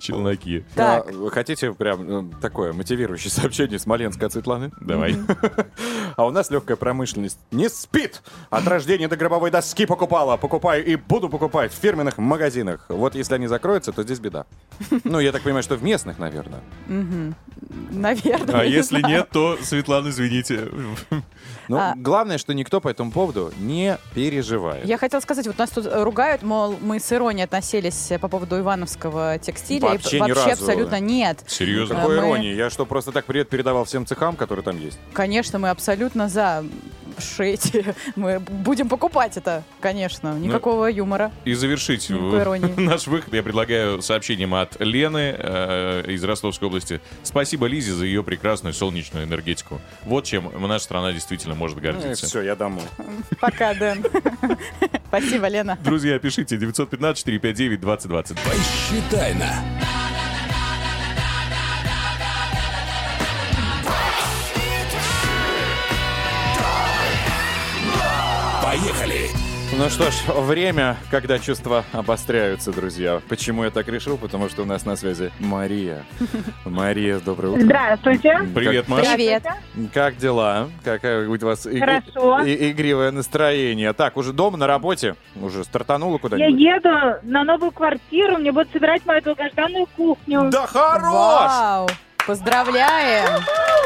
челноки. 0.00 0.64
Так. 0.74 1.08
А, 1.08 1.12
вы 1.12 1.30
хотите 1.30 1.72
прям 1.72 2.30
э, 2.30 2.40
такое 2.40 2.72
мотивирующее 2.72 3.30
сообщение 3.30 3.78
Смоленска 3.78 4.26
от 4.26 4.32
Светланы? 4.32 4.70
Давай. 4.80 5.16
А 6.16 6.26
у 6.26 6.30
нас 6.30 6.50
легкая 6.50 6.76
промышленность 6.76 7.38
не 7.50 7.68
спит. 7.68 8.22
От 8.50 8.66
рождения 8.66 9.08
до 9.08 9.16
гробовой 9.16 9.50
доски 9.50 9.86
покупала. 9.86 10.36
Покупаю 10.36 10.84
и 10.84 10.96
буду 10.96 11.28
покупать 11.28 11.72
в 11.72 11.76
фирменных 11.76 12.18
магазинах. 12.18 12.86
Вот 12.88 13.14
если 13.14 13.34
они 13.34 13.46
закроются, 13.46 13.92
то 13.92 14.02
здесь 14.02 14.18
беда. 14.20 14.46
Ну, 15.04 15.20
я 15.20 15.32
так 15.32 15.42
понимаю, 15.42 15.62
что 15.62 15.76
в 15.76 15.82
местных, 15.82 16.18
наверное. 16.18 16.60
Наверное. 17.90 18.60
А 18.60 18.64
если 18.64 19.00
нет, 19.02 19.28
то, 19.30 19.58
Светлана, 19.62 20.08
извините. 20.08 20.68
Но 21.68 21.78
А. 21.78 21.94
главное, 21.96 22.38
что 22.38 22.54
никто 22.54 22.80
по 22.80 22.88
этому 22.88 23.10
поводу 23.12 23.52
не 23.58 23.98
переживает. 24.14 24.86
Я 24.86 24.96
хотела 24.96 25.20
сказать, 25.20 25.46
вот 25.46 25.58
нас 25.58 25.70
тут 25.70 25.86
ругают, 25.90 26.37
мол, 26.42 26.76
мы 26.80 27.00
с 27.00 27.12
иронией 27.12 27.44
относились 27.44 28.10
по 28.20 28.28
поводу 28.28 28.58
ивановского 28.58 29.38
текстиля. 29.38 29.88
и 29.88 29.92
Вообще 29.92 30.16
ни 30.16 30.20
вообще 30.32 30.50
разу. 30.50 30.62
абсолютно 30.64 31.00
нет. 31.00 31.38
Серьезно? 31.46 31.96
Да. 31.96 32.00
Какой 32.02 32.16
мы- 32.16 32.22
иронии. 32.22 32.54
Я 32.54 32.70
что, 32.70 32.86
просто 32.86 33.12
так 33.12 33.24
привет 33.24 33.48
передавал 33.48 33.84
всем 33.84 34.06
цехам, 34.06 34.36
которые 34.36 34.64
там 34.64 34.78
есть? 34.80 34.98
Конечно, 35.12 35.58
мы 35.58 35.70
абсолютно 35.70 36.28
за 36.28 36.64
шить. 37.20 37.72
Мы 38.16 38.40
будем 38.40 38.88
покупать 38.88 39.36
это, 39.36 39.62
конечно. 39.80 40.34
Ну, 40.34 40.38
Никакого 40.46 40.86
юмора. 40.86 41.32
И 41.44 41.54
завершить 41.54 42.10
наш 42.76 43.06
выход 43.06 43.32
я 43.34 43.42
предлагаю 43.42 44.02
сообщением 44.02 44.54
от 44.54 44.80
Лены 44.80 45.34
э, 45.38 46.04
из 46.08 46.22
Ростовской 46.24 46.68
области. 46.68 47.00
Спасибо 47.22 47.66
Лизе 47.66 47.92
за 47.92 48.04
ее 48.04 48.22
прекрасную 48.22 48.74
солнечную 48.74 49.26
энергетику. 49.26 49.80
Вот 50.04 50.24
чем 50.24 50.50
наша 50.66 50.84
страна 50.84 51.12
действительно 51.12 51.54
может 51.54 51.78
гордиться. 51.78 52.26
все, 52.26 52.42
я 52.42 52.56
домой. 52.56 52.84
Пока, 53.40 53.74
Дэн. 53.74 54.04
Спасибо, 55.08 55.48
Лена. 55.48 55.78
Друзья, 55.82 56.18
пишите 56.18 56.56
915-459-2020. 56.56 58.38
Посчитай 58.44 59.34
на. 59.34 60.07
Ну 69.78 69.88
что 69.90 70.10
ж, 70.10 70.14
время, 70.26 70.96
когда 71.08 71.38
чувства 71.38 71.84
обостряются, 71.92 72.72
друзья. 72.72 73.22
Почему 73.28 73.62
я 73.62 73.70
так 73.70 73.86
решил? 73.86 74.18
Потому 74.18 74.48
что 74.48 74.62
у 74.62 74.64
нас 74.64 74.84
на 74.84 74.96
связи 74.96 75.30
Мария. 75.38 76.04
Мария, 76.64 77.20
доброе 77.20 77.50
утро. 77.50 77.62
Здравствуйте. 77.62 78.40
Привет, 78.56 78.88
Маша. 78.88 79.14
Привет. 79.14 79.44
Как 79.94 80.16
дела? 80.16 80.68
Какая 80.84 81.28
у 81.28 81.36
вас 81.38 81.64
и- 81.66 81.78
Хорошо. 81.78 82.40
и- 82.40 82.72
игривое 82.72 83.12
настроение? 83.12 83.92
Так, 83.92 84.16
уже 84.16 84.32
дома, 84.32 84.56
на 84.58 84.66
работе? 84.66 85.14
Уже 85.40 85.62
стартанула 85.62 86.14
Я 86.14 86.18
куда-нибудь? 86.18 86.60
еду 86.60 86.90
на 87.22 87.44
новую 87.44 87.70
квартиру, 87.70 88.36
мне 88.38 88.50
будут 88.50 88.72
собирать 88.72 89.06
мою 89.06 89.22
долгожданную 89.22 89.86
кухню. 89.96 90.50
Да 90.50 90.66
хорош! 90.66 91.02
Вау! 91.12 91.88
Поздравляем! 92.26 93.42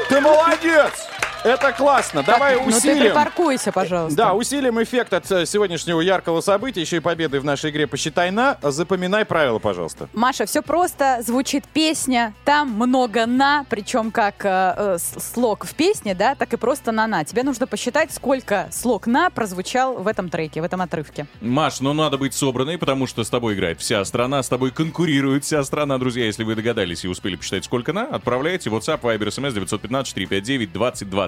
Ты 0.08 0.20
молодец! 0.22 1.06
Это 1.44 1.72
классно. 1.72 2.22
Давай 2.22 2.54
Так, 2.56 2.66
Ну 2.66 2.70
ты 2.70 2.76
усилим. 2.76 3.00
припаркуйся, 3.00 3.72
пожалуйста. 3.72 4.16
Да, 4.16 4.34
усилим 4.34 4.80
эффект 4.82 5.12
от 5.12 5.30
э, 5.30 5.44
сегодняшнего 5.46 6.00
яркого 6.00 6.40
события, 6.40 6.80
еще 6.80 6.98
и 6.98 7.00
победы 7.00 7.40
в 7.40 7.44
нашей 7.44 7.70
игре 7.70 7.86
«Посчитай 7.86 8.30
на». 8.30 8.58
Запоминай 8.62 9.24
правила, 9.24 9.58
пожалуйста. 9.58 10.08
Маша, 10.12 10.46
все 10.46 10.62
просто. 10.62 11.20
Звучит 11.22 11.64
песня, 11.66 12.32
там 12.44 12.70
много 12.70 13.26
на, 13.26 13.64
причем 13.68 14.10
как 14.12 14.44
э, 14.44 14.74
э, 14.76 14.98
слог 14.98 15.64
в 15.64 15.74
песне, 15.74 16.14
да, 16.14 16.34
так 16.36 16.52
и 16.52 16.56
просто 16.56 16.92
на 16.92 17.06
на. 17.06 17.24
Тебе 17.24 17.42
нужно 17.42 17.66
посчитать, 17.66 18.12
сколько 18.12 18.68
слог 18.70 19.06
на 19.06 19.30
прозвучал 19.30 19.94
в 19.94 20.06
этом 20.06 20.28
треке, 20.28 20.60
в 20.60 20.64
этом 20.64 20.80
отрывке. 20.80 21.26
Маш, 21.40 21.80
ну 21.80 21.92
надо 21.92 22.18
быть 22.18 22.34
собранной, 22.34 22.78
потому 22.78 23.06
что 23.06 23.24
с 23.24 23.30
тобой 23.30 23.54
играет 23.54 23.80
вся 23.80 24.04
страна, 24.04 24.42
с 24.42 24.48
тобой 24.48 24.70
конкурирует 24.70 25.44
вся 25.44 25.64
страна. 25.64 25.98
Друзья, 25.98 26.24
если 26.26 26.44
вы 26.44 26.54
догадались 26.54 27.04
и 27.04 27.08
успели 27.08 27.34
посчитать, 27.34 27.64
сколько 27.64 27.92
на, 27.92 28.04
отправляйте 28.04 28.70
WhatsApp, 28.70 29.00
Viber, 29.00 29.28
SMS 29.28 29.50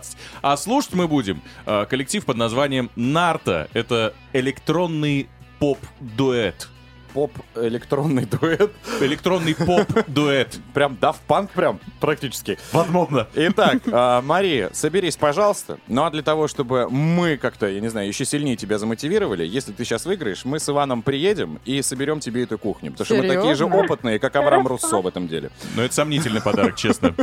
915-459-2020. 0.05 0.17
А 0.43 0.57
слушать 0.57 0.95
мы 0.95 1.09
будем 1.09 1.43
э, 1.67 1.87
коллектив 1.89 2.25
под 2.25 2.37
названием 2.37 2.91
«Нарта». 2.97 3.69
Это 3.73 4.15
электронный 4.33 5.29
поп-дуэт. 5.59 6.69
Поп-электронный 7.15 8.27
дуэт. 8.27 8.73
Электронный 9.01 9.55
поп-дуэт. 9.55 10.59
Прям 10.75 10.99
Daft 11.01 11.19
Punk 11.29 11.51
прям 11.55 11.79
практически. 12.01 12.59
Возможно. 12.73 13.29
Итак, 13.35 13.83
а, 13.87 14.21
Мария, 14.21 14.71
соберись, 14.73 15.17
пожалуйста. 15.17 15.79
Ну 15.87 16.03
а 16.03 16.11
для 16.11 16.23
того, 16.23 16.49
чтобы 16.49 16.89
мы 16.91 17.37
как-то, 17.37 17.69
я 17.69 17.79
не 17.79 17.87
знаю, 17.87 18.09
еще 18.09 18.25
сильнее 18.25 18.57
тебя 18.57 18.79
замотивировали, 18.79 19.47
если 19.47 19.71
ты 19.71 19.85
сейчас 19.85 20.07
выиграешь, 20.07 20.45
мы 20.45 20.59
с 20.59 20.69
Иваном 20.69 21.03
приедем 21.03 21.61
и 21.65 21.83
соберем 21.83 22.19
тебе 22.19 22.43
эту 22.43 22.59
кухню. 22.59 22.91
Потому 22.91 23.05
что 23.05 23.15
мы 23.15 23.29
такие 23.29 23.55
же 23.55 23.67
опытные, 23.67 24.19
как 24.19 24.35
Авраам 24.35 24.67
Руссо 24.67 25.01
в 25.01 25.07
этом 25.07 25.29
деле. 25.29 25.53
Но 25.77 25.83
это 25.83 25.95
сомнительный 25.95 26.43
подарок, 26.43 26.75
честно. 26.75 27.15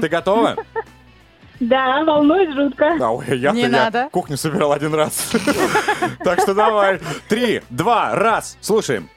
Ты 0.00 0.08
готова? 0.08 0.56
Да, 1.60 2.04
волнуюсь 2.04 2.54
жутко. 2.54 2.96
А, 3.00 3.10
ой, 3.12 3.38
я-то 3.38 3.56
Не 3.56 3.62
я 3.62 3.68
надо. 3.68 4.08
кухню 4.12 4.36
собирал 4.36 4.72
один 4.72 4.94
раз. 4.94 5.32
Так 6.24 6.40
что 6.40 6.54
давай. 6.54 7.00
Три, 7.28 7.62
два, 7.70 8.14
раз. 8.14 8.56
Слушаем. 8.60 9.08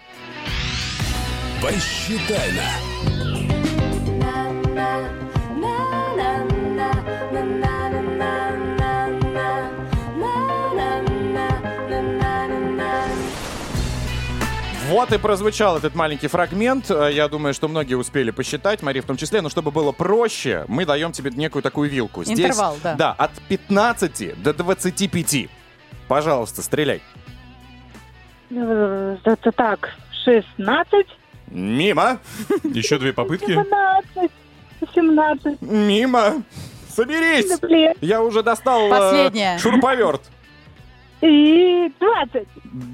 Посчитай 1.61 2.51
на. 2.53 3.00
Вот 14.91 15.13
и 15.13 15.17
прозвучал 15.17 15.77
этот 15.77 15.95
маленький 15.95 16.27
фрагмент. 16.27 16.91
Э, 16.91 17.09
Я 17.13 17.29
думаю, 17.29 17.53
что 17.53 17.69
многие 17.69 17.95
успели 17.95 18.31
посчитать, 18.31 18.81
Мария 18.83 19.01
в 19.01 19.05
том 19.05 19.15
числе. 19.15 19.39
Но 19.41 19.47
чтобы 19.49 19.71
было 19.71 19.93
проще, 19.93 20.65
мы 20.67 20.85
даем 20.85 21.13
тебе 21.13 21.31
некую 21.31 21.61
такую 21.63 21.89
вилку. 21.89 22.25
Здесь, 22.25 22.37
Интервал, 22.39 22.77
да. 22.83 22.95
Да, 22.95 23.11
от 23.13 23.31
15 23.47 24.41
до 24.43 24.53
25. 24.53 25.47
Пожалуйста, 26.09 26.61
стреляй. 26.61 27.01
Э, 28.49 29.17
Это 29.23 29.51
так, 29.53 29.91
16, 30.25 31.07
Мимо. 31.47 32.19
Еще 32.63 32.97
две 32.99 33.13
попытки. 33.13 33.51
17, 33.53 34.31
18. 34.81 35.61
Мимо. 35.61 36.43
Соберись. 36.89 37.47
Да 37.49 37.65
блин. 37.65 37.93
Я 38.01 38.21
уже 38.21 38.43
достал 38.43 38.87
э, 38.87 38.89
Последняя. 38.89 39.57
шуруповерт. 39.57 40.21
И 41.21 41.91
20. 41.99 42.47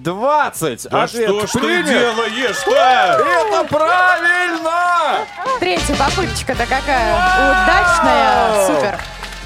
20. 0.03 0.87
Да 0.89 1.03
Ответ 1.03 1.29
что 1.29 1.47
ж 1.47 1.51
ты 1.51 1.59
принят. 1.59 1.85
делаешь-то? 1.87 2.71
Это 2.71 3.63
правильно! 3.73 5.19
Третья 5.59 5.95
попыточка-то 5.95 6.65
какая 6.65 7.15
удачная. 7.15 8.67
Супер. 8.67 8.99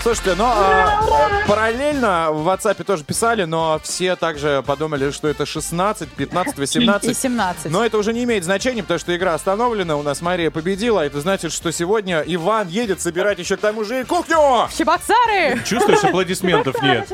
Слушайте, 0.03 0.33
ну 0.35 0.45
а, 0.47 1.43
параллельно 1.47 2.31
в 2.31 2.47
WhatsApp 2.47 2.83
тоже 2.83 3.03
писали, 3.03 3.43
но 3.43 3.79
все 3.83 4.15
также 4.15 4.63
подумали, 4.65 5.11
что 5.11 5.27
это 5.27 5.45
16, 5.45 6.09
15, 6.09 6.57
И 6.57 6.59
18. 6.59 7.17
17. 7.17 7.71
Но 7.71 7.85
это 7.85 7.99
уже 7.99 8.11
не 8.11 8.23
имеет 8.23 8.43
значения, 8.43 8.81
потому 8.81 8.99
что 8.99 9.15
игра 9.15 9.35
остановлена, 9.35 9.95
у 9.97 10.01
нас 10.01 10.21
Мария 10.21 10.49
победила. 10.49 11.01
Это 11.05 11.21
значит, 11.21 11.51
что 11.53 11.71
сегодня 11.71 12.23
Иван 12.25 12.67
едет 12.67 12.99
собирать 12.99 13.37
еще 13.37 13.57
к 13.57 13.59
тому 13.59 13.83
же 13.83 14.01
и 14.01 14.03
кухню! 14.03 14.67
Чебоксары! 14.75 15.61
Чувствуешь, 15.65 16.03
аплодисментов 16.03 16.75
нет. 16.81 17.07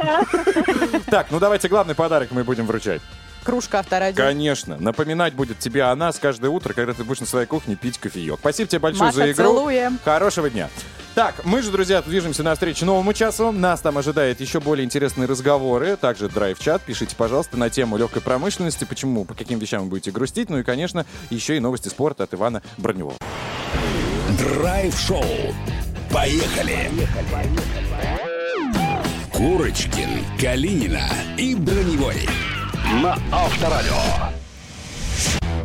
Так, 1.08 1.28
ну 1.30 1.40
давайте 1.40 1.68
главный 1.68 1.94
подарок 1.94 2.30
мы 2.32 2.46
будем 2.46 2.68
вручать. 2.68 3.02
кружка 3.44 3.80
авторадио. 3.80 4.24
Конечно. 4.24 4.78
Напоминать 4.80 5.34
будет 5.34 5.60
тебе 5.60 5.84
о 5.84 5.96
нас 5.98 6.20
каждое 6.20 6.50
утро, 6.52 6.72
когда 6.72 6.94
ты 6.94 7.04
будешь 7.04 7.20
на 7.20 7.26
своей 7.28 7.48
кухне 7.48 7.76
пить 7.76 7.98
кофеек. 7.98 8.38
Спасибо 8.40 8.70
тебе 8.70 8.80
большое 8.80 9.08
Маша, 9.08 9.18
за 9.18 9.32
игру. 9.32 9.44
целуем. 9.44 10.00
Хорошего 10.06 10.50
дня. 10.50 10.70
Так, 11.18 11.44
мы 11.46 11.64
же, 11.64 11.72
друзья, 11.72 12.04
движемся 12.04 12.44
навстречу 12.44 12.86
новому 12.86 13.12
часу. 13.12 13.52
Нас 13.52 13.82
там 13.82 13.98
ожидает 13.98 14.40
еще 14.40 14.60
более 14.60 14.86
интересные 14.86 15.26
разговоры. 15.26 15.98
Также 15.98 16.30
драйв-чат. 16.30 16.84
Пишите, 16.84 17.16
пожалуйста, 17.16 17.58
на 17.58 17.72
тему 17.72 17.98
легкой 17.98 18.22
промышленности. 18.22 18.84
Почему, 18.84 19.26
по 19.26 19.34
каким 19.34 19.58
вещам 19.58 19.82
вы 19.82 19.90
будете 19.90 20.12
грустить. 20.12 20.52
Ну 20.52 20.60
и, 20.60 20.64
конечно, 20.64 21.08
еще 21.32 21.58
и 21.58 21.60
новости 21.60 21.90
спорта 21.90 22.26
от 22.26 22.36
Ивана 22.36 22.62
Броневого. 22.78 23.16
Драйв-шоу. 24.38 25.26
Поехали! 26.14 26.92
Курочкин, 29.34 30.24
Калинина 30.40 31.10
и 31.36 31.56
Броневой. 31.56 32.30
На 33.02 33.18
Авторадио. 33.32 34.37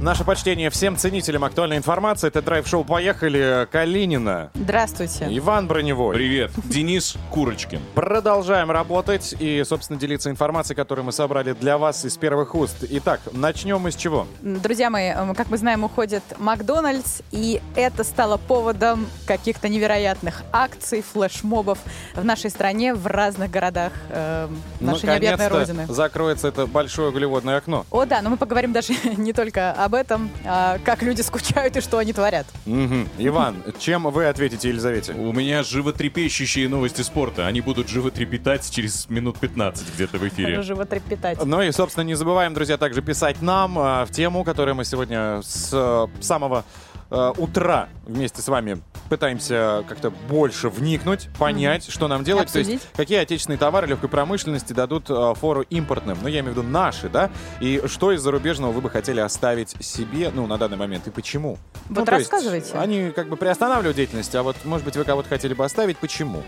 Наше 0.02 0.24
почтение 0.24 0.68
всем 0.68 0.96
ценителям 0.96 1.44
актуальной 1.44 1.76
информации. 1.76 2.26
Это 2.26 2.42
драйв-шоу 2.42 2.82
«Поехали» 2.82 3.68
Калинина. 3.70 4.50
Здравствуйте. 4.52 5.28
Иван 5.30 5.68
Броневой. 5.68 6.16
Привет. 6.16 6.50
Денис 6.64 7.14
Курочкин. 7.30 7.78
Продолжаем 7.94 8.72
работать 8.72 9.32
и, 9.38 9.62
собственно, 9.64 10.00
делиться 10.00 10.28
информацией, 10.28 10.74
которую 10.74 11.04
мы 11.04 11.12
собрали 11.12 11.52
для 11.52 11.78
вас 11.78 12.04
из 12.04 12.16
первых 12.16 12.56
уст. 12.56 12.78
Итак, 12.82 13.20
начнем 13.30 13.78
мы 13.78 13.92
с 13.92 13.94
чего? 13.94 14.26
Друзья 14.40 14.90
мои, 14.90 15.12
как 15.36 15.50
мы 15.50 15.56
знаем, 15.56 15.84
уходит 15.84 16.24
Макдональдс, 16.36 17.20
и 17.30 17.62
это 17.76 18.02
стало 18.02 18.38
поводом 18.38 19.06
каких-то 19.24 19.68
невероятных 19.68 20.42
акций, 20.50 21.00
флешмобов 21.00 21.78
в 22.16 22.24
нашей 22.24 22.50
стране, 22.50 22.92
в 22.92 23.06
разных 23.06 23.52
городах 23.52 23.92
э, 24.08 24.48
нашей 24.80 25.10
необъятной 25.10 25.46
родины. 25.46 25.86
закроется 25.88 26.48
это 26.48 26.66
большое 26.66 27.10
углеводное 27.10 27.58
окно. 27.58 27.86
О, 27.92 28.04
да, 28.04 28.20
но 28.20 28.30
мы 28.30 28.36
поговорим 28.36 28.72
даже 28.72 28.94
не 29.16 29.32
только 29.32 29.70
об 29.70 29.91
этом, 29.94 30.30
а 30.44 30.78
как 30.84 31.02
люди 31.02 31.20
скучают 31.22 31.76
и 31.76 31.80
что 31.80 31.98
они 31.98 32.12
творят. 32.12 32.46
Мгм. 32.66 33.08
Иван, 33.18 33.62
чем 33.78 34.04
вы 34.04 34.26
ответите 34.26 34.68
Елизавете? 34.68 35.12
У 35.12 35.32
меня 35.32 35.62
животрепещущие 35.62 36.68
новости 36.68 37.02
спорта. 37.02 37.46
Они 37.46 37.60
будут 37.60 37.88
животрепетать 37.88 38.70
через 38.70 39.08
минут 39.08 39.38
15 39.38 39.94
где-то 39.94 40.18
в 40.18 40.28
эфире. 40.28 40.62
Животрепетать. 40.62 41.44
Ну 41.44 41.62
и, 41.62 41.70
собственно, 41.72 42.04
не 42.04 42.14
забываем, 42.14 42.54
друзья, 42.54 42.76
также 42.76 43.02
писать 43.02 43.42
нам 43.42 43.78
а, 43.78 44.04
в 44.06 44.10
тему, 44.10 44.44
которую 44.44 44.74
мы 44.74 44.84
сегодня 44.84 45.40
с 45.42 45.70
э, 45.72 46.22
самого 46.22 46.64
э, 47.12 47.32
утра 47.36 47.88
вместе 48.06 48.42
с 48.42 48.48
вами 48.48 48.80
пытаемся 49.08 49.84
как-то 49.88 50.10
больше 50.10 50.68
вникнуть, 50.70 51.28
понять, 51.38 51.88
что 51.90 52.08
нам 52.08 52.24
делать. 52.24 52.50
То 52.50 52.58
есть, 52.58 52.70
Обсудить. 52.72 52.92
какие 52.96 53.18
отечественные 53.18 53.58
товары 53.58 53.86
легкой 53.86 54.08
промышленности 54.08 54.72
дадут 54.72 55.10
э, 55.10 55.34
фору 55.38 55.62
импортным. 55.68 56.18
Ну, 56.22 56.28
я 56.28 56.40
имею 56.40 56.54
в 56.54 56.58
виду 56.58 56.66
наши, 56.66 57.08
да? 57.08 57.30
И 57.60 57.82
что 57.86 58.12
из 58.12 58.22
зарубежного 58.22 58.72
вы 58.72 58.80
бы 58.80 58.90
хотели 58.90 59.20
оставить 59.20 59.70
себе, 59.84 60.30
ну, 60.34 60.46
на 60.46 60.56
данный 60.58 60.76
момент, 60.78 61.06
и 61.06 61.10
почему? 61.10 61.58
Вот 61.88 61.98
Ну, 62.00 62.04
то 62.06 62.16
есть, 62.16 62.32
рассказывайте. 62.32 62.72
они 62.78 63.10
как 63.10 63.28
бы 63.28 63.36
приостанавливают 63.36 63.96
деятельность, 63.96 64.34
а 64.34 64.42
вот, 64.42 64.56
может 64.64 64.84
быть, 64.86 64.96
вы 64.96 65.04
кого-то 65.04 65.28
хотели 65.28 65.52
бы 65.54 65.64
оставить, 65.64 65.98
почему? 65.98 66.42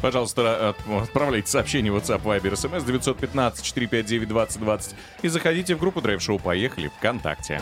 Пожалуйста, 0.00 0.70
от- 0.70 1.02
отправляйте 1.02 1.48
сообщение 1.48 1.92
в 1.92 1.96
WhatsApp, 1.96 2.22
Viber, 2.22 2.52
SMS 2.54 2.84
915-459-2020 2.84 4.94
и 5.22 5.28
заходите 5.28 5.74
в 5.74 5.78
группу 5.78 6.00
Драйв 6.00 6.22
Шоу 6.22 6.38
«Поехали» 6.38 6.90
ВКонтакте. 6.98 7.60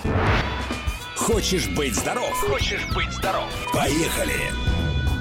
Хочешь 1.16 1.68
быть 1.68 1.94
здоров? 1.94 2.32
Хочешь 2.40 2.84
быть 2.94 3.12
здоров? 3.12 3.48
Поехали! 3.72 4.52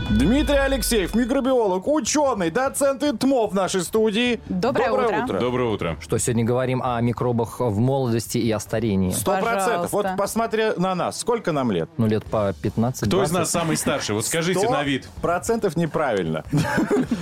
Дмитрий 0.10 0.58
Алексеев, 0.58 1.16
микробиолог, 1.16 1.88
ученый, 1.88 2.52
доцент 2.52 3.02
ИТМО 3.04 3.48
в 3.48 3.56
нашей 3.56 3.82
студии. 3.82 4.40
Доброе 4.48 4.92
утро. 4.92 5.40
Доброе 5.40 5.70
утро. 5.70 5.98
Что 6.02 6.18
сегодня 6.18 6.44
говорим 6.44 6.82
о 6.84 7.00
микробах 7.02 7.60
в 7.62 7.80
молодости 7.80 8.38
и 8.38 8.52
о 8.52 8.60
старении. 8.60 9.12
Сто 9.12 9.38
процентов. 9.40 9.92
Вот 9.94 10.06
посмотри 10.18 10.72
на 10.78 10.94
нас. 10.94 11.20
Сколько 11.20 11.52
нам 11.52 11.72
лет? 11.72 11.90
Ну, 11.98 12.08
лет 12.08 12.24
по 12.26 12.54
15 12.62 13.08
Кто 13.08 13.24
из 13.24 13.32
нас 13.32 13.50
самый 13.50 13.78
старший? 13.78 14.14
Вот 14.14 14.26
скажите 14.26 14.70
на 14.70 14.84
вид. 14.84 15.08
процентов 15.22 15.76
неправильно. 15.78 16.44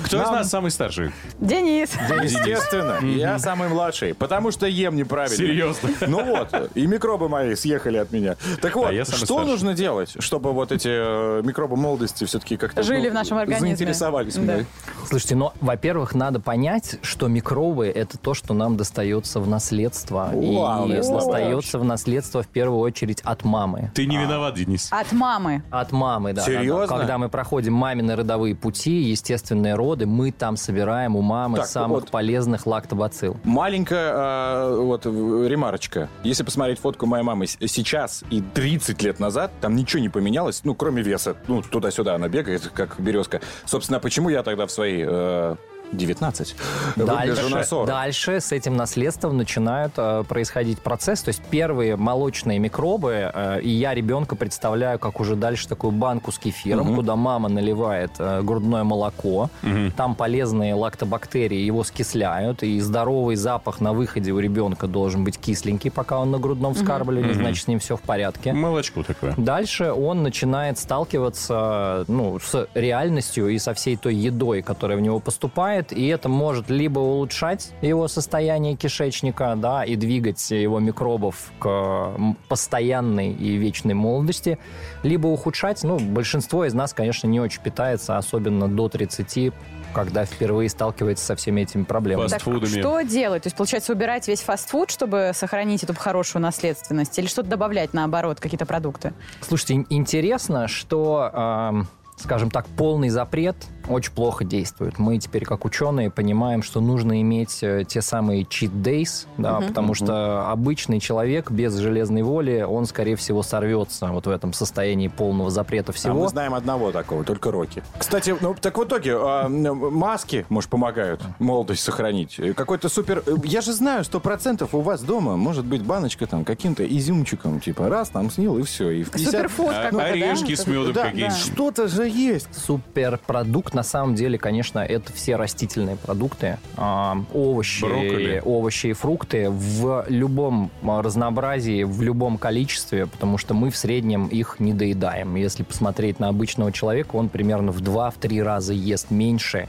Кто 0.05 0.23
из 0.23 0.29
нас 0.29 0.49
самый 0.49 0.71
старший? 0.71 1.11
Денис. 1.39 1.91
Естественно, 2.23 2.97
я 3.05 3.37
самый 3.39 3.69
младший, 3.69 4.13
потому 4.15 4.51
что 4.51 4.65
ем 4.65 4.95
неправильно. 4.95 5.37
Серьезно? 5.37 5.89
Ну 6.07 6.23
вот, 6.25 6.49
и 6.75 6.87
микробы 6.87 7.29
мои 7.29 7.55
съехали 7.55 7.97
от 7.97 8.11
меня. 8.11 8.35
Так 8.61 8.75
вот, 8.75 8.89
А 8.89 8.93
я 8.93 9.05
самый 9.05 9.17
что 9.17 9.25
старший. 9.27 9.51
нужно 9.51 9.73
делать, 9.75 10.13
чтобы 10.19 10.51
вот 10.51 10.71
эти 10.71 10.89
э, 10.89 11.41
микробы 11.43 11.75
молодости 11.77 12.25
все-таки 12.25 12.57
как-то 12.71 12.83
Жили 12.83 13.05
ну, 13.07 13.11
в 13.11 13.13
нашем 13.13 13.37
организме. 13.37 13.75
Заинтересовались 13.75 14.35
Да. 14.35 14.41
мной. 14.41 14.65
Слушайте, 15.05 15.35
ну, 15.35 15.51
во-первых, 15.59 16.15
надо 16.15 16.39
понять, 16.39 16.97
что 17.01 17.27
микробы— 17.27 17.87
это 17.95 18.17
то, 18.17 18.33
что 18.33 18.53
нам 18.53 18.77
достается 18.77 19.39
в 19.39 19.47
наследство. 19.47 20.29
Вау, 20.33 20.87
и 20.87 20.95
достается 20.95 21.79
в 21.79 21.83
наследство 21.83 22.43
в 22.43 22.47
первую 22.47 22.79
очередь 22.79 23.21
от 23.21 23.43
мамы. 23.43 23.91
Ты 23.93 24.05
не 24.05 24.17
виноват, 24.17 24.55
Денис. 24.55 24.87
От 24.91 25.11
мамы. 25.11 25.63
От 25.69 25.91
мамы, 25.91 26.33
да. 26.33 26.41
да, 26.41 26.51
да. 26.51 26.59
Серьезно? 26.59 26.97
Когда 26.97 27.17
мы 27.17 27.29
проходим 27.29 27.73
мамины 27.73 28.15
родовые 28.15 28.55
пути, 28.55 29.01
естественные 29.01 29.75
роды, 29.75 30.05
мы 30.05 30.31
там 30.31 30.55
собираем 30.55 31.15
у 31.15 31.21
мамы 31.21 31.57
Так, 31.59 31.67
самых 31.67 32.01
вот. 32.01 32.11
полезных 32.11 32.65
лактобацилл. 32.65 33.37
Маленькая 33.43 34.13
э, 34.13 34.75
вот 34.77 35.05
ремарочка. 35.05 36.09
Если 36.23 36.43
посмотреть 36.43 36.79
фотку 36.79 37.05
моей 37.05 37.23
мамы 37.23 37.47
сейчас 37.47 38.23
и 38.29 38.41
30 38.41 39.01
лет 39.01 39.19
назад, 39.19 39.51
там 39.59 39.75
ничего 39.75 40.01
не 40.01 40.09
поменялось, 40.09 40.61
ну, 40.63 40.75
кроме 40.75 41.01
веса. 41.01 41.35
Ну, 41.47 41.61
туда-сюда 41.61 42.15
она 42.15 42.29
бегает, 42.29 42.60
как 42.69 42.99
березка. 42.99 43.41
Собственно, 43.65 43.99
почему 43.99 44.29
я 44.29 44.43
тогда 44.43 44.65
в 44.67 44.71
свои 44.71 45.03
э, 45.05 45.55
19 45.91 46.55
выгляжу 46.95 47.49
на 47.49 47.55
Дальше, 47.55 47.69
40? 47.69 47.87
дальше 47.87 48.39
с 48.39 48.51
этим 48.51 48.75
наследством 48.75 49.37
начинает 49.37 49.91
э, 49.97 50.23
происходить 50.27 50.79
процесс. 50.79 51.21
То 51.21 51.29
есть 51.29 51.41
первые 51.49 51.95
молочные 51.95 52.59
микробы, 52.59 53.31
э, 53.33 53.61
и 53.61 53.69
я 53.69 53.93
ребенка 53.93 54.35
представляю 54.35 54.99
как 54.99 55.19
уже 55.19 55.35
дальше 55.35 55.67
такую 55.67 55.91
банку 55.91 56.31
с 56.31 56.39
кефиром, 56.39 56.95
куда 56.95 57.15
мама 57.15 57.49
наливает 57.49 58.11
э, 58.19 58.41
грудное 58.41 58.83
молоко. 58.83 59.49
Там 59.97 60.15
полезные 60.15 60.73
лактобактерии 60.73 61.59
его 61.59 61.83
скисляют, 61.83 62.63
и 62.63 62.79
здоровый 62.79 63.35
запах 63.35 63.81
на 63.81 63.93
выходе 63.93 64.31
у 64.31 64.39
ребенка 64.39 64.87
должен 64.87 65.23
быть 65.23 65.37
кисленький, 65.37 65.91
пока 65.91 66.19
он 66.19 66.31
на 66.31 66.39
грудном 66.39 66.73
вскармливании, 66.73 67.33
значит, 67.33 67.65
с 67.65 67.67
ним 67.67 67.79
все 67.79 67.97
в 67.97 68.01
порядке. 68.01 68.53
Молочко 68.53 69.03
такое. 69.03 69.33
Дальше 69.37 69.91
он 69.91 70.23
начинает 70.23 70.77
сталкиваться 70.79 72.05
ну, 72.07 72.39
с 72.39 72.67
реальностью 72.73 73.49
и 73.49 73.59
со 73.59 73.73
всей 73.73 73.97
той 73.97 74.15
едой, 74.15 74.61
которая 74.61 74.97
в 74.97 75.01
него 75.01 75.19
поступает, 75.19 75.80
и 75.91 76.07
это 76.07 76.29
может 76.29 76.69
либо 76.69 76.99
улучшать 76.99 77.71
его 77.81 78.07
состояние 78.07 78.75
кишечника, 78.75 79.55
да, 79.57 79.83
и 79.83 79.95
двигать 79.95 80.51
его 80.51 80.79
микробов 80.79 81.51
к 81.59 82.13
постоянной 82.47 83.31
и 83.33 83.55
вечной 83.57 83.93
молодости, 83.93 84.57
либо 85.03 85.27
ухудшать, 85.27 85.83
ну, 85.83 85.99
большинство 85.99 86.65
из 86.65 86.73
нас, 86.73 86.93
конечно, 86.93 87.27
не 87.27 87.39
очень 87.39 87.61
питается, 87.61 88.17
особенно 88.17 88.67
до 88.67 88.89
30, 88.89 89.53
когда 89.93 90.25
впервые 90.25 90.69
сталкивается 90.69 91.25
со 91.25 91.35
всеми 91.35 91.61
этими 91.61 91.83
проблемами. 91.83 92.27
Фаст- 92.27 92.31
Так 92.31 92.41
фастфудами. 92.43 92.79
что 92.81 93.01
делать? 93.01 93.43
То 93.43 93.47
есть, 93.47 93.57
получается, 93.57 93.93
убирать 93.93 94.27
весь 94.27 94.41
фастфуд, 94.41 94.89
чтобы 94.91 95.31
сохранить 95.33 95.83
эту 95.83 95.93
хорошую 95.95 96.41
наследственность? 96.41 97.17
Или 97.19 97.27
что-то 97.27 97.49
добавлять, 97.49 97.93
наоборот, 97.93 98.39
какие-то 98.39 98.65
продукты? 98.65 99.13
Слушайте, 99.41 99.73
ин- 99.75 99.87
интересно, 99.89 100.67
что, 100.67 101.29
эм, 101.33 101.87
скажем 102.17 102.49
так, 102.51 102.67
полный 102.67 103.09
запрет 103.09 103.55
очень 103.91 104.11
плохо 104.13 104.43
действует. 104.45 104.99
Мы 104.99 105.17
теперь, 105.17 105.45
как 105.45 105.65
ученые, 105.65 106.09
понимаем, 106.09 106.63
что 106.63 106.81
нужно 106.81 107.21
иметь 107.21 107.59
э, 107.61 107.83
те 107.87 108.01
самые 108.01 108.43
cheat 108.43 108.71
days, 108.71 109.25
да, 109.37 109.59
потому 109.61 109.93
что 109.93 110.49
обычный 110.49 110.99
человек 110.99 111.51
без 111.51 111.75
железной 111.75 112.21
воли, 112.23 112.61
он, 112.67 112.85
скорее 112.85 113.15
всего, 113.15 113.43
сорвется 113.43 114.07
вот 114.07 114.27
в 114.27 114.29
этом 114.29 114.53
состоянии 114.53 115.07
полного 115.07 115.49
запрета 115.49 115.91
А 115.91 115.93
всего. 115.93 116.21
мы 116.23 116.29
знаем 116.29 116.53
одного 116.53 116.91
такого, 116.91 117.23
только 117.23 117.51
Рокки. 117.51 117.83
Кстати, 117.97 118.35
ну 118.39 118.55
так 118.59 118.77
в 118.77 118.83
итоге 118.83 119.15
а, 119.17 119.45
м, 119.45 119.93
маски, 119.95 120.45
может, 120.49 120.69
помогают 120.69 121.21
молодость 121.39 121.83
сохранить. 121.83 122.39
И 122.39 122.53
Какой-то 122.53 122.89
супер... 122.89 123.23
э, 123.25 123.35
Я 123.45 123.61
же 123.61 123.73
знаю, 123.73 124.03
сто 124.03 124.19
процентов 124.19 124.73
у 124.75 124.81
вас 124.81 125.01
дома 125.01 125.37
может 125.37 125.65
быть 125.65 125.81
баночка 125.83 126.25
там 126.27 126.45
каким-то 126.45 126.85
изюмчиком, 126.85 127.59
типа 127.59 127.89
раз 127.89 128.09
там 128.09 128.29
снил 128.31 128.57
и 128.57 128.63
все. 128.63 128.89
И 128.91 129.03
в 129.03 129.11
50... 129.11 129.31
Суперфуд 129.31 129.69
А- 129.69 129.83
какой-то, 129.85 129.97
да? 129.97 130.03
орешки 130.05 130.55
с 130.55 130.67
медом 130.67 130.93
Да, 130.93 131.03
какие-нибудь. 131.05 131.37
Что-то 131.37 131.87
же 131.87 132.07
есть. 132.07 132.47
Суперпродукт, 132.95 133.73
на 133.81 133.83
самом 133.83 134.13
деле, 134.13 134.37
конечно, 134.37 134.77
это 134.77 135.11
все 135.11 135.37
растительные 135.37 135.95
продукты. 135.95 136.59
А, 136.77 137.17
овощи, 137.33 137.83
Брокколи. 137.83 138.39
овощи 138.45 138.87
и 138.87 138.93
фрукты 138.93 139.49
в 139.49 140.05
любом 140.07 140.69
а, 140.83 141.01
разнообразии, 141.01 141.81
в 141.83 141.99
любом 142.03 142.37
количестве, 142.37 143.07
потому 143.07 143.39
что 143.39 143.55
мы 143.55 143.71
в 143.71 143.75
среднем 143.75 144.27
их 144.27 144.57
не 144.59 144.73
доедаем. 144.75 145.33
Если 145.33 145.63
посмотреть 145.63 146.19
на 146.19 146.27
обычного 146.27 146.71
человека, 146.71 147.15
он 147.15 147.27
примерно 147.27 147.71
в 147.71 147.81
2-3 147.81 148.43
раза 148.43 148.73
ест 148.73 149.09
меньше, 149.09 149.67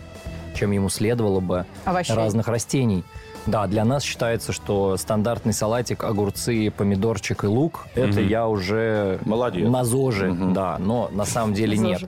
чем 0.55 0.73
ему 0.73 0.91
следовало 0.91 1.41
бы 1.41 1.65
Овощей. 1.87 2.15
разных 2.15 2.49
растений. 2.49 3.05
Да, 3.47 3.67
для 3.67 3.87
нас 3.87 4.03
считается, 4.05 4.53
что 4.53 4.99
стандартный 4.99 5.55
салатик, 5.55 6.05
огурцы, 6.05 6.71
помидорчик 6.71 7.45
и 7.45 7.47
лук, 7.47 7.87
это 7.95 8.21
я 8.21 8.47
уже 8.47 9.19
Молодец. 9.25 9.69
на 9.71 9.85
ЗОЖе, 9.85 10.27
Мгм. 10.27 10.53
да, 10.53 10.77
но 10.79 11.09
на 11.13 11.25
самом 11.25 11.55
деле 11.55 11.79
нет. 11.79 12.03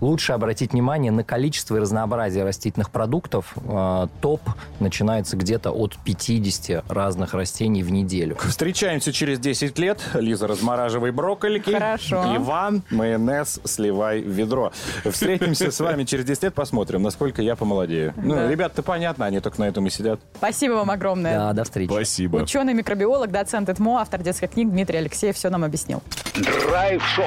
Лучше 0.00 0.32
обратить 0.32 0.72
внимание 0.72 1.12
на 1.12 1.24
количество 1.24 1.76
и 1.76 1.78
разнообразие 1.80 2.44
растительных 2.44 2.90
продуктов. 2.90 3.52
Э, 3.56 4.06
топ 4.20 4.40
начинается 4.78 5.36
где-то 5.36 5.70
от 5.72 5.96
50 6.04 6.84
разных 6.90 7.34
растений 7.34 7.82
в 7.82 7.90
неделю. 7.90 8.36
Встречаемся 8.40 9.12
через 9.12 9.38
10 9.38 9.78
лет. 9.78 10.00
Лиза, 10.14 10.46
размораживай 10.46 11.10
брокколики. 11.10 11.72
Хорошо. 11.72 12.36
Иван, 12.36 12.82
майонез 12.90 13.60
сливай 13.64 14.22
в 14.22 14.28
ведро. 14.30 14.72
Встретимся 15.04 15.70
с 15.70 15.80
вами 15.80 16.04
через 16.04 16.24
10 16.24 16.44
лет, 16.44 16.54
посмотрим, 16.54 17.02
насколько 17.02 17.42
я 17.42 17.54
помолодею. 17.56 18.14
Ну, 18.16 18.34
Да. 18.36 18.48
ребята-то 18.48 18.82
понятно, 18.82 19.26
они 19.26 19.40
только 19.40 19.60
на 19.60 19.68
этом 19.68 19.86
и 19.86 19.90
сидят. 19.90 20.20
Спасибо 20.36 20.72
вам 20.74 20.90
огромное. 20.90 21.36
Да, 21.38 21.52
до 21.52 21.64
встречи. 21.64 21.90
Спасибо. 21.90 22.38
Ученый 22.38 22.72
микробиолог, 22.74 23.30
доцент 23.30 23.68
ЭТМО, 23.68 24.00
автор 24.00 24.22
детских 24.22 24.50
книг 24.52 24.70
Дмитрий 24.70 24.98
Алексеев 24.98 25.36
все 25.36 25.50
нам 25.50 25.62
объяснил. 25.64 26.02
Драйв-шоу. 26.36 27.24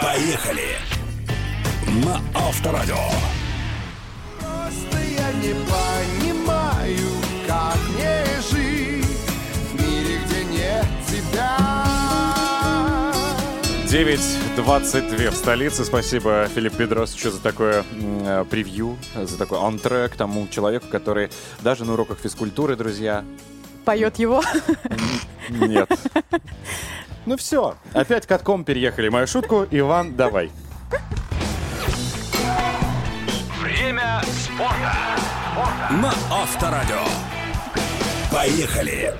Поехали. 0.00 0.76
На 1.88 2.20
Авторадио. 2.34 2.96
Просто 4.38 4.98
я 4.98 5.32
не 5.32 5.54
понимаю, 5.54 7.08
как 7.46 7.76
мне 7.94 8.24
жить 8.50 9.06
в 9.72 9.74
мире, 9.74 10.20
где 10.26 10.44
нет 10.44 10.86
тебя. 11.06 11.56
9.22 13.86 15.30
в 15.30 15.34
столице. 15.34 15.84
Спасибо, 15.84 16.46
Филипп 16.54 16.74
Педросовичу, 16.76 17.30
за 17.30 17.40
такое 17.40 17.84
э, 17.98 18.44
превью, 18.50 18.98
за 19.14 19.38
такой 19.38 19.58
антре 19.58 20.08
к 20.08 20.16
тому 20.16 20.46
человеку, 20.48 20.86
который 20.90 21.30
даже 21.62 21.84
на 21.86 21.94
уроках 21.94 22.18
физкультуры, 22.18 22.76
друзья, 22.76 23.24
Поет 23.86 24.18
его. 24.18 24.42
нет. 25.50 25.90
Ну 27.24 27.38
все, 27.38 27.76
опять 27.94 28.26
катком 28.26 28.64
переехали 28.64 29.08
мою 29.08 29.26
шутку. 29.26 29.66
Иван, 29.70 30.14
давай. 30.14 30.50
Спорта. 34.32 34.96
На 35.90 36.12
Авторадио. 36.30 37.04
Поехали. 38.30 39.14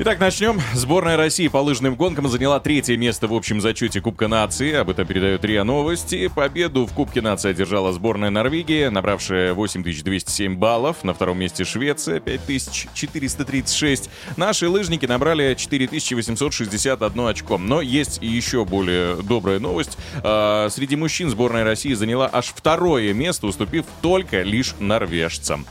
Итак, 0.00 0.20
начнем. 0.20 0.60
Сборная 0.74 1.16
России 1.16 1.48
по 1.48 1.56
лыжным 1.56 1.96
гонкам 1.96 2.28
заняла 2.28 2.60
третье 2.60 2.96
место 2.96 3.26
в 3.26 3.34
общем 3.34 3.60
зачете 3.60 4.00
Кубка 4.00 4.28
нации. 4.28 4.72
Об 4.74 4.90
этом 4.90 5.04
передают 5.04 5.44
РИА 5.44 5.64
Новости. 5.64 6.28
Победу 6.28 6.86
в 6.86 6.92
Кубке 6.92 7.20
нации 7.20 7.50
одержала 7.50 7.92
сборная 7.92 8.30
Норвегии, 8.30 8.86
набравшая 8.86 9.54
8207 9.54 10.54
баллов. 10.54 11.02
На 11.02 11.14
втором 11.14 11.40
месте 11.40 11.64
Швеция, 11.64 12.20
5436. 12.20 14.08
Наши 14.36 14.68
лыжники 14.68 15.04
набрали 15.04 15.54
4861 15.54 17.26
очко. 17.26 17.58
Но 17.58 17.80
есть 17.80 18.22
и 18.22 18.28
еще 18.28 18.64
более 18.64 19.16
добрая 19.16 19.58
новость. 19.58 19.98
А, 20.22 20.68
Среди 20.70 20.94
мужчин 20.94 21.28
сборная 21.28 21.64
России 21.64 21.94
заняла 21.94 22.30
аж 22.32 22.52
второе 22.54 23.12
место, 23.14 23.48
уступив 23.48 23.84
только 24.00 24.42
лишь 24.42 24.76
норвежцам. 24.78 25.66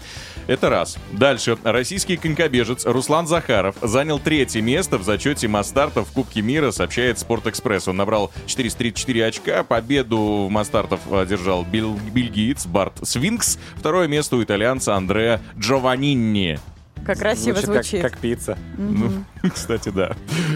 Это 0.48 0.70
раз. 0.70 0.98
Дальше. 1.12 1.58
Российский 1.64 2.16
конькобежец 2.18 2.86
Руслан 2.86 3.28
Захаров 3.28 3.76
занял 3.82 4.18
третье 4.20 4.62
место 4.62 4.98
в 4.98 5.04
зачете 5.04 5.48
масс-стартов 5.48 6.08
в 6.08 6.14
Кубке 6.14 6.41
мира, 6.41 6.72
сообщает 6.72 7.20
Спортэкспресс. 7.20 7.88
Он 7.88 7.98
набрал 7.98 8.32
434 8.45 9.26
очка. 9.26 9.64
Победу 9.64 10.48
в 10.48 10.50
масс-стартов 10.50 11.00
одержал 11.12 11.64
бел- 11.66 12.00
бельгиец 12.14 12.66
Барт 12.66 13.06
Свинкс. 13.08 13.60
Второе 13.76 14.08
место 14.08 14.38
у 14.38 14.43
итальянца 14.43 14.95
Андреа 14.95 15.41
Джованнини. 15.60 16.60
Как 17.06 17.20
красиво 17.20 17.60
звучит. 17.62 18.06
пицца. 18.20 18.58
Ну, 18.78 19.24
кстати, 19.54 19.90
да. 19.90 20.16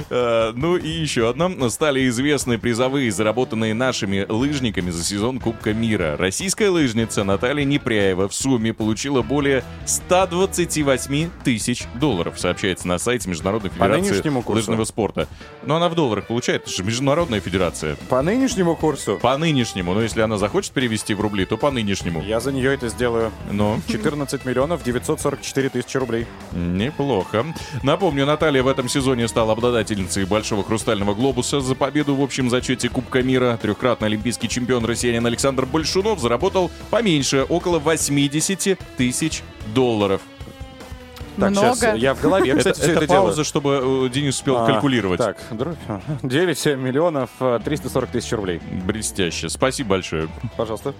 Э, 0.10 0.52
Ну 0.56 0.78
и 0.78 0.88
еще 0.90 1.30
одно. 1.30 1.70
Стали 1.70 2.08
известны 2.08 2.58
призовые, 2.58 3.12
заработанные 3.12 3.74
нашими 3.74 4.26
лыжниками 4.28 4.90
за 4.92 5.04
сезон 5.04 5.40
Кубка 5.40 5.74
мира. 5.74 6.16
Российская 6.18 6.70
лыжница 6.70 7.24
Наталья 7.24 7.64
Непряева 7.64 8.28
в 8.28 8.34
сумме 8.34 8.74
получила 8.74 9.22
более 9.22 9.64
128 9.86 11.30
тысяч 11.44 11.86
долларов, 11.96 12.40
сообщается 12.40 12.88
на 12.88 12.98
сайте 12.98 13.30
Международной 13.30 13.70
Федерации 13.70 14.22
лыжного 14.48 14.84
спорта. 14.86 15.28
Но 15.66 15.76
она 15.76 15.90
в 15.90 15.96
долларах 15.96 16.28
получает, 16.28 16.64
это 16.64 16.72
же 16.72 16.84
Международная 16.84 17.40
Федерация. 17.40 17.96
По 18.10 18.22
нынешнему 18.22 18.76
курсу 18.76 19.20
По 19.22 19.38
нынешнему, 19.38 19.94
но 19.94 20.02
если 20.02 20.22
она 20.22 20.38
захочет 20.38 20.72
перевести 20.72 21.14
в 21.14 21.22
рубли, 21.22 21.46
то 21.46 21.58
по 21.58 21.72
нынешнему. 21.72 22.22
я 22.24 22.40
за 22.40 22.52
нее 22.52 22.74
это 22.74 22.90
сделаю. 22.90 23.32
Но 23.52 23.80
14 23.88 24.46
миллионов 24.46 24.84
944 24.84 25.70
тысячи 25.70 25.98
рублей. 25.98 26.28
Неплохо. 26.52 27.46
Напомню, 27.84 28.26
Наталья 28.26 28.64
в 28.64 28.68
этом 28.68 28.81
сезоне 28.90 29.28
стала 29.28 29.54
обладательницей 29.54 30.26
Большого 30.26 30.64
Хрустального 30.64 31.14
Глобуса 31.14 31.62
за 31.62 31.76
победу 31.76 32.16
в 32.16 32.22
общем 32.22 32.50
зачете 32.50 32.90
Кубка 32.90 33.22
мира. 33.22 33.60
Трехкратный 33.62 34.08
олимпийский 34.08 34.50
чемпион 34.50 34.86
россиянин 34.86 35.26
Александр 35.26 35.66
Большунов 35.66 36.20
заработал 36.20 36.72
поменьше, 36.90 37.46
около 37.48 37.80
80 37.80 38.80
тысяч 38.98 39.44
долларов. 39.74 40.22
Так, 41.38 41.52
Много. 41.52 41.76
сейчас 41.76 41.98
я 41.98 42.14
в 42.14 42.22
голове, 42.22 42.52
Это, 42.52 42.58
кстати, 42.60 42.80
все 42.80 42.92
это 42.92 42.98
это 43.00 43.08
делаю. 43.08 43.24
пауза, 43.28 43.44
чтобы 43.44 44.06
э, 44.06 44.10
Денис 44.10 44.36
успел 44.36 44.58
А, 44.58 44.66
калькулировать. 44.66 45.18
Так, 45.20 45.38
друг- 45.52 45.76
9 46.24 46.66
миллионов 46.78 47.30
э, 47.40 47.60
340 47.64 48.10
тысяч 48.12 48.32
рублей. 48.34 48.60
Блестяще. 48.86 49.50
Спасибо 49.50 49.92
большое. 49.92 50.28
Пожалуйста. 50.58 50.94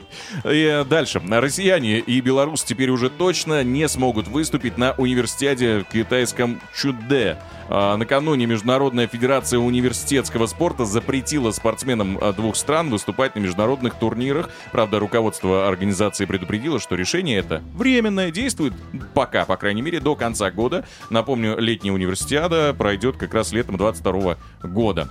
И 0.46 0.86
дальше. 0.90 1.22
Россияне 1.30 2.00
и 2.00 2.22
белорусы 2.22 2.66
теперь 2.66 2.90
уже 2.90 3.10
точно 3.10 3.64
не 3.64 3.88
смогут 3.88 4.28
выступить 4.28 4.78
на 4.78 4.94
университете 4.98 5.80
в 5.80 5.92
китайском 5.92 6.62
Чуде. 6.76 7.38
А, 7.70 7.96
Накануне 7.98 8.46
Международная 8.46 9.08
федерация 9.08 9.60
университетского 9.60 10.48
спорта 10.48 10.86
запретила 10.86 11.52
спортсменам 11.52 12.20
двух 12.36 12.56
стран 12.56 12.90
выступать 12.90 13.36
на 13.36 13.40
международных 13.40 13.96
турнирах. 13.96 14.50
Правда, 14.72 15.00
руководство 15.00 15.68
организации 15.68 16.26
предупредило, 16.26 16.80
что 16.80 16.96
решение 16.96 17.38
это 17.40 17.62
временное, 17.76 18.32
действует 18.32 18.74
пока, 19.14 19.46
по 19.46 19.58
крайней 19.58 19.82
мере, 19.82 20.00
до 20.00 20.16
конца 20.22 20.52
года. 20.52 20.86
Напомню, 21.10 21.58
летняя 21.58 21.94
универсиада 21.94 22.76
пройдет 22.78 23.18
как 23.18 23.34
раз 23.34 23.52
летом 23.54 23.78
22 23.78 24.38
года. 24.62 25.10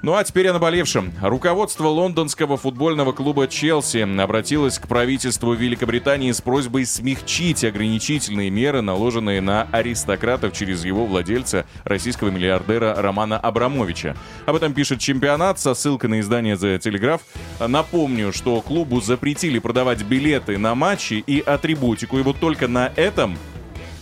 Ну 0.00 0.14
а 0.14 0.24
теперь 0.24 0.48
о 0.48 0.54
наболевшем. 0.54 1.12
Руководство 1.20 1.88
лондонского 1.88 2.56
футбольного 2.56 3.12
клуба 3.12 3.48
«Челси» 3.48 4.20
обратилось 4.20 4.78
к 4.78 4.86
правительству 4.86 5.52
Великобритании 5.52 6.32
с 6.32 6.40
просьбой 6.40 6.86
смягчить 6.86 7.64
ограничительные 7.64 8.48
меры, 8.48 8.80
наложенные 8.80 9.42
на 9.42 9.66
аристократов 9.72 10.52
через 10.52 10.84
его 10.84 11.04
владельца, 11.04 11.66
российского 11.84 12.30
миллиардера 12.30 12.94
Романа 12.96 13.38
Абрамовича. 13.38 14.16
Об 14.46 14.56
этом 14.56 14.72
пишет 14.72 15.00
чемпионат 15.00 15.58
со 15.58 15.74
ссылкой 15.74 16.08
на 16.08 16.20
издание 16.20 16.54
The 16.54 16.78
Telegraph. 16.78 17.20
Напомню, 17.66 18.32
что 18.32 18.62
клубу 18.62 19.02
запретили 19.02 19.58
продавать 19.58 20.02
билеты 20.02 20.56
на 20.56 20.74
матчи 20.74 21.24
и 21.26 21.40
атрибутику, 21.40 22.18
и 22.18 22.22
вот 22.22 22.38
только 22.38 22.68
на 22.68 22.92
этом 22.96 23.36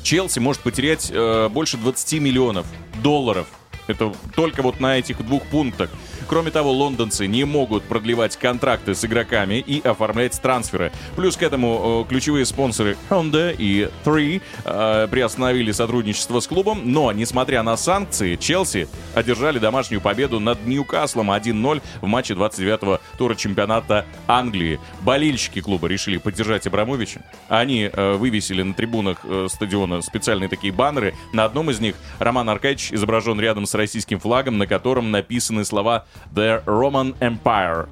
Челси 0.04 0.38
может 0.38 0.60
потерять 0.62 1.10
э, 1.10 1.48
больше 1.48 1.78
20 1.78 2.20
миллионов 2.20 2.66
долларов. 3.02 3.46
Это 3.86 4.14
только 4.36 4.62
вот 4.62 4.78
на 4.78 4.98
этих 4.98 5.26
двух 5.26 5.42
пунктах. 5.44 5.90
Кроме 6.28 6.50
того, 6.50 6.72
лондонцы 6.72 7.26
не 7.26 7.44
могут 7.44 7.84
продлевать 7.84 8.36
контракты 8.36 8.94
с 8.94 9.04
игроками 9.04 9.54
и 9.54 9.80
оформлять 9.80 10.40
трансферы. 10.40 10.92
Плюс 11.16 11.36
к 11.36 11.42
этому 11.42 12.06
ключевые 12.08 12.44
спонсоры 12.46 12.96
Honda 13.10 13.54
и 13.56 13.90
3 14.04 14.42
э, 14.64 15.08
приостановили 15.10 15.72
сотрудничество 15.72 16.40
с 16.40 16.46
клубом, 16.46 16.92
но, 16.92 17.12
несмотря 17.12 17.62
на 17.62 17.76
санкции, 17.76 18.36
Челси 18.36 18.88
одержали 19.14 19.58
домашнюю 19.58 20.00
победу 20.00 20.40
над 20.40 20.66
Ньюкаслом 20.66 21.30
1-0 21.30 21.82
в 22.00 22.06
матче 22.06 22.34
29-го 22.34 23.00
тура 23.18 23.34
чемпионата 23.34 24.06
Англии. 24.26 24.80
Болельщики 25.00 25.60
клуба 25.60 25.88
решили 25.88 26.18
поддержать 26.18 26.66
Абрамовича. 26.66 27.22
Они 27.48 27.90
э, 27.92 28.12
вывесили 28.14 28.62
на 28.62 28.74
трибунах 28.74 29.18
э, 29.24 29.48
стадиона 29.50 30.02
специальные 30.02 30.48
такие 30.48 30.72
баннеры. 30.72 31.14
На 31.32 31.44
одном 31.44 31.70
из 31.70 31.80
них 31.80 31.94
Роман 32.18 32.48
Аркадьевич 32.48 32.92
изображен 32.92 33.40
рядом 33.40 33.66
с 33.66 33.74
российским 33.74 34.18
флагом, 34.20 34.58
на 34.58 34.66
котором 34.66 35.10
написаны 35.10 35.64
слова 35.64 36.06
«The 36.34 36.64
Roman 36.64 37.16
Empire». 37.18 37.88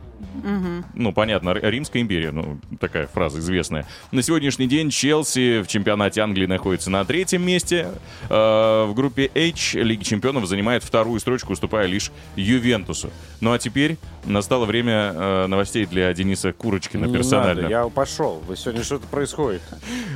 Ну, 0.95 1.13
понятно, 1.13 1.51
Римская 1.51 2.03
империя, 2.03 2.31
ну, 2.31 2.59
такая 2.81 3.07
фраза 3.07 3.39
известная. 3.39 3.87
На 4.11 4.23
сегодняшний 4.23 4.67
день 4.67 4.91
Челси 4.91 5.63
в 5.63 5.67
чемпионате 5.67 6.21
Англии 6.21 6.47
находится 6.47 6.91
на 6.91 7.05
третьем 7.05 7.43
месте. 7.43 7.89
Э, 8.29 8.85
в 8.87 8.95
группе 8.95 9.31
H 9.35 9.75
Лиги 9.75 10.03
чемпионов 10.03 10.47
занимает 10.47 10.85
вторую 10.85 11.21
строчку, 11.21 11.53
уступая 11.53 11.87
лишь 11.87 12.11
Ювентусу. 12.37 13.11
Ну, 13.41 13.53
а 13.53 13.59
теперь 13.59 13.99
настало 14.25 14.65
время 14.65 15.13
э, 15.15 15.47
новостей 15.47 15.87
для 15.87 16.13
Дениса 16.15 16.53
Курочкина 16.53 17.07
Не 17.07 17.13
персонально. 17.13 17.63
надо, 17.63 17.69
я 17.69 17.89
пошел. 17.89 18.43
Вы 18.47 18.57
сегодня 18.57 18.83
что-то 18.83 19.07
происходит. 19.07 19.63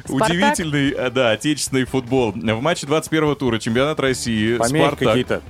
Спартак? 0.04 0.30
Удивительный, 0.30 0.90
э, 0.90 1.10
да, 1.10 1.32
отечественный 1.32 1.84
футбол. 1.84 2.32
В 2.32 2.60
матче 2.62 2.86
21-го 2.86 3.34
тура 3.34 3.58
чемпионат 3.58 4.00
России 4.00 4.56
Помехи 4.56 4.86
«Спартак» 4.86 4.98
какие-то. 4.98 5.42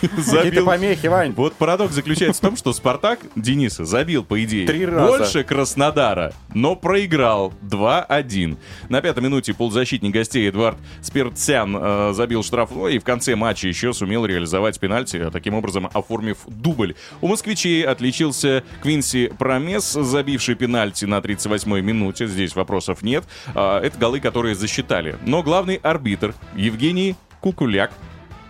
Какие-то 0.00 0.64
помехи, 0.64 1.06
Вань. 1.06 1.32
Вот 1.36 1.54
парадокс 1.54 1.94
заключается 1.94 2.40
в 2.40 2.44
том, 2.44 2.56
что 2.56 2.72
Спартак 2.72 3.20
Дениса 3.36 3.84
забил, 3.84 4.24
по 4.24 4.42
идее, 4.42 4.66
Три 4.66 4.86
раза. 4.86 5.18
больше 5.18 5.44
Краснодара, 5.44 6.32
но 6.54 6.74
проиграл 6.76 7.52
2-1. 7.62 8.56
На 8.88 9.00
пятой 9.00 9.22
минуте 9.22 9.54
полузащитник 9.54 10.12
гостей 10.12 10.48
Эдуард 10.48 10.78
Спиртсян 11.02 11.76
э, 11.78 12.12
забил 12.14 12.42
штрафной 12.42 12.94
и 12.96 12.98
в 12.98 13.04
конце 13.04 13.36
матча 13.36 13.68
еще 13.68 13.92
сумел 13.92 14.24
реализовать 14.26 14.78
пенальти, 14.80 15.16
а 15.18 15.30
таким 15.30 15.54
образом 15.54 15.88
оформив 15.92 16.38
дубль. 16.46 16.94
У 17.20 17.28
москвичей 17.28 17.82
отличился 17.84 18.64
Квинси 18.82 19.30
Промес, 19.38 19.92
забивший 19.92 20.54
пенальти 20.54 21.04
на 21.04 21.18
38-й 21.18 21.82
минуте. 21.82 22.26
Здесь 22.26 22.54
вопросов 22.54 23.02
нет. 23.02 23.24
А, 23.54 23.80
это 23.80 23.98
голы, 23.98 24.20
которые 24.20 24.54
засчитали. 24.54 25.16
Но 25.26 25.42
главный 25.42 25.76
арбитр 25.76 26.34
Евгений 26.54 27.16
Кукуляк 27.40 27.92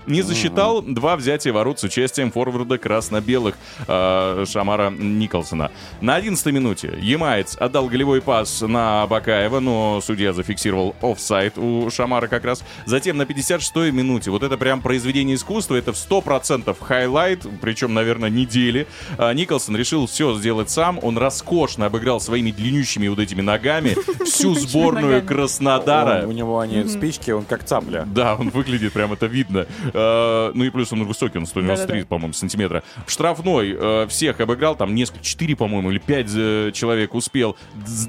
не 0.07 0.23
засчитал 0.23 0.83
два 0.83 1.17
взятия 1.17 1.53
ворот 1.53 1.81
с 1.81 1.85
участием 1.85 2.33
форварда 2.33 2.79
красно-белых 2.79 3.57
э, 3.87 4.45
Шамара 4.49 4.91
Николсона. 4.91 5.71
На 6.01 6.17
11 6.17 6.47
минуте 6.47 6.99
Ямаец 7.01 7.57
отдал 7.57 7.89
голевой 7.89 8.21
пас 8.21 8.63
на 8.63 9.07
Бакаева, 9.07 9.61
но 9.61 10.01
судья 10.03 10.33
зафиксировал 10.33 10.95
офсайд 11.01 11.59
у 11.59 11.91
Шамара 11.91 12.27
как 12.29 12.45
раз. 12.45 12.63
Затем 12.87 13.17
на 13.17 13.23
56-й 13.23 13.91
минуте, 13.91 14.31
вот 14.31 14.43
это 14.43 14.57
прям 14.57 14.81
произведение 14.81 15.37
искусства, 15.37 15.77
это 15.77 15.93
в 15.93 15.97
100% 15.97 16.77
highlight, 16.81 17.47
причем, 17.61 17.95
наверное, 17.95 18.31
недели. 18.31 18.87
А, 19.19 19.33
Николсон 19.33 19.77
решил 19.77 20.07
все 20.07 20.35
сделать 20.37 20.71
сам, 20.71 20.99
он 21.03 21.19
роскошно 21.19 21.87
обыграл 21.87 22.21
своими 22.21 22.51
длиннющими 22.51 23.09
вот 23.09 23.19
этими 23.19 23.41
ногами 23.41 23.97
всю 24.25 24.55
сборную. 24.55 25.25
Краснодара. 25.25 26.27
У 26.27 26.33
него 26.33 26.59
они 26.59 26.85
спички, 26.89 27.31
он 27.31 27.45
как 27.45 27.65
цапля. 27.65 28.07
Да, 28.07 28.35
он 28.35 28.51
выглядит 28.51 28.93
прям, 28.93 29.13
это 29.13 29.27
видно. 29.27 29.67
Э, 29.93 30.53
ну 30.55 30.65
и 30.65 30.71
плюс 30.71 30.93
он 30.93 31.05
высокий, 31.05 31.39
он 31.39 31.47
193, 31.47 31.87
Да-да-да. 31.87 32.07
по-моему, 32.07 32.33
сантиметра. 32.33 32.83
В 33.07 33.11
штрафной 33.11 33.77
э, 33.79 34.07
всех 34.09 34.41
обыграл, 34.41 34.77
там 34.77 34.95
несколько, 34.95 35.25
4, 35.25 35.57
по-моему, 35.57 35.91
или 35.91 35.99
5 35.99 36.75
человек 36.75 37.15
успел. 37.15 37.57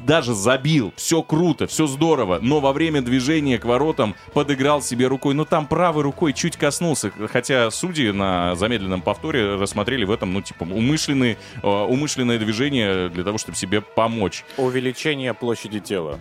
Даже 0.06 0.34
забил. 0.34 0.94
Все 0.96 1.22
круто, 1.22 1.68
все 1.68 1.88
здорово. 1.88 2.40
Но 2.42 2.60
во 2.60 2.74
время 2.74 3.02
движения 3.02 3.58
к 3.58 3.66
воротам 3.66 4.16
подыграл 4.34 4.82
себе 4.82 5.08
рукой. 5.08 5.34
Ну 5.34 5.46
там 5.46 5.68
правой 5.68 6.04
рукой 6.04 6.34
чуть 6.34 6.58
коснулся. 6.58 7.12
Хотя 7.32 7.72
судьи 7.72 8.12
на 8.12 8.56
замедленном 8.56 9.02
повторе 9.02 9.56
рассмотрели 9.56 10.06
в 10.06 10.12
этом, 10.12 10.34
ну, 10.34 10.42
типа, 10.42 10.64
умышленные, 10.64 11.38
э, 11.62 11.68
умышленное 11.68 12.40
движение 12.40 13.10
для 13.10 13.24
того, 13.24 13.38
чтобы 13.38 13.58
себе 13.58 13.82
помочь. 13.82 14.44
Увеличение 14.58 15.34
площади 15.34 15.80
тела. 15.80 16.20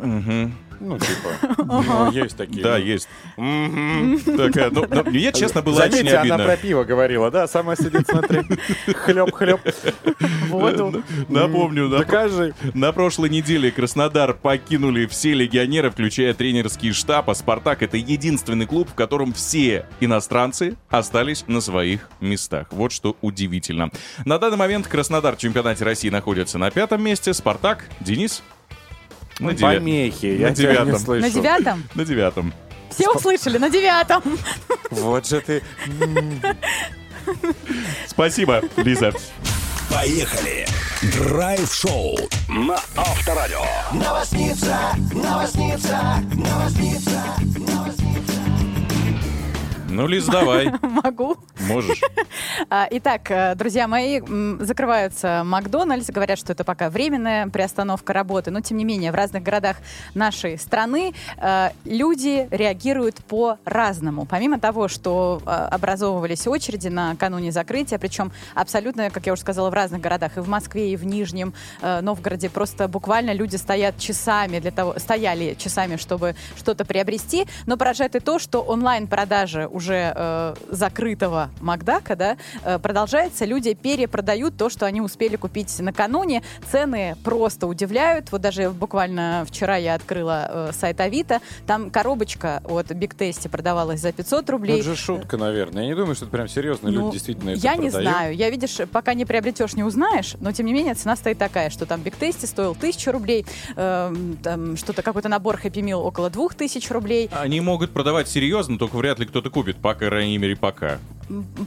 Мгм. 0.00 0.54
Ну, 0.80 0.98
типа, 0.98 1.56
ну, 1.64 2.10
есть 2.10 2.36
такие. 2.36 2.62
Да, 2.62 2.78
ну. 2.78 2.84
есть. 2.84 3.08
Такая, 3.36 4.70
ну, 4.70 4.86
ну, 4.88 5.04
мне, 5.04 5.30
честно, 5.32 5.60
было 5.60 5.82
очень 5.82 5.90
Заметьте, 5.92 6.16
обидно. 6.16 6.34
она 6.36 6.44
про 6.44 6.56
пиво 6.56 6.84
говорила, 6.84 7.30
да? 7.30 7.46
Сама 7.46 7.76
сидит, 7.76 8.08
смотри. 8.08 8.40
Хлеб-хлеб. 8.86 9.60
Воду. 10.48 11.04
Напомню, 11.28 11.88
на, 11.88 11.98
Докажи. 11.98 12.54
на 12.72 12.92
прошлой 12.92 13.28
неделе 13.28 13.70
Краснодар 13.70 14.32
покинули 14.32 15.04
все 15.06 15.34
легионеры, 15.34 15.90
включая 15.90 16.32
тренерский 16.32 16.92
штаб, 16.92 17.28
а 17.28 17.34
«Спартак»— 17.34 17.82
это 17.84 17.98
единственный 17.98 18.66
клуб, 18.66 18.88
в 18.90 18.94
котором 18.94 19.34
все 19.34 19.86
иностранцы 20.00 20.76
остались 20.88 21.44
на 21.46 21.60
своих 21.60 22.08
местах. 22.20 22.68
Вот 22.70 22.90
что 22.92 23.16
удивительно. 23.20 23.90
На 24.24 24.38
данный 24.38 24.56
момент 24.56 24.86
Краснодар 24.86 25.36
в 25.36 25.38
чемпионате 25.38 25.84
России 25.84 26.08
находится 26.08 26.56
на 26.56 26.70
пятом 26.70 27.02
месте, 27.04 27.34
«Спартак»— 27.34 27.84
Денис? 28.00 28.42
На 29.40 29.50
девя- 29.52 29.74
Помехи, 29.78 30.26
на 30.26 30.48
я 30.48 30.54
тебя 30.54 30.68
не 30.70 30.74
девятом. 30.78 30.98
слышу. 31.00 31.22
На 31.26 31.30
девятом? 31.30 31.84
На 31.94 32.04
девятом. 32.04 32.54
Все 32.90 33.10
услышали, 33.10 33.58
на 33.58 33.70
девятом. 33.70 34.22
Вот 34.90 35.26
же 35.26 35.40
ты. 35.40 35.62
Спасибо, 38.06 38.62
Лиза. 38.76 39.12
Поехали! 39.90 40.66
Драйв-шоу 41.02 42.16
на 42.48 42.74
Авторадио. 42.96 43.62
Новосница, 43.92 44.78
новосница, 45.12 46.22
новосница, 46.34 47.22
новосница. 47.56 48.32
Ну, 49.88 50.06
Лиз, 50.06 50.26
давай. 50.26 50.70
Могу. 50.82 51.36
Можешь. 51.70 52.00
А, 52.68 52.86
Итак, 52.90 53.30
э, 53.30 53.54
друзья 53.54 53.88
мои, 53.88 54.20
закрываются 54.60 55.42
Макдональдс, 55.44 56.10
говорят, 56.10 56.38
что 56.38 56.52
это 56.52 56.62
пока 56.62 56.90
временная 56.90 57.48
приостановка 57.48 58.12
работы, 58.12 58.50
но 58.50 58.60
тем 58.60 58.76
не 58.76 58.84
менее 58.84 59.12
в 59.12 59.14
разных 59.14 59.42
городах 59.42 59.76
нашей 60.14 60.58
страны 60.58 61.14
э, 61.38 61.70
люди 61.84 62.46
реагируют 62.50 63.16
по-разному. 63.24 64.26
Помимо 64.26 64.60
того, 64.60 64.88
что 64.88 65.42
э, 65.44 65.50
образовывались 65.50 66.46
очереди 66.46 66.88
накануне 66.88 67.50
закрытия, 67.50 67.98
причем 67.98 68.30
абсолютно, 68.54 69.10
как 69.10 69.26
я 69.26 69.32
уже 69.32 69.42
сказала, 69.42 69.70
в 69.70 69.74
разных 69.74 70.00
городах, 70.00 70.36
и 70.36 70.40
в 70.40 70.48
Москве, 70.48 70.92
и 70.92 70.96
в 70.96 71.04
Нижнем 71.04 71.54
Новгороде, 71.82 72.50
просто 72.50 72.88
буквально 72.88 73.32
люди 73.32 73.56
стоят 73.56 73.98
часами 73.98 74.58
для 74.60 74.70
того, 74.70 74.98
стояли 74.98 75.54
часами, 75.54 75.96
чтобы 75.96 76.36
что-то 76.56 76.84
приобрести, 76.84 77.46
но 77.66 77.76
поражает 77.76 78.16
и 78.16 78.20
то, 78.20 78.38
что 78.38 78.60
онлайн-продажи 78.60 79.66
уже 79.66 80.54
закрытого 80.68 81.50
Макдака, 81.60 82.16
да, 82.16 82.36
э, 82.64 82.78
продолжается. 82.78 83.44
Люди 83.44 83.74
перепродают 83.74 84.56
то, 84.56 84.68
что 84.68 84.86
они 84.86 85.00
успели 85.00 85.36
купить 85.36 85.78
накануне. 85.80 86.42
Цены 86.70 87.16
просто 87.24 87.66
удивляют. 87.66 88.32
Вот 88.32 88.40
даже 88.40 88.70
буквально 88.70 89.44
вчера 89.48 89.76
я 89.76 89.94
открыла 89.94 90.68
э, 90.70 90.72
сайт 90.72 91.00
Авито. 91.00 91.40
Там 91.66 91.90
коробочка 91.90 92.62
от 92.64 92.90
Big 92.90 93.16
Tasty 93.16 93.48
продавалась 93.48 94.00
за 94.00 94.12
500 94.12 94.46
Ну, 94.48 94.52
рублей. 94.52 94.80
это 94.80 94.84
же 94.90 94.96
шутка, 94.96 95.36
наверное. 95.36 95.82
Я 95.84 95.88
не 95.90 95.94
думаю, 95.94 96.14
что 96.14 96.24
это 96.26 96.32
прям 96.32 96.48
серьезно. 96.48 96.90
Ну, 96.90 97.00
Люди 97.06 97.12
действительно 97.14 97.50
это 97.50 97.60
Я 97.60 97.76
не 97.76 97.90
продают. 97.90 98.10
знаю. 98.12 98.34
Я, 98.36 98.50
видишь, 98.50 98.76
пока 98.90 99.14
не 99.14 99.24
приобретешь, 99.24 99.74
не 99.74 99.84
узнаешь. 99.84 100.36
Но, 100.40 100.52
тем 100.52 100.66
не 100.66 100.72
менее, 100.72 100.94
цена 100.94 101.16
стоит 101.16 101.38
такая, 101.38 101.70
что 101.70 101.86
там 101.86 102.00
Big 102.00 102.14
Tasty 102.18 102.46
стоил 102.46 102.72
1000 102.72 103.12
рублей, 103.12 103.46
эм, 103.76 104.36
там 104.42 104.76
что-то, 104.76 105.02
какой-то 105.02 105.28
набор 105.28 105.60
Happy 105.62 105.82
Meal 105.82 105.96
около 106.02 106.30
2000 106.30 106.92
рублей. 106.92 107.28
Они 107.32 107.60
могут 107.60 107.90
продавать 107.92 108.28
серьезно, 108.28 108.78
только 108.78 108.96
вряд 108.96 109.18
ли 109.18 109.26
кто-то 109.26 109.50
купит, 109.50 109.76
по 109.76 109.94
крайней 109.94 110.38
мере, 110.38 110.56
пока. 110.56 110.98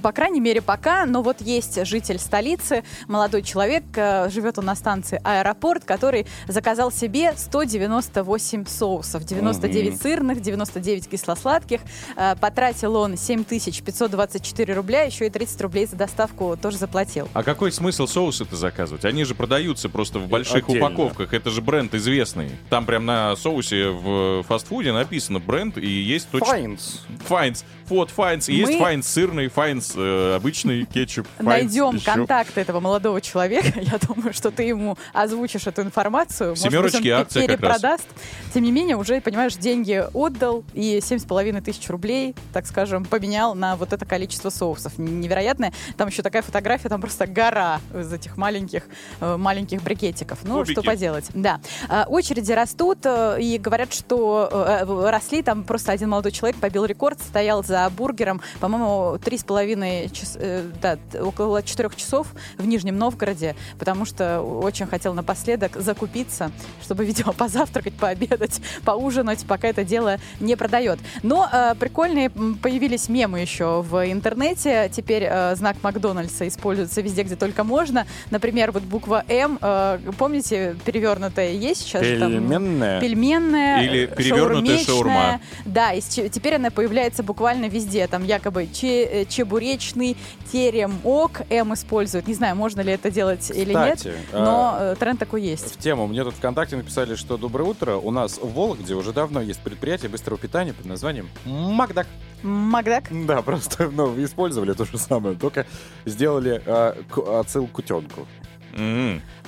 По 0.01 0.11
крайней 0.11 0.39
мере, 0.39 0.61
пока. 0.61 1.05
Но 1.05 1.21
вот 1.21 1.41
есть 1.41 1.85
житель 1.85 2.19
столицы, 2.19 2.83
молодой 3.07 3.41
человек, 3.43 3.83
э, 3.95 4.29
живет 4.29 4.57
он 4.59 4.65
на 4.65 4.75
станции 4.75 5.19
Аэропорт, 5.23 5.83
который 5.85 6.25
заказал 6.47 6.91
себе 6.91 7.33
198 7.35 8.65
соусов. 8.65 9.23
99 9.23 9.93
Мгм. 9.93 9.99
сырных, 10.01 10.41
99 10.41 11.07
кисло-сладких. 11.09 11.81
Э, 12.15 12.35
Потратил 12.39 12.95
он 12.95 13.17
7524 13.17 14.73
рубля, 14.73 15.03
еще 15.03 15.27
и 15.27 15.29
30 15.29 15.61
рублей 15.61 15.85
за 15.85 15.95
доставку 15.95 16.57
тоже 16.61 16.77
заплатил. 16.77 17.27
А 17.33 17.43
какой 17.43 17.71
смысл 17.71 18.07
соусы-то 18.07 18.55
заказывать? 18.55 19.05
Они 19.05 19.23
же 19.23 19.35
продаются 19.35 19.89
просто 19.89 20.19
в 20.19 20.27
больших 20.27 20.67
Отдельно. 20.67 20.87
упаковках. 20.87 21.33
Это 21.33 21.49
же 21.49 21.61
бренд 21.61 21.93
известный. 21.95 22.51
Там 22.69 22.85
прям 22.85 23.05
на 23.05 23.35
соусе 23.35 23.89
в 23.89 24.43
фастфуде 24.43 24.91
написано 24.93 25.39
бренд 25.39 25.77
и 25.77 25.87
есть 25.87 26.29
точно... 26.29 26.47
Файнс. 26.47 27.01
Heinz. 27.27 27.65
Вот 27.89 28.09
Heinz. 28.11 28.49
Есть 28.49 28.73
Мы- 28.73 28.79
Heinz 28.79 29.07
сырный, 29.07 29.47
Heinz 29.47 29.62
э, 29.69 30.35
обычный, 30.35 30.85
кетчуп. 30.85 31.27
Найдем 31.39 31.95
еще. 31.95 32.05
контакты 32.05 32.61
этого 32.61 32.79
молодого 32.79 33.21
человека. 33.21 33.79
Я 33.79 33.97
думаю, 33.99 34.33
что 34.33 34.51
ты 34.51 34.63
ему 34.63 34.97
озвучишь 35.13 35.67
эту 35.67 35.81
информацию. 35.81 36.49
Может 36.49 36.63
Семерочки, 36.63 37.09
он 37.09 37.21
акция 37.21 37.47
перепродаст. 37.47 38.07
Тем 38.53 38.63
не 38.63 38.71
менее, 38.71 38.97
уже, 38.97 39.21
понимаешь, 39.21 39.55
деньги 39.55 40.03
отдал 40.13 40.63
и 40.73 40.99
семь 41.01 41.19
с 41.19 41.25
половиной 41.25 41.61
тысяч 41.61 41.89
рублей, 41.89 42.35
так 42.51 42.65
скажем, 42.65 43.05
поменял 43.05 43.55
на 43.55 43.75
вот 43.75 43.93
это 43.93 44.05
количество 44.05 44.49
соусов. 44.49 44.97
Невероятное. 44.97 45.73
Там 45.97 46.09
еще 46.09 46.21
такая 46.21 46.41
фотография, 46.41 46.89
там 46.89 47.01
просто 47.01 47.27
гора 47.27 47.79
из 47.93 48.11
этих 48.11 48.37
маленьких, 48.37 48.83
э, 49.19 49.37
маленьких 49.37 49.81
брикетиков. 49.81 50.39
Ну, 50.43 50.59
Кубики. 50.59 50.71
что 50.73 50.83
поделать. 50.83 51.25
Да. 51.33 51.59
А, 51.89 52.05
Очереди 52.07 52.51
растут, 52.51 52.99
э, 53.05 53.37
и 53.39 53.57
говорят, 53.57 53.93
что 53.93 54.49
э, 54.51 55.09
росли, 55.09 55.41
там 55.41 55.63
просто 55.63 55.91
один 55.91 56.09
молодой 56.09 56.31
человек 56.31 56.57
побил 56.57 56.85
рекорд, 56.85 57.19
стоял 57.19 57.63
за 57.63 57.89
бургером, 57.89 58.41
по-моему, 58.59 59.17
три 59.23 59.37
с 59.37 59.43
половиной 59.53 60.09
час- 60.09 60.35
э, 60.39 60.63
да, 60.81 60.97
около 61.21 61.61
четырех 61.61 61.95
часов 61.95 62.25
в 62.57 62.65
Нижнем 62.65 62.97
Новгороде, 62.97 63.55
потому 63.77 64.03
что 64.03 64.41
очень 64.41 64.87
хотел 64.87 65.13
напоследок 65.13 65.75
закупиться, 65.75 66.51
чтобы, 66.81 67.05
видимо, 67.05 67.33
позавтракать, 67.37 67.93
пообедать, 67.93 68.59
поужинать, 68.83 69.45
пока 69.47 69.67
это 69.67 69.83
дело 69.83 70.17
не 70.39 70.55
продает. 70.55 70.97
Но 71.21 71.47
э, 71.53 71.75
прикольные 71.79 72.31
появились 72.31 73.09
мемы 73.09 73.41
еще 73.41 73.83
в 73.83 74.11
интернете. 74.11 74.89
Теперь 74.91 75.27
э, 75.29 75.55
знак 75.55 75.77
Макдональдса 75.83 76.47
используется 76.47 77.01
везде, 77.01 77.21
где 77.21 77.35
только 77.35 77.63
можно. 77.63 78.07
Например, 78.31 78.71
вот 78.71 78.81
буква 78.81 79.23
М, 79.27 79.59
э, 79.61 79.99
помните, 80.17 80.75
перевернутая 80.83 81.51
есть 81.51 81.81
сейчас? 81.83 82.03
же 82.03 82.17
там, 82.19 82.31
Пельменная. 82.31 82.99
Пельменная. 83.01 83.83
Или 83.83 84.03
э, 84.05 84.15
перевернутая 84.15 84.79
шаурма. 84.79 85.41
Да, 85.65 85.93
и 85.93 86.01
теперь 86.01 86.55
она 86.55 86.71
появляется 86.71 87.21
буквально 87.21 87.65
везде. 87.67 88.07
Там 88.07 88.23
якобы 88.25 88.67
че- 88.73 89.03
э, 89.03 89.25
чебуречный, 89.43 90.15
теремок 90.51 91.41
М 91.49 91.73
используют. 91.73 92.27
Не 92.27 92.33
знаю, 92.33 92.55
можно 92.55 92.81
ли 92.81 92.93
это 92.93 93.11
делать 93.11 93.51
или 93.51 93.73
Кстати, 93.73 94.07
нет, 94.07 94.15
но 94.31 94.75
а, 94.79 94.93
э, 94.93 94.95
тренд 94.95 95.19
такой 95.19 95.41
есть. 95.41 95.75
В 95.75 95.77
тему. 95.77 96.07
Мне 96.07 96.23
тут 96.23 96.33
ВКонтакте 96.35 96.77
написали, 96.77 97.15
что 97.15 97.37
доброе 97.37 97.65
утро. 97.65 97.95
У 97.97 98.11
нас 98.11 98.37
в 98.41 98.53
Вологде 98.53 98.95
уже 98.95 99.11
давно 99.11 99.41
есть 99.41 99.59
предприятие 99.59 100.09
быстрого 100.09 100.37
питания 100.37 100.73
под 100.73 100.85
названием 100.85 101.29
Макдак. 101.45 102.07
Макдак? 102.41 103.05
Да, 103.25 103.41
просто 103.41 103.89
ну, 103.89 104.15
использовали 104.23 104.73
то 104.73 104.85
же 104.85 104.97
самое, 104.97 105.35
только 105.35 105.65
сделали 106.05 106.61
э, 106.65 106.93
к- 107.09 107.39
отсылку 107.39 107.81
тетку. 107.81 108.27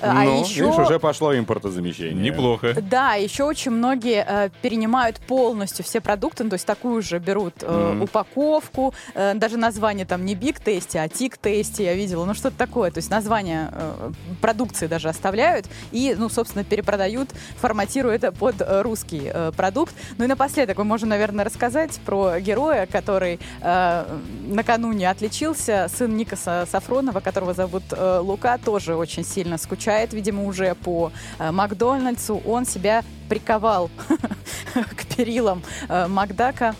А 0.02 0.24
ну, 0.24 0.42
еще- 0.42 0.62
видишь, 0.64 0.78
уже 0.78 0.98
пошло 1.00 1.36
импортозамещение. 1.36 2.14
Неплохо. 2.30 2.74
Да, 2.82 3.14
еще 3.14 3.44
очень 3.44 3.70
многие 3.70 4.24
э, 4.26 4.50
перенимают 4.62 5.18
полностью 5.20 5.84
все 5.84 6.00
продукты, 6.00 6.44
ну, 6.44 6.50
то 6.50 6.54
есть 6.54 6.66
такую 6.66 7.02
же 7.02 7.18
берут 7.18 7.54
э, 7.62 7.92
Мгм. 7.92 8.02
упаковку, 8.02 8.94
э, 9.14 9.34
даже 9.34 9.56
название 9.56 10.06
там 10.06 10.24
не 10.24 10.34
Big 10.34 10.62
Tasty, 10.64 10.98
а 10.98 11.06
Tick 11.06 11.34
Tasty 11.42 11.84
я 11.84 11.94
видела, 11.94 12.24
ну 12.24 12.34
что-то 12.34 12.56
такое, 12.56 12.90
то 12.90 12.98
есть 12.98 13.10
название 13.10 13.70
э, 13.72 14.10
продукции 14.40 14.86
даже 14.86 15.08
оставляют 15.08 15.66
и, 15.92 16.14
ну, 16.18 16.28
собственно, 16.28 16.64
перепродают, 16.64 17.30
форматируя 17.58 18.14
это 18.16 18.32
под 18.32 18.60
э, 18.60 18.82
русский 18.82 19.30
э, 19.32 19.52
продукт. 19.56 19.94
Ну 20.18 20.24
и 20.24 20.28
напоследок 20.28 20.78
мы 20.78 20.84
можем, 20.84 21.08
наверное, 21.08 21.44
рассказать 21.44 21.98
про 22.04 22.38
героя, 22.40 22.86
который 22.86 23.38
э, 23.62 24.04
накануне 24.46 25.10
отличился, 25.10 25.88
сын 25.96 26.16
Никаса 26.16 26.66
Сафронова, 26.70 27.20
которого 27.20 27.54
зовут 27.54 27.84
э, 27.90 28.18
Лука, 28.22 28.58
тоже 28.58 28.94
очень 28.96 29.24
сильно 29.24 29.58
скучает, 29.86 30.12
видимо, 30.12 30.44
уже 30.44 30.74
по 30.74 31.12
э, 31.38 31.52
Макдональдсу. 31.52 32.42
Он 32.44 32.66
себя 32.66 33.04
приковал 33.28 33.88
к 34.74 35.16
перилам 35.16 35.62
э, 35.88 36.08
Макдака, 36.08 36.74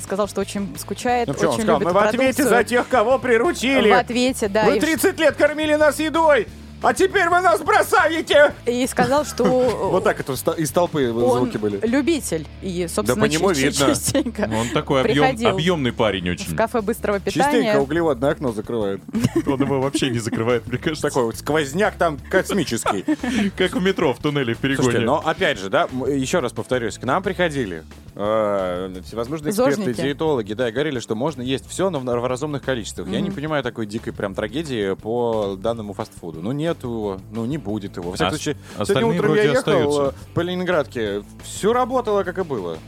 сказал, 0.00 0.28
что 0.28 0.40
очень 0.40 0.72
скучает, 0.78 1.26
Ну 1.26 1.34
он 1.34 1.46
очень 1.48 1.62
сказал, 1.62 1.80
любит 1.80 1.92
мы 1.92 2.00
в 2.00 2.02
ответе 2.04 2.44
за 2.44 2.62
тех, 2.62 2.88
кого 2.88 3.18
приручили. 3.18 3.90
В 3.90 3.98
ответе, 3.98 4.46
да. 4.46 4.66
Вы 4.66 4.76
и- 4.76 4.80
30 4.80 5.18
лет 5.18 5.34
кормили 5.34 5.74
нас 5.74 5.98
едой, 5.98 6.46
а 6.84 6.94
теперь 6.94 7.28
вы 7.28 7.40
нас 7.40 7.60
бросаете. 7.62 8.54
И 8.66 8.86
сказал, 8.86 9.24
что 9.24 9.44
Вот 9.92 10.04
так 10.04 10.20
это 10.20 10.32
из 10.56 10.70
толпы 10.70 11.08
звуки 11.08 11.56
были. 11.56 11.80
любитель. 11.86 12.46
И, 12.62 12.86
собственно, 12.88 13.20
по 13.20 13.26
нему 13.26 13.52
ча- 13.52 13.60
ча- 13.60 13.66
видно. 13.68 13.86
частенько 13.86 14.46
Ну, 14.46 14.58
Он 14.58 14.68
такой 14.70 15.02
объемный 15.02 15.92
парень 15.92 16.28
в 16.28 16.32
очень. 16.32 16.56
кафе 16.56 16.80
быстрого 16.80 17.20
Частенько 17.20 17.48
питания. 17.50 17.78
углеводное 17.78 18.30
окно 18.30 18.52
закрывает. 18.52 19.00
Он 19.46 19.60
его 19.60 19.80
вообще 19.80 20.10
не 20.10 20.18
закрывает, 20.18 20.66
мне 20.66 20.78
кажется. 20.78 21.08
Такой 21.08 21.24
вот 21.24 21.36
сквозняк 21.36 21.94
там 21.96 22.18
космический. 22.30 23.04
Как 23.56 23.72
в 23.72 23.82
метро 23.82 24.12
в 24.14 24.18
туннеле 24.18 24.54
в 24.54 24.58
перегоне. 24.58 25.00
Но 25.00 25.18
опять 25.24 25.58
же, 25.58 25.70
да, 25.70 25.88
еще 26.08 26.40
раз 26.40 26.52
повторюсь, 26.52 26.98
к 26.98 27.04
нам 27.04 27.22
приходили 27.22 27.84
э, 28.14 29.00
всевозможные 29.04 29.50
эксперты, 29.50 29.76
Зожники. 29.76 30.00
диетологи, 30.00 30.52
да, 30.54 30.68
и 30.68 30.72
говорили, 30.72 30.98
что 31.00 31.14
можно 31.14 31.42
есть 31.42 31.68
все, 31.68 31.90
но 31.90 31.98
в, 32.00 32.04
в 32.04 32.26
разумных 32.26 32.62
количествах. 32.62 33.08
Я 33.08 33.20
не 33.20 33.30
понимаю 33.30 33.62
такой 33.62 33.86
дикой 33.86 34.12
прям 34.12 34.34
трагедии 34.34 34.94
по 34.94 35.56
данному 35.58 35.92
фастфуду. 35.92 36.40
Ну, 36.42 36.52
нет 36.52 36.82
его, 36.82 37.18
ну, 37.32 37.44
не 37.46 37.58
будет 37.58 37.96
его. 37.96 38.10
Во 38.10 38.16
всяком 38.16 38.34
А 38.34 38.36
случае, 38.36 38.54
сегодня 38.54 38.82
остальные 38.82 39.18
утром 39.18 39.34
я 39.34 39.42
ехал 39.42 39.58
остаются. 39.58 40.02
э, 40.02 40.34
по 40.34 40.40
Ленинградке, 40.40 41.22
все 41.42 41.72
работало, 41.72 42.22
как 42.24 42.38
и 42.38 42.42
было. 42.42 42.78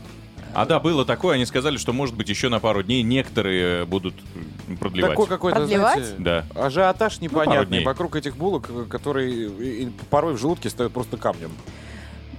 А 0.53 0.65
да, 0.65 0.79
было 0.79 1.05
такое, 1.05 1.35
они 1.35 1.45
сказали, 1.45 1.77
что, 1.77 1.93
может 1.93 2.15
быть, 2.15 2.29
еще 2.29 2.49
на 2.49 2.59
пару 2.59 2.81
дней 2.81 3.03
некоторые 3.03 3.85
будут 3.85 4.15
продлевать. 4.79 5.11
Такой 5.11 5.27
какой-то, 5.27 5.59
Продлевать? 5.59 6.03
знаете, 6.05 6.15
Да. 6.17 6.45
ажиотаж 6.55 7.13
пару 7.19 7.23
непонятный 7.25 7.65
дней. 7.77 7.85
вокруг 7.85 8.15
этих 8.15 8.37
булок, 8.37 8.67
э, 8.69 8.85
которые 8.89 9.51
порой 10.09 10.33
в 10.33 10.39
желудке 10.39 10.69
стоят 10.69 10.93
просто 10.93 11.17
камнем. 11.17 11.51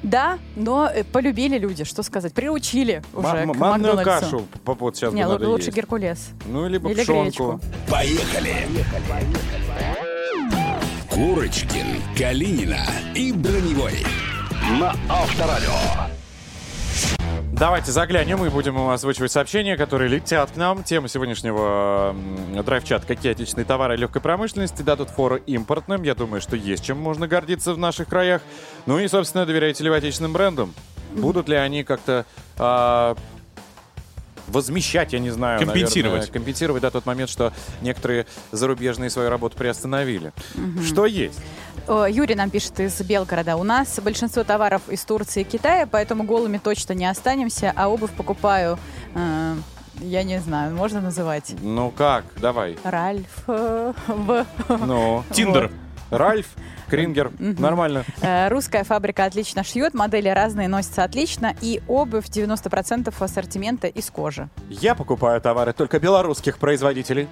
Да, 0.03 0.39
но 0.55 0.87
э, 0.89 1.03
полюбили 1.05 1.59
люди, 1.59 1.85
что 1.85 2.03
сказать, 2.03 2.33
приучили 2.33 3.03
уже 3.15 3.47
Ма- 3.47 3.53
к 3.55 3.57
манную 3.57 3.97
Макдональдсу. 3.97 4.05
кашу 4.39 4.47
по- 4.65 4.75
вот 4.75 4.97
сейчас 4.97 5.13
Не, 5.13 5.23
бы 5.25 5.31
лу- 5.31 5.33
надо 5.33 5.49
лучше 5.49 5.67
есть. 5.67 5.77
Геркулес. 5.77 6.29
Ну, 6.47 6.69
либо 6.69 6.89
Или 6.91 7.03
пшенку. 7.03 7.23
гречку. 7.23 7.61
Поехали! 7.91 8.55
Курочкин, 11.11 12.01
Калинина 12.17 12.79
и 13.15 13.33
Броневой 13.33 14.05
на 14.79 14.95
Авторадио. 15.09 16.09
Давайте 17.53 17.91
заглянем 17.91 18.45
и 18.45 18.51
будем 18.51 18.79
озвучивать 18.89 19.33
сообщения, 19.33 19.77
которые 19.77 20.09
летят 20.09 20.51
к 20.53 20.57
нам. 20.57 20.85
Тема 20.85 21.09
сегодняшнего 21.09 22.11
м, 22.55 22.63
драйв-чата 22.63 23.07
«Какие 23.07 23.33
отечественные 23.33 23.65
товары 23.65 23.97
легкой 23.97 24.21
промышленности 24.23 24.83
дадут 24.83 25.11
фору 25.11 25.37
импортным?» 25.37 26.03
Я 26.03 26.15
думаю, 26.15 26.41
что 26.41 26.55
есть 26.57 26.85
чем 26.85 26.99
можно 26.99 27.27
гордиться 27.27 27.75
в 27.75 27.79
наших 27.79 28.09
краях. 28.09 28.43
Ну 28.87 28.99
и, 29.01 29.09
собственно, 29.09 29.45
доверяете 29.45 29.83
ли 29.83 29.91
вы 29.91 29.97
отечественным 29.97 30.33
брендам? 30.33 30.73
Будут 31.15 31.49
ли 31.49 31.57
они 31.57 31.83
как-то 31.85 32.27
а, 32.59 33.17
возмещать, 34.49 35.13
я 35.13 35.19
не 35.19 35.31
знаю, 35.31 35.59
Компенсировать. 35.59 36.13
наверное, 36.13 36.33
компенсировать 36.33 36.83
да, 36.83 36.91
тот 36.91 37.07
момент, 37.07 37.31
что 37.31 37.53
некоторые 37.81 38.27
зарубежные 38.53 39.11
свою 39.11 39.31
работу 39.31 39.57
приостановили. 39.57 40.33
Что 40.87 41.07
есть? 41.07 41.41
О, 41.89 42.05
Юрий 42.07 42.35
нам 42.35 42.51
пишет 42.51 42.79
из 42.81 43.01
Белгорода. 43.01 43.57
У 43.57 43.65
нас 43.65 43.99
большинство 44.01 44.45
товаров 44.45 44.83
из 44.91 45.03
Турции 45.05 45.41
и 45.41 45.45
Китая, 45.45 45.87
поэтому 45.91 46.23
голыми 46.25 46.59
точно 46.59 46.93
не 46.93 47.07
останемся, 47.07 47.73
а 47.75 47.89
обувь 47.89 48.11
покупаю, 48.13 48.79
э, 49.15 49.55
я 50.01 50.23
не 50.23 50.39
знаю, 50.41 50.75
можно 50.77 51.01
называть? 51.01 51.55
Ну 51.63 51.91
как? 51.91 52.25
Давай. 52.37 52.77
Ральф. 52.85 53.45
э, 53.47 53.93
в- 54.07 54.47
Ну. 54.69 55.25
Тиндер. 55.33 55.71
Ральф, 56.11 56.47
Крингер. 56.89 57.31
Нормально. 57.39 58.05
Э, 58.23 58.49
Русская 58.49 58.83
фабрика 58.85 59.25
отлично 59.27 59.63
шьет, 59.63 59.93
модели 59.93 60.29
разные, 60.31 60.67
носятся 60.69 61.05
отлично, 61.05 61.55
и 61.61 61.83
обувь 61.87 62.29
90% 62.29 63.15
ассортимента 63.21 63.89
из 63.89 64.09
кожи. 64.11 64.49
Я 64.71 64.95
покупаю 64.95 65.39
товары 65.43 65.73
только 65.75 65.99
белорусских 66.01 66.57
производителей. 66.59 67.29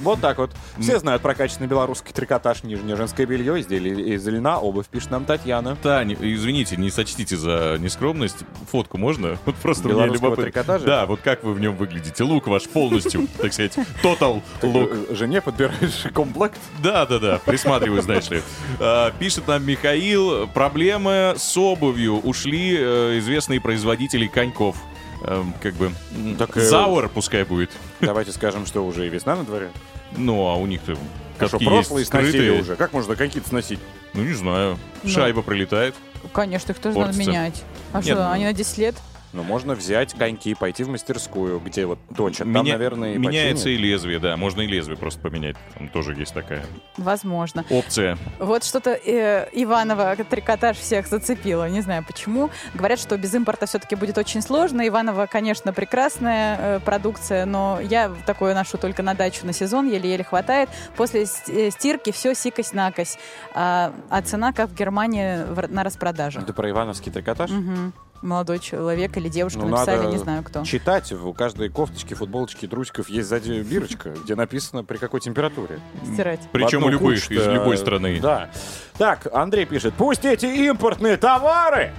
Вот 0.00 0.20
так 0.20 0.38
вот. 0.38 0.50
Все 0.78 0.98
знают 0.98 1.22
про 1.22 1.34
качественный 1.34 1.68
белорусский 1.68 2.12
трикотаж, 2.12 2.62
нижнее 2.62 2.96
женское 2.96 3.26
белье, 3.26 3.60
изделие 3.60 4.14
из 4.14 4.26
льна, 4.26 4.58
обувь, 4.58 4.86
пишет 4.86 5.10
нам 5.10 5.24
Татьяна. 5.24 5.76
Таня, 5.82 6.16
извините, 6.20 6.76
не 6.76 6.90
сочтите 6.90 7.36
за 7.36 7.76
нескромность. 7.80 8.38
Фотку 8.70 8.98
можно? 8.98 9.38
Вот 9.46 9.54
просто 9.56 9.88
мне 9.88 10.06
любопытно. 10.06 10.44
трикотажа? 10.44 10.84
Да, 10.84 11.06
вот 11.06 11.20
как 11.22 11.44
вы 11.44 11.52
в 11.54 11.60
нем 11.60 11.76
выглядите. 11.76 12.22
Лук 12.24 12.46
ваш 12.46 12.64
полностью, 12.68 13.26
так 13.40 13.52
сказать, 13.52 13.76
тотал 14.02 14.42
лук. 14.62 14.90
Э, 14.92 15.14
Жене 15.14 15.40
подбираешь 15.40 16.04
комплект. 16.14 16.58
Да, 16.82 17.06
да, 17.06 17.18
да, 17.18 17.38
присматриваю, 17.44 18.02
знаешь 18.02 18.28
ли. 18.30 18.42
А, 18.80 19.12
Пишет 19.18 19.46
нам 19.48 19.64
Михаил, 19.64 20.46
проблемы 20.48 21.34
с 21.36 21.56
обувью. 21.56 22.18
Ушли 22.20 22.76
э, 22.78 23.18
известные 23.18 23.60
производители 23.60 24.26
коньков. 24.26 24.76
Эм, 25.22 25.54
Как 25.62 25.74
бы 25.74 25.92
м, 26.14 26.36
Так, 26.36 26.56
э, 26.56 26.60
Зауэр 26.60 27.08
пускай 27.08 27.44
будет. 27.44 27.70
Давайте 28.00 28.32
скажем, 28.32 28.66
что 28.66 28.84
уже 28.86 29.06
и 29.06 29.08
весна 29.08 29.36
на 29.36 29.44
дворе. 29.44 29.70
Ну, 30.16 30.46
а 30.46 30.54
у 30.56 30.66
них-то 30.66 30.96
катки 31.38 31.64
прошлые 31.64 32.00
есть 32.00 32.10
сносили 32.10 32.30
скрытые. 32.30 32.60
уже? 32.60 32.76
Как 32.76 32.92
можно 32.92 33.16
коньки-то 33.16 33.48
сносить? 33.48 33.80
Ну, 34.14 34.22
не 34.22 34.34
знаю. 34.34 34.78
Ну. 35.02 35.10
Шайба 35.10 35.42
прилетает. 35.42 35.94
Конечно, 36.32 36.72
их 36.72 36.78
тоже 36.78 36.98
надо 36.98 37.12
Портится. 37.12 37.30
менять. 37.30 37.62
А 37.92 37.96
Нет, 37.98 38.04
что, 38.06 38.14
ну- 38.16 38.30
они 38.30 38.44
на 38.44 38.52
10 38.52 38.78
лет? 38.78 38.94
Ну, 39.36 39.42
можно 39.42 39.74
взять 39.74 40.14
коньки, 40.14 40.54
пойти 40.54 40.82
в 40.82 40.88
мастерскую, 40.88 41.60
где 41.60 41.84
вот 41.84 41.98
точат. 42.16 42.50
Там, 42.50 42.64
Меня- 42.64 42.72
наверное, 42.72 43.12
и 43.14 43.18
Меняется 43.18 43.64
починят. 43.64 43.80
и 43.80 43.82
лезвие, 43.82 44.18
да. 44.18 44.36
Можно 44.38 44.62
и 44.62 44.66
лезвие 44.66 44.96
просто 44.96 45.20
поменять. 45.20 45.56
Там 45.74 45.88
тоже 45.90 46.14
есть 46.14 46.32
такая 46.32 46.64
Возможно. 46.96 47.62
опция. 47.68 48.16
Вот 48.38 48.64
что-то 48.64 48.92
э, 48.92 49.46
Иванова 49.52 50.16
трикотаж 50.16 50.78
всех 50.78 51.06
зацепило. 51.06 51.68
Не 51.68 51.82
знаю 51.82 52.02
почему. 52.06 52.48
Говорят, 52.72 52.98
что 52.98 53.18
без 53.18 53.34
импорта 53.34 53.66
все-таки 53.66 53.94
будет 53.94 54.16
очень 54.16 54.40
сложно. 54.40 54.88
Иванова, 54.88 55.26
конечно, 55.26 55.74
прекрасная 55.74 56.56
э, 56.58 56.80
продукция, 56.80 57.44
но 57.44 57.78
я 57.82 58.10
такое 58.24 58.54
ношу 58.54 58.78
только 58.78 59.02
на 59.02 59.12
дачу 59.12 59.44
на 59.44 59.52
сезон, 59.52 59.86
еле-еле 59.86 60.24
хватает. 60.24 60.70
После 60.96 61.26
э, 61.48 61.70
стирки 61.70 62.10
все 62.10 62.34
сикость-накость. 62.34 63.18
А, 63.52 63.92
а 64.08 64.22
цена, 64.22 64.54
как 64.54 64.70
в 64.70 64.74
Германии, 64.74 65.44
в 65.44 65.70
на 65.70 65.84
распродаже. 65.84 66.40
Ты 66.40 66.54
про 66.54 66.70
ивановский 66.70 67.12
трикотаж? 67.12 67.50
Мгм. 67.50 67.92
Молодой 68.22 68.58
человек 68.58 69.16
или 69.16 69.28
девушка 69.28 69.60
Ну, 69.60 69.68
написали, 69.68 69.98
надо 69.98 70.10
не 70.10 70.18
знаю 70.18 70.42
кто. 70.42 70.64
читать. 70.64 71.12
У 71.12 71.32
каждой 71.32 71.68
кофточки, 71.68 72.14
футболочки, 72.14 72.66
трусиков 72.66 73.08
есть 73.08 73.28
сзади 73.28 73.60
бирочка, 73.62 74.10
где 74.24 74.34
написано 74.34 74.84
при 74.84 74.96
какой 74.96 75.20
температуре. 75.20 75.80
Стирать. 76.12 76.40
Причем 76.52 76.84
у 76.84 76.88
любой, 76.88 77.14
кучу-то, 77.16 77.34
из 77.34 77.46
любой 77.46 77.76
страны. 77.78 78.18
Да. 78.20 78.50
Так, 78.98 79.26
Андрей 79.32 79.66
пишет. 79.66 79.94
Пусть 79.96 80.24
эти 80.24 80.46
импортные 80.46 81.16
товары 81.16 81.92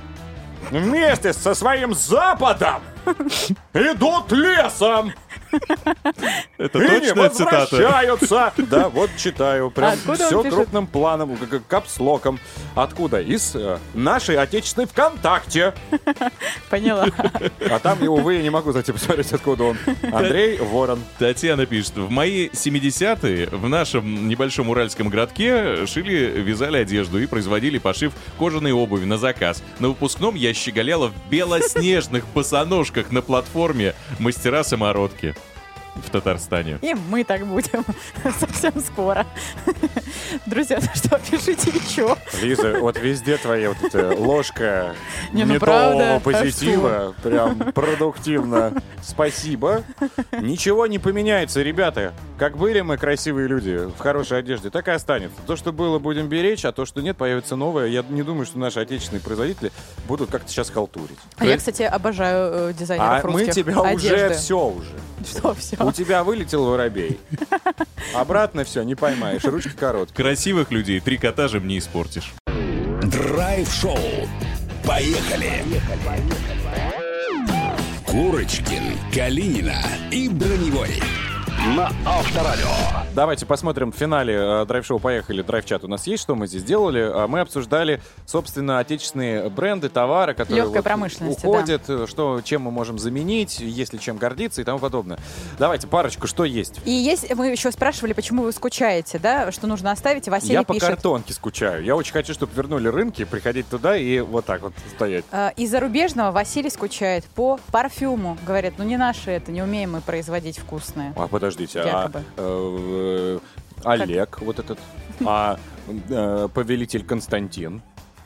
вместе 0.72 1.34
со 1.34 1.54
своим 1.54 1.94
Западом 1.94 2.82
идут 3.74 4.32
лесом 4.32 5.14
Это 6.58 6.80
точная 6.80 7.30
цитата? 7.30 7.68
возвращаются. 7.72 8.54
Да, 8.68 8.90
вот 8.90 9.10
читаю. 9.18 9.72
Прям 9.72 9.96
все 9.98 10.44
крупным 10.44 10.88
планом, 10.88 11.38
капслоком. 11.68 12.40
Откуда? 12.76 13.22
Из 13.22 13.56
э, 13.56 13.78
нашей 13.94 14.38
отечественной 14.38 14.88
ВКонтакте. 14.88 15.74
Поняла. 16.70 17.08
А 17.70 17.80
там, 17.80 18.02
увы, 18.04 18.36
я 18.36 18.42
не 18.42 18.50
могу 18.50 18.72
зайти 18.72 18.92
посмотреть, 18.92 19.32
откуда 19.32 19.64
он. 19.64 19.78
Андрей 20.12 20.58
Ворон. 20.58 21.00
Татьяна 21.18 21.66
пишет, 21.66 21.96
в 21.96 22.10
мои 22.10 22.48
70-е 22.50 23.48
в 23.52 23.70
нашем 23.70 24.28
небольшом 24.28 24.70
уральском 24.70 25.10
городке 25.10 25.86
шили, 25.86 26.42
вязали 26.42 26.78
одежду 26.78 27.20
и 27.20 27.26
производили 27.26 27.78
пошив 27.78 28.14
кожаной 28.38 28.72
обуви 28.72 29.06
на 29.06 29.18
заказ. 29.18 29.64
На 29.80 29.90
выпускном 29.90 30.36
я 30.36 30.54
щеголяла 30.54 31.08
в 31.08 31.30
белоснежных 31.30 32.26
босоножках 32.34 33.12
на 33.12 33.22
платформе 33.22 33.94
мастера 34.20 34.64
самородки. 34.64 35.36
В 36.06 36.10
Татарстане. 36.10 36.80
И 36.82 36.94
мы 37.10 37.24
так 37.24 37.46
будем 37.46 37.84
совсем 38.40 38.74
скоро. 38.80 39.26
Друзья, 40.46 40.80
ну 40.82 40.88
что, 40.94 41.20
пишите 41.20 41.72
еще. 41.72 42.16
Лиза, 42.42 42.80
вот 42.80 42.98
везде 43.00 43.38
твоя 43.38 43.70
вот 43.70 43.84
эта 43.84 44.16
ложка 44.16 44.96
Не, 45.32 45.46
ну 45.46 45.60
правда, 45.60 46.16
а 46.16 46.20
позитива. 46.20 47.16
Прям 47.24 47.58
продуктивно. 47.74 48.74
Спасибо. 49.02 49.84
Ничего 50.32 50.88
не 50.88 51.00
поменяется, 51.00 51.62
ребята. 51.62 52.14
Как 52.38 52.56
были 52.56 52.82
мы 52.82 52.98
красивые 52.98 53.48
люди 53.48 53.88
в 53.88 53.98
хорошей 53.98 54.38
одежде, 54.38 54.70
так 54.70 54.88
и 54.88 54.92
останется. 54.92 55.38
То, 55.48 55.56
что 55.56 55.72
было, 55.72 55.98
будем 55.98 56.28
беречь, 56.28 56.66
а 56.66 56.72
то, 56.72 56.86
что 56.86 57.02
нет, 57.02 57.18
появится 57.18 57.56
новое. 57.56 57.88
Я 57.88 58.04
не 58.08 58.22
думаю, 58.22 58.46
что 58.46 58.60
наши 58.60 58.80
отечественные 58.80 59.22
производители 59.22 59.72
будут 60.08 60.30
как-то 60.30 60.48
сейчас 60.50 60.70
халтурить. 60.70 61.18
А 61.38 61.46
я, 61.46 61.58
кстати, 61.58 61.82
обожаю 61.82 62.70
э, 62.70 62.74
дизайнеров 62.74 63.26
А 63.26 63.28
мы 63.28 63.48
тебя 63.48 63.82
уже 63.82 64.10
одежды. 64.10 64.36
все 64.36 64.68
уже. 64.68 64.92
Что 65.28 65.56
все? 65.56 65.78
У 65.84 65.92
тебя 65.92 66.24
вылетел 66.24 66.66
воробей. 66.66 67.20
Обратно 68.14 68.64
все, 68.64 68.84
не 68.84 68.94
поймаешь. 68.94 69.44
Ручки 69.44 69.76
короткие. 69.76 70.16
Красивых 70.16 70.72
людей 70.72 71.00
трикотажем 71.00 71.68
не 71.68 71.80
испортишь. 71.80 72.34
Драйв-шоу. 73.02 73.98
Поехали! 74.86 75.64
Курочкин, 78.06 78.94
Калинина 79.14 79.82
и 80.12 80.30
Броневой. 80.30 81.02
На 81.76 81.92
Авторадио. 82.06 82.68
Давайте 83.14 83.46
посмотрим 83.46 83.92
в 83.92 83.96
финале 83.96 84.36
э, 84.36 84.66
драйв-шоу 84.66 85.00
«Поехали». 85.00 85.42
Драйв-чат 85.42 85.84
у 85.84 85.88
нас 85.88 86.08
есть, 86.08 86.24
что 86.24 86.34
мы 86.36 86.48
здесь 86.48 86.64
делали. 86.64 87.00
А 87.02 87.28
Мы 87.28 87.42
обсуждали, 87.42 88.00
собственно, 88.26 88.80
отечественные 88.80 89.50
бренды, 89.50 89.90
товары, 89.90 90.34
которые 90.34 90.62
Легкой 90.62 90.76
вот 90.76 90.84
промышленности, 90.84 91.42
да. 91.42 91.50
уходят, 91.50 91.82
э, 91.90 92.06
что, 92.08 92.40
чем 92.42 92.62
мы 92.62 92.72
можем 92.72 93.00
заменить, 93.00 93.60
есть 93.60 93.92
ли 93.92 94.00
чем 94.00 94.18
гордиться 94.18 94.62
и 94.62 94.64
тому 94.64 94.80
подобное. 94.80 95.20
Давайте 95.60 95.88
парочку, 95.88 96.26
что 96.28 96.46
есть? 96.46 96.80
И 96.86 96.92
есть, 96.92 97.34
мы 97.36 97.48
еще 97.48 97.72
спрашивали, 97.72 98.14
почему 98.14 98.44
вы 98.44 98.54
скучаете, 98.54 99.20
да, 99.20 99.52
что 99.52 99.68
нужно 99.68 99.92
оставить, 99.92 100.28
и 100.28 100.30
Василий 100.30 100.54
Я 100.54 100.64
по 100.64 100.74
пишет. 100.74 100.88
картонке 100.88 101.34
скучаю. 101.34 101.84
Я 101.84 101.98
очень 101.98 102.14
хочу, 102.14 102.34
чтобы 102.34 102.54
вернули 102.56 102.88
рынки, 102.88 103.26
приходить 103.26 103.68
туда 103.68 103.98
и 103.98 104.20
вот 104.22 104.46
так 104.46 104.62
вот 104.62 104.74
стоять. 104.96 105.26
Э, 105.32 105.50
Из 105.58 105.70
зарубежного 105.70 106.32
Василий 106.32 106.70
скучает 106.70 107.26
по 107.26 107.60
парфюму. 107.72 108.38
Говорит, 108.46 108.76
ну 108.78 108.86
не 108.86 108.96
наши 108.96 109.32
это, 109.32 109.52
не 109.52 109.62
умеем 109.64 109.94
мы 109.94 110.02
производить 110.02 110.60
вкусные. 110.60 111.14
А 111.16 111.28
подождите, 111.58 111.80
Якобы. 111.80 112.24
а, 112.38 112.38
э, 112.38 113.40
Олег, 113.84 114.40
вот 114.42 114.60
этот, 114.60 114.80
а 115.26 115.60
э, 116.10 116.48
повелитель 116.54 117.04
Константин, 117.06 117.82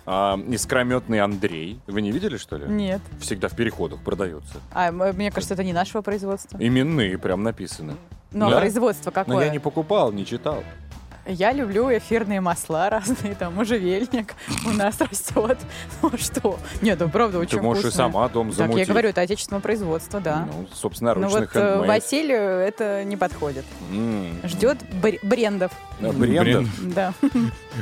а 0.06 0.40
искрометный 0.50 1.20
Андрей. 1.20 1.80
Вы 1.88 2.02
не 2.02 2.12
видели, 2.12 2.38
что 2.38 2.58
ли? 2.58 2.66
Нет. 2.68 3.02
Всегда 3.20 3.48
в 3.48 3.56
переходах 3.56 4.00
продается. 4.02 4.56
А, 4.74 4.92
мне 4.92 5.32
кажется, 5.32 5.54
это 5.54 5.64
не 5.64 5.74
нашего 5.74 6.02
производства. 6.02 6.58
Именные 6.58 7.18
прям 7.18 7.44
написаны. 7.44 7.96
Но 8.32 8.50
Да? 8.50 8.60
производство 8.60 9.12
какое? 9.12 9.36
Но 9.36 9.42
я 9.42 9.50
не 9.50 9.60
покупал, 9.60 10.12
не 10.12 10.26
читал. 10.26 10.64
Я 11.32 11.54
люблю 11.54 11.90
эфирные 11.96 12.42
масла 12.42 12.90
разные, 12.90 13.36
там, 13.36 13.56
можжевельник 13.56 14.34
у 14.66 14.70
нас 14.72 15.00
растет. 15.00 15.58
Ну 16.02 16.12
что? 16.18 16.60
Нет, 16.82 17.00
ну 17.00 17.10
правда 17.10 17.40
очень 17.40 17.58
Ты 17.58 17.62
можешь 17.62 17.84
и 17.84 17.88
вкусное. 17.88 18.08
сама 18.08 18.28
дом 18.30 18.48
Так, 18.50 18.58
замутить. 18.58 18.80
я 18.80 18.86
говорю, 18.94 19.10
это 19.10 19.22
отечественного 19.22 19.62
производства, 19.62 20.20
да. 20.20 20.48
Ну, 20.52 20.68
собственно, 20.74 21.14
Ну 21.16 21.24
ручных 21.24 21.54
вот 21.54 21.62
э, 21.62 21.64
handmade. 21.64 21.88
Василию 21.88 22.42
это 22.60 23.04
не 23.04 23.18
подходит. 23.18 23.66
М. 23.92 24.40
Ждет 24.44 24.78
бр- 25.02 25.20
брендов. 25.24 25.72
А, 26.02 26.12
брендов? 26.12 26.68
Да. 26.94 27.14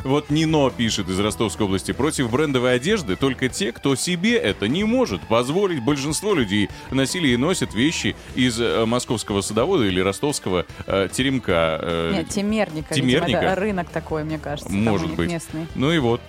Вот 0.03 0.29
Нино 0.29 0.69
пишет 0.69 1.09
из 1.09 1.19
Ростовской 1.19 1.65
области. 1.65 1.93
Против 1.93 2.29
брендовой 2.31 2.75
одежды 2.75 3.15
только 3.15 3.49
те, 3.49 3.71
кто 3.71 3.95
себе 3.95 4.35
это 4.37 4.67
не 4.67 4.83
может 4.83 5.19
позволить. 5.21 5.81
Большинство 5.83 6.35
людей 6.35 6.69
носили 6.91 7.29
и 7.29 7.37
носят 7.37 7.73
вещи 7.73 8.15
из 8.35 8.59
э, 8.61 8.85
московского 8.85 9.41
садовода 9.41 9.85
или 9.85 9.99
ростовского 9.99 10.65
э, 10.85 11.07
теремка. 11.11 11.79
э, 11.81 12.11
Нет, 12.17 12.29
темерника. 12.29 12.93
видимо, 12.93 13.09
Темерника? 13.25 13.38
Рынок 13.55 13.89
такой, 13.89 14.23
мне 14.23 14.37
кажется. 14.37 14.71
Может 14.71 15.15
быть. 15.15 15.29
местный. 15.31 15.67
Ну 15.75 15.91
и 15.91 15.99
вот 15.99 16.21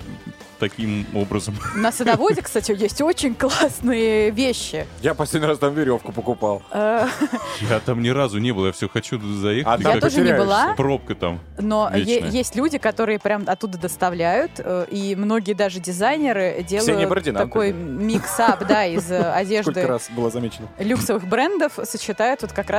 таким 0.61 1.07
образом. 1.15 1.57
На 1.75 1.93
садоводе, 1.93 2.43
кстати, 2.43 2.73
есть 2.73 3.01
очень 3.01 3.35
классные 3.35 4.31
вещи. 4.31 4.87
Я 5.03 5.15
последний 5.15 5.49
раз 5.49 5.59
там 5.59 5.75
веревку 5.75 6.13
покупал. 6.13 6.63
Э, 6.71 7.09
Я 7.69 7.81
там 7.81 8.03
ни 8.03 8.09
разу 8.11 8.39
не 8.39 8.53
был, 8.53 8.67
я 8.67 8.73
все 8.73 8.89
хочу 8.89 9.21
заехать. 9.21 9.85
А 9.85 9.95
Я 9.95 10.01
тоже 10.01 10.21
не 10.21 10.33
была. 10.33 10.75
Пробка 10.75 11.15
там. 11.15 11.41
Но 11.59 11.91
есть 11.95 12.57
люди, 12.57 12.79
которые 12.79 13.19
прям 13.19 13.45
оттуда 13.47 13.79
доставляют, 13.79 14.53
э, 14.59 14.87
и 14.91 15.17
многие 15.17 15.55
даже 15.55 15.81
дизайнеры 15.81 16.65
делают 16.69 17.25
такой 17.35 17.73
миксап, 17.73 18.67
да, 18.67 18.85
из 18.87 19.11
э, 19.11 19.21
Сколько 19.21 19.35
одежды 19.35 19.87
раз 19.87 20.11
было 20.11 20.31
замечено. 20.31 20.69
люксовых 20.79 21.27
брендов, 21.27 21.79
сочетают 21.85 22.43
вот 22.43 22.53
как 22.53 22.71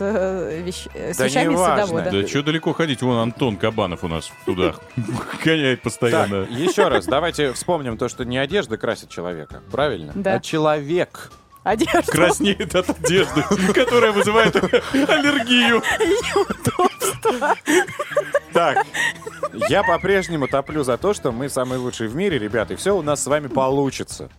вещ- 0.00 0.90
э, 0.94 1.12
с 1.12 1.16
Да 1.16 1.26
вещами 1.26 1.56
садовода. 1.56 2.10
Да 2.10 2.26
что 2.26 2.42
далеко 2.42 2.72
ходить? 2.72 3.02
Вон 3.02 3.18
Антон 3.18 3.56
Кабанов 3.56 4.04
у 4.04 4.08
нас 4.08 4.30
туда 4.44 4.74
гоняет 5.44 5.82
постоянно. 5.82 6.46
Еще 6.50 6.88
раз, 6.88 6.99
давайте 7.06 7.52
вспомним 7.52 7.96
то, 7.96 8.08
что 8.08 8.24
не 8.24 8.38
одежда 8.38 8.76
красит 8.76 9.08
человека, 9.08 9.62
правильно? 9.70 10.12
Да. 10.14 10.34
А 10.34 10.40
человек. 10.40 11.30
Одежду. 11.62 12.10
Краснеет 12.10 12.74
от 12.74 12.88
одежды, 12.88 13.42
которая 13.74 14.12
вызывает 14.12 14.56
аллергию. 14.56 15.82
Так, 18.52 18.86
я 19.68 19.82
по-прежнему 19.82 20.48
топлю 20.48 20.82
за 20.84 20.96
то, 20.96 21.12
что 21.12 21.32
мы 21.32 21.48
самые 21.48 21.78
лучшие 21.78 22.08
в 22.08 22.16
мире, 22.16 22.38
ребята, 22.38 22.74
и 22.74 22.76
все 22.76 22.96
у 22.96 23.02
нас 23.02 23.22
с 23.22 23.26
вами 23.26 23.48
получится. 23.48 24.30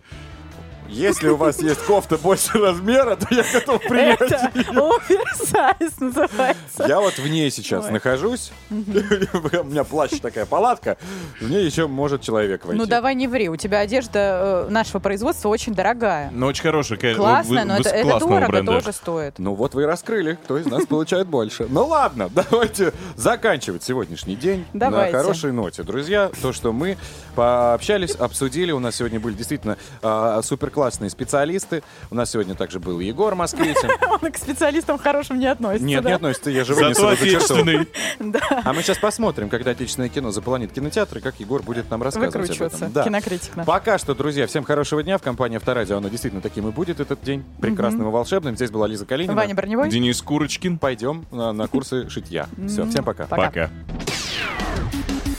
Если 0.92 1.30
у 1.30 1.38
вас 1.38 1.60
есть 1.62 1.82
кофта 1.86 2.18
больше 2.18 2.58
размера, 2.58 3.16
то 3.16 3.34
я 3.34 3.44
готов 3.54 3.82
принять. 3.82 4.22
Это 4.22 4.52
оверсайз 4.68 6.00
называется. 6.00 6.86
Я 6.86 7.00
вот 7.00 7.18
в 7.18 7.28
ней 7.28 7.50
сейчас 7.50 7.86
Ой. 7.86 7.92
нахожусь. 7.92 8.52
У 8.70 8.76
меня 8.76 9.86
плащ 9.86 10.12
такая 10.22 10.46
палатка. 10.46 10.98
В 11.40 11.50
ней 11.50 11.66
еще 11.66 11.88
может 11.88 12.22
человек 12.22 12.66
войти. 12.66 12.78
Ну 12.78 12.86
давай 12.86 13.16
не 13.16 13.28
ври, 13.28 13.48
у 13.50 13.56
тебя 13.56 13.80
одежда 13.80 14.66
э, 14.68 14.70
нашего 14.70 15.00
производства 15.00 15.48
очень 15.48 15.74
дорогая. 15.74 16.30
Ну, 16.32 16.48
очень 16.48 16.64
хорошая. 16.64 16.98
Классная, 17.16 17.64
но 17.66 17.78
это, 17.78 17.90
это 17.90 18.20
дорого 18.20 18.48
бренда. 18.48 18.72
тоже 18.74 18.92
стоит. 18.92 19.40
Ну 19.40 19.54
вот 19.54 19.74
вы 19.74 19.84
и 19.84 19.86
раскрыли, 19.86 20.38
кто 20.44 20.58
из 20.58 20.66
нас 20.66 20.86
получает 20.86 21.28
больше. 21.28 21.68
Ну 21.70 21.86
ладно, 21.86 22.30
давайте 22.34 22.94
заканчивать 23.16 23.84
сегодняшний 23.84 24.36
день 24.36 24.66
Давайте. 24.74 25.16
на 25.16 25.24
хорошей 25.24 25.52
ноте. 25.54 25.84
Друзья, 25.84 26.30
то, 26.42 26.52
что 26.52 26.74
мы 26.74 26.98
пообщались, 27.36 28.16
обсудили, 28.16 28.72
у 28.72 28.80
нас 28.80 28.98
сегодня 28.98 29.20
были 29.20 29.36
действительно 29.36 29.78
а, 30.02 30.38
суперклассные 30.82 31.10
специалисты. 31.10 31.84
У 32.10 32.16
нас 32.16 32.32
сегодня 32.32 32.56
также 32.56 32.80
был 32.80 33.00
Егор 33.00 33.36
Москвитин. 33.36 33.92
Он 34.10 34.32
к 34.32 34.38
специалистам 34.38 34.98
хорошим 34.98 35.40
не 35.40 35.48
относится. 35.48 35.86
Нет, 35.86 36.04
да? 36.04 36.10
не 36.10 36.16
относится, 36.16 36.50
я 36.50 36.64
же 36.64 36.74
вынес 36.74 36.98
Зато 36.98 37.14
эту 37.14 37.26
черту. 37.26 37.38
отечественный. 37.38 37.88
Да. 38.20 38.40
А 38.64 38.74
мы 38.74 38.82
сейчас 38.82 38.98
посмотрим, 38.98 39.50
когда 39.50 39.72
отечественное 39.72 40.10
кино 40.10 40.32
заполонит 40.32 40.72
кинотеатры, 40.72 41.22
как 41.22 41.40
Егор 41.40 41.62
будет 41.62 41.90
нам 41.90 42.02
рассказывать 42.02 42.50
об 42.50 42.62
этом. 42.62 42.92
Да. 42.92 43.04
Кинокритик 43.04 43.56
наш. 43.56 43.66
Пока 43.66 43.98
что, 43.98 44.16
друзья, 44.16 44.48
всем 44.48 44.64
хорошего 44.64 45.04
дня. 45.04 45.18
В 45.18 45.22
компании 45.22 45.58
Авторадио 45.58 45.98
оно 45.98 46.10
действительно 46.10 46.42
таким 46.42 46.68
и 46.68 46.72
будет 46.72 47.00
этот 47.00 47.22
день. 47.22 47.44
Прекрасным 47.60 48.08
и 48.08 48.12
волшебным. 48.12 48.56
Здесь 48.56 48.72
была 48.72 48.88
Лиза 48.88 49.06
Калинина. 49.06 49.36
Ваня 49.36 49.56
Броневой. 49.56 49.90
Денис 49.90 50.22
Курочкин. 50.22 50.80
Пойдем 50.80 51.26
на, 51.32 51.52
на 51.54 51.68
курсы 51.68 52.10
шитья. 52.10 52.48
Все, 52.68 52.86
всем 52.88 53.04
пока. 53.04 53.26
Пока. 53.26 53.46
Пока. 53.46 53.70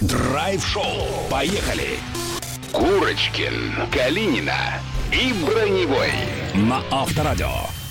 Драйв-шоу. 0.01 0.83
Поехали! 1.31 1.99
Курочкин, 2.73 3.89
Калинина 3.93 4.81
и 5.13 5.33
Броневой. 5.45 6.09
На 6.55 6.83
Авторадио. 6.91 7.82